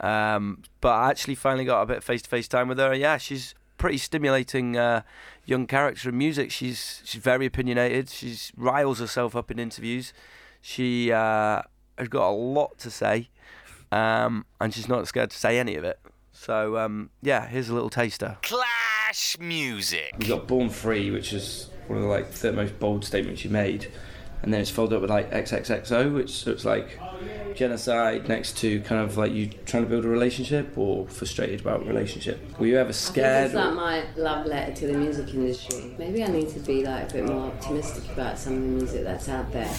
Um, 0.00 0.62
but 0.80 0.92
I 0.92 1.10
actually 1.10 1.36
finally 1.36 1.64
got 1.64 1.82
a 1.82 1.86
bit 1.86 1.98
of 1.98 2.04
face 2.04 2.22
to 2.22 2.28
face 2.28 2.48
time 2.48 2.68
with 2.68 2.78
her. 2.78 2.92
Yeah, 2.94 3.18
she's 3.18 3.54
pretty 3.78 3.98
stimulating 3.98 4.76
uh, 4.76 5.02
young 5.44 5.66
character 5.66 6.08
in 6.08 6.18
music. 6.18 6.50
She's 6.50 7.02
she's 7.04 7.22
very 7.22 7.46
opinionated. 7.46 8.10
She 8.10 8.36
riles 8.56 8.98
herself 8.98 9.36
up 9.36 9.50
in 9.50 9.58
interviews. 9.58 10.12
She 10.60 11.12
uh, 11.12 11.62
has 11.96 12.08
got 12.08 12.28
a 12.28 12.34
lot 12.34 12.78
to 12.78 12.90
say, 12.90 13.30
um, 13.92 14.44
and 14.60 14.74
she's 14.74 14.88
not 14.88 15.06
scared 15.06 15.30
to 15.30 15.36
say 15.36 15.58
any 15.58 15.76
of 15.76 15.84
it. 15.84 15.98
So 16.32 16.76
um, 16.76 17.10
yeah, 17.22 17.46
here's 17.46 17.68
a 17.68 17.74
little 17.74 17.90
taster. 17.90 18.38
Clash 19.06 19.38
Music. 19.38 20.16
We've 20.18 20.28
got 20.28 20.48
Born 20.48 20.68
Free, 20.68 21.12
which 21.12 21.32
is 21.32 21.70
one 21.86 21.98
of 21.98 22.02
the 22.02 22.10
like 22.10 22.28
the 22.32 22.52
most 22.52 22.76
bold 22.80 23.04
statements 23.04 23.44
you 23.44 23.50
made, 23.50 23.92
and 24.42 24.52
then 24.52 24.60
it's 24.60 24.68
followed 24.70 24.94
up 24.94 25.00
with 25.00 25.10
like 25.10 25.30
XXXO, 25.30 26.12
which 26.12 26.30
so 26.30 26.50
it's 26.50 26.64
like 26.64 26.98
genocide 27.54 28.28
next 28.28 28.58
to 28.58 28.80
kind 28.80 29.00
of 29.00 29.16
like 29.16 29.30
you 29.30 29.46
trying 29.64 29.84
to 29.84 29.88
build 29.88 30.04
a 30.04 30.08
relationship 30.08 30.76
or 30.76 31.06
frustrated 31.06 31.60
about 31.60 31.82
a 31.82 31.84
relationship. 31.84 32.40
Were 32.58 32.66
you 32.66 32.78
ever 32.78 32.88
I 32.88 32.92
think 32.92 33.14
scared? 33.14 33.46
it's 33.46 33.54
like 33.54 33.74
my 33.74 34.02
love 34.16 34.44
letter 34.44 34.72
to 34.72 34.86
the 34.88 34.98
music 34.98 35.32
industry. 35.32 35.94
Maybe 35.96 36.24
I 36.24 36.26
need 36.26 36.48
to 36.48 36.58
be 36.58 36.84
like 36.84 37.08
a 37.08 37.12
bit 37.12 37.26
more 37.26 37.46
optimistic 37.46 38.10
about 38.10 38.36
some 38.36 38.54
of 38.54 38.60
the 38.60 38.66
music 38.66 39.04
that's 39.04 39.28
out 39.28 39.52
there. 39.52 39.72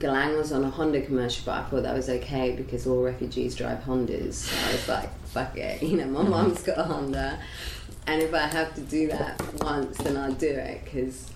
Galang 0.00 0.36
was 0.38 0.50
on 0.52 0.64
a 0.64 0.70
Honda 0.70 1.02
commercial, 1.02 1.44
but 1.44 1.58
I 1.58 1.62
thought 1.64 1.82
that 1.82 1.94
was 1.94 2.08
okay 2.08 2.52
because 2.56 2.86
all 2.86 3.02
refugees 3.02 3.54
drive 3.54 3.84
Hondas. 3.84 4.34
So 4.34 4.68
I 4.68 4.72
was 4.72 4.88
like, 4.88 5.24
fuck 5.26 5.56
it, 5.56 5.82
you 5.90 5.96
know, 5.96 6.06
my 6.06 6.22
mum's 6.22 6.62
got 6.62 6.78
a 6.78 6.84
Honda, 6.84 7.38
and 8.06 8.22
if 8.22 8.32
I 8.32 8.46
have 8.46 8.74
to 8.74 8.80
do 8.80 9.08
that 9.08 9.40
once, 9.62 9.98
then 9.98 10.16
I'll 10.16 10.32
do 10.32 10.48
it 10.48 10.84
because 10.84 11.30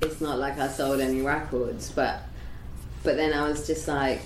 it's 0.00 0.20
not 0.20 0.38
like 0.38 0.58
I 0.58 0.68
sold 0.68 1.00
any 1.00 1.22
records. 1.22 1.90
But 1.90 2.22
but 3.02 3.16
then 3.16 3.32
I 3.32 3.48
was 3.48 3.66
just 3.66 3.88
like, 3.88 4.20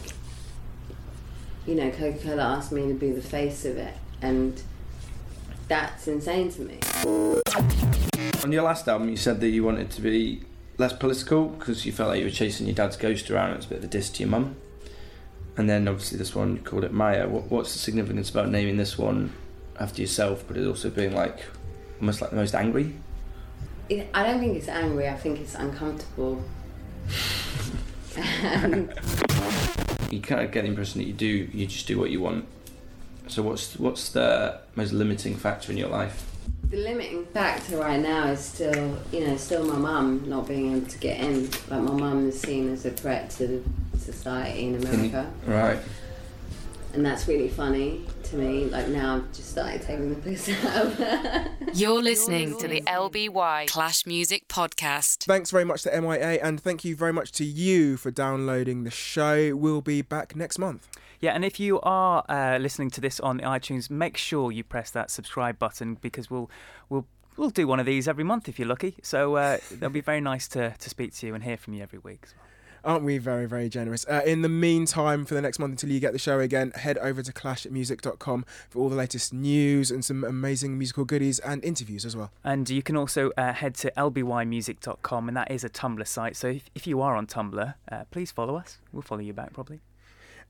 you 1.67 1.75
know, 1.75 1.91
Coca 1.91 2.19
Cola 2.19 2.43
asked 2.43 2.73
me 2.73 2.89
to 2.89 2.95
be 2.95 3.11
the 3.11 3.23
face 3.23 3.65
of 3.65 3.77
it, 3.77 3.95
and 4.21 4.63
that's 5.69 6.09
insane 6.09 6.51
to 6.53 6.63
me. 6.63 6.79
On 8.45 8.53
your 8.53 8.63
last 8.63 8.89
album, 8.89 9.09
you 9.09 9.17
said 9.17 9.41
that 9.41 9.49
you 9.49 9.65
wanted 9.65 9.91
to 9.91 10.01
be 10.03 10.43
less 10.81 10.93
political 10.95 11.49
because 11.49 11.85
you 11.85 11.93
felt 11.93 12.09
like 12.09 12.19
you 12.19 12.25
were 12.25 12.31
chasing 12.31 12.67
your 12.67 12.75
dad's 12.75 12.97
ghost 12.97 13.31
around. 13.31 13.51
It 13.53 13.57
was 13.57 13.67
a 13.67 13.69
bit 13.69 13.79
of 13.79 13.85
a 13.85 13.89
diss 13.89 14.09
to 14.11 14.21
your 14.21 14.31
mum. 14.31 14.57
And 15.57 15.69
then 15.69 15.87
obviously 15.87 16.17
this 16.17 16.35
one 16.35 16.57
you 16.57 16.63
called 16.63 16.85
it 16.85 16.93
Maya. 16.93 17.29
What, 17.29 17.51
what's 17.51 17.75
the 17.75 17.79
significance 17.79 18.31
about 18.31 18.49
naming 18.49 18.79
this 18.79 18.97
one 18.97 19.33
after 19.79 20.01
yourself, 20.01 20.43
but 20.49 20.57
it 20.57 20.67
also 20.67 20.89
being 20.89 21.15
like 21.15 21.45
almost 22.01 22.23
like 22.23 22.31
the 22.31 22.37
most 22.37 22.55
angry? 22.55 22.95
It, 23.91 24.09
I 24.15 24.25
don't 24.25 24.41
think 24.41 24.57
it's 24.57 24.69
angry. 24.69 25.09
I 25.09 25.17
think 25.17 25.39
it's 25.41 25.55
uncomfortable. 25.55 26.43
You 30.11 30.21
kind 30.21 30.45
of 30.45 30.51
get 30.51 30.63
the 30.63 30.69
impression 30.69 31.01
that 31.01 31.07
you 31.07 31.13
do. 31.13 31.27
You 31.27 31.67
just 31.67 31.87
do 31.87 31.97
what 31.97 32.11
you 32.11 32.21
want. 32.21 32.45
So 33.29 33.43
what's 33.43 33.79
what's 33.79 34.09
the 34.09 34.59
most 34.75 34.91
limiting 34.93 35.37
factor 35.37 35.71
in 35.71 35.79
your 35.79 35.89
life? 35.89 36.30
The 36.71 36.77
limiting 36.77 37.27
factor 37.27 37.79
right 37.79 38.01
now 38.01 38.29
is 38.29 38.39
still, 38.41 38.97
you 39.13 39.27
know, 39.27 39.37
still 39.37 39.65
my 39.67 39.77
mum 39.77 40.29
not 40.29 40.47
being 40.47 40.77
able 40.77 40.87
to 40.87 40.99
get 40.99 41.19
in. 41.21 41.47
Like 41.69 41.83
my 41.83 41.93
mum 41.93 42.29
is 42.29 42.41
seen 42.41 42.73
as 42.73 42.85
a 42.87 42.91
threat 42.93 43.31
to 43.31 43.65
society 43.99 44.69
in 44.69 44.77
America, 44.77 45.29
Right. 45.47 45.79
and 46.95 47.05
that's 47.05 47.27
really 47.27 47.49
funny 47.49 48.07
to 48.25 48.37
me. 48.37 48.67
Like 48.67 48.87
now, 48.87 49.17
I've 49.17 49.33
just 49.33 49.51
started 49.51 49.83
taking 49.83 50.11
the 50.15 50.21
piss 50.21 50.49
out 50.65 50.87
of 50.87 50.95
her. 50.95 51.51
You're 51.75 52.01
listening 52.03 52.57
to 52.61 52.69
the 52.69 52.83
LBY 52.83 53.67
Clash 53.69 54.07
Music 54.07 54.47
Podcast. 54.47 55.25
Thanks 55.25 55.51
very 55.51 55.65
much 55.65 55.83
to 55.83 56.01
MIA, 56.01 56.41
and 56.41 56.61
thank 56.61 56.85
you 56.85 56.95
very 56.95 57.13
much 57.13 57.33
to 57.33 57.45
you 57.45 57.97
for 57.97 58.13
downloading 58.13 58.85
the 58.85 58.91
show. 58.93 59.57
We'll 59.57 59.81
be 59.83 60.03
back 60.03 60.37
next 60.37 60.57
month. 60.59 60.87
Yeah, 61.21 61.33
and 61.33 61.45
if 61.45 61.61
you 61.61 61.81
are 61.83 62.25
uh, 62.29 62.59
listening 62.59 62.91
to 62.91 63.01
this 63.01 63.21
on 63.21 63.41
iTunes, 63.41 63.91
make 63.91 64.17
sure 64.17 64.51
you 64.51 64.65
press 64.65 64.91
that 64.93 65.11
subscribe 65.11 65.59
button 65.59 65.97
because 65.97 66.31
we'll 66.31 66.51
we'll 66.89 67.07
we'll 67.37 67.51
do 67.51 67.67
one 67.67 67.79
of 67.79 67.87
these 67.87 68.09
every 68.09 68.25
month 68.25 68.49
if 68.49 68.59
you're 68.59 68.69
lucky. 68.69 68.97
So 69.03 69.37
uh, 69.37 69.59
it'll 69.71 69.91
be 69.91 70.01
very 70.01 70.21
nice 70.21 70.49
to, 70.49 70.75
to 70.79 70.91
speak 70.91 71.15
to 71.17 71.27
you 71.27 71.35
and 71.35 71.45
hear 71.45 71.57
from 71.57 71.75
you 71.75 71.83
every 71.83 71.99
week. 71.99 72.21
as 72.25 72.35
well. 72.35 72.47
Aren't 72.83 73.05
we 73.05 73.19
very, 73.19 73.47
very 73.47 73.69
generous? 73.69 74.07
Uh, 74.09 74.23
in 74.25 74.41
the 74.41 74.49
meantime, 74.49 75.27
for 75.27 75.35
the 75.35 75.43
next 75.43 75.59
month 75.59 75.73
until 75.73 75.91
you 75.91 76.01
get 76.01 76.15
the 76.15 76.19
show 76.19 76.41
again, 76.41 76.71
head 76.71 76.97
over 76.97 77.23
to 77.23 77.31
clashmusic.com 77.31 78.47
for 78.71 78.79
all 78.79 78.89
the 78.89 78.97
latest 78.97 79.35
news 79.35 79.91
and 79.91 80.03
some 80.03 80.25
amazing 80.25 80.79
musical 80.79 81.05
goodies 81.05 81.39
and 81.41 81.63
interviews 81.63 82.07
as 82.07 82.17
well. 82.17 82.31
And 82.43 82.71
you 82.71 82.83
can 82.83 82.97
also 82.97 83.33
uh, 83.37 83.53
head 83.53 83.75
to 83.77 83.93
lbymusic.com, 83.99 85.29
and 85.29 85.37
that 85.37 85.51
is 85.51 85.63
a 85.63 85.69
Tumblr 85.69 86.07
site. 86.07 86.37
So 86.37 86.49
if, 86.49 86.71
if 86.75 86.87
you 86.87 87.03
are 87.03 87.17
on 87.17 87.27
Tumblr, 87.27 87.75
uh, 87.93 88.05
please 88.11 88.31
follow 88.31 88.57
us. 88.57 88.79
We'll 88.93 89.03
follow 89.03 89.21
you 89.21 89.35
back 89.35 89.53
probably. 89.53 89.81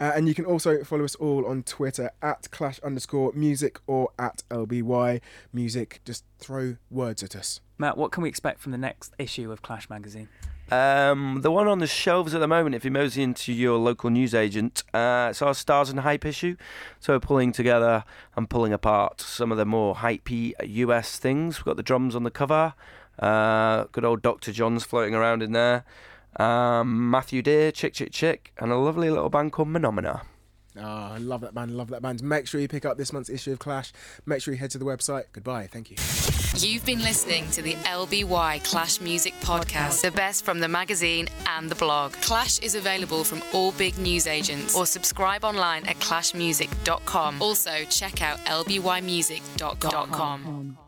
Uh, 0.00 0.12
and 0.14 0.26
you 0.26 0.34
can 0.34 0.46
also 0.46 0.82
follow 0.82 1.04
us 1.04 1.14
all 1.16 1.46
on 1.46 1.62
Twitter 1.62 2.10
at 2.22 2.50
clash 2.50 2.80
underscore 2.80 3.32
music 3.34 3.78
or 3.86 4.10
at 4.18 4.42
LBY 4.50 5.20
music. 5.52 6.00
Just 6.06 6.24
throw 6.38 6.76
words 6.90 7.22
at 7.22 7.36
us. 7.36 7.60
Matt, 7.76 7.98
what 7.98 8.10
can 8.10 8.22
we 8.22 8.28
expect 8.28 8.60
from 8.60 8.72
the 8.72 8.78
next 8.78 9.14
issue 9.18 9.52
of 9.52 9.62
Clash 9.62 9.88
magazine? 9.88 10.28
Um, 10.70 11.40
the 11.42 11.50
one 11.50 11.66
on 11.66 11.80
the 11.80 11.86
shelves 11.86 12.32
at 12.34 12.40
the 12.40 12.46
moment, 12.46 12.76
if 12.76 12.84
you 12.84 12.90
mosey 12.90 13.22
into 13.22 13.52
your 13.52 13.76
local 13.76 14.08
newsagent, 14.08 14.84
uh, 14.94 15.28
it's 15.30 15.42
our 15.42 15.52
Stars 15.54 15.90
and 15.90 16.00
Hype 16.00 16.24
issue. 16.24 16.56
So 17.00 17.14
we're 17.14 17.20
pulling 17.20 17.52
together 17.52 18.04
and 18.36 18.48
pulling 18.48 18.72
apart 18.72 19.20
some 19.20 19.50
of 19.50 19.58
the 19.58 19.64
more 19.64 19.96
hypey 19.96 20.54
US 20.62 21.18
things. 21.18 21.58
We've 21.58 21.64
got 21.64 21.76
the 21.76 21.82
drums 21.82 22.14
on 22.14 22.22
the 22.22 22.30
cover, 22.30 22.74
uh, 23.18 23.84
good 23.92 24.04
old 24.04 24.22
Dr. 24.22 24.52
John's 24.52 24.84
floating 24.84 25.14
around 25.14 25.42
in 25.42 25.52
there, 25.52 25.84
um, 26.36 27.10
Matthew 27.10 27.42
Dear, 27.42 27.72
Chick 27.72 27.94
Chick 27.94 28.12
Chick, 28.12 28.52
and 28.58 28.70
a 28.70 28.76
lovely 28.76 29.10
little 29.10 29.30
band 29.30 29.50
called 29.52 29.68
Menomena. 29.68 30.22
Oh, 30.76 30.82
I 30.82 31.18
love 31.18 31.40
that 31.40 31.52
band, 31.52 31.76
love 31.76 31.88
that 31.88 32.00
band. 32.00 32.22
Make 32.22 32.46
sure 32.46 32.60
you 32.60 32.68
pick 32.68 32.84
up 32.84 32.96
this 32.96 33.12
month's 33.12 33.28
issue 33.28 33.50
of 33.52 33.58
Clash. 33.58 33.92
Make 34.24 34.40
sure 34.40 34.54
you 34.54 34.60
head 34.60 34.70
to 34.70 34.78
the 34.78 34.84
website. 34.84 35.24
Goodbye. 35.32 35.66
Thank 35.66 35.90
you. 35.90 35.96
You've 36.56 36.84
been 36.86 37.00
listening 37.00 37.48
to 37.50 37.62
the 37.62 37.74
LBY 37.74 38.64
Clash 38.64 39.00
Music 39.00 39.34
Podcast, 39.40 40.02
the 40.02 40.10
best 40.10 40.44
from 40.44 40.58
the 40.60 40.68
magazine 40.68 41.28
and 41.46 41.70
the 41.70 41.74
blog. 41.74 42.12
Clash 42.14 42.58
is 42.60 42.74
available 42.74 43.24
from 43.24 43.42
all 43.52 43.72
big 43.72 43.98
news 43.98 44.26
agents 44.26 44.74
or 44.76 44.86
subscribe 44.86 45.44
online 45.44 45.84
at 45.86 45.96
clashmusic.com. 45.96 47.42
Also, 47.42 47.84
check 47.88 48.22
out 48.22 48.38
lbymusic.com. 48.46 50.78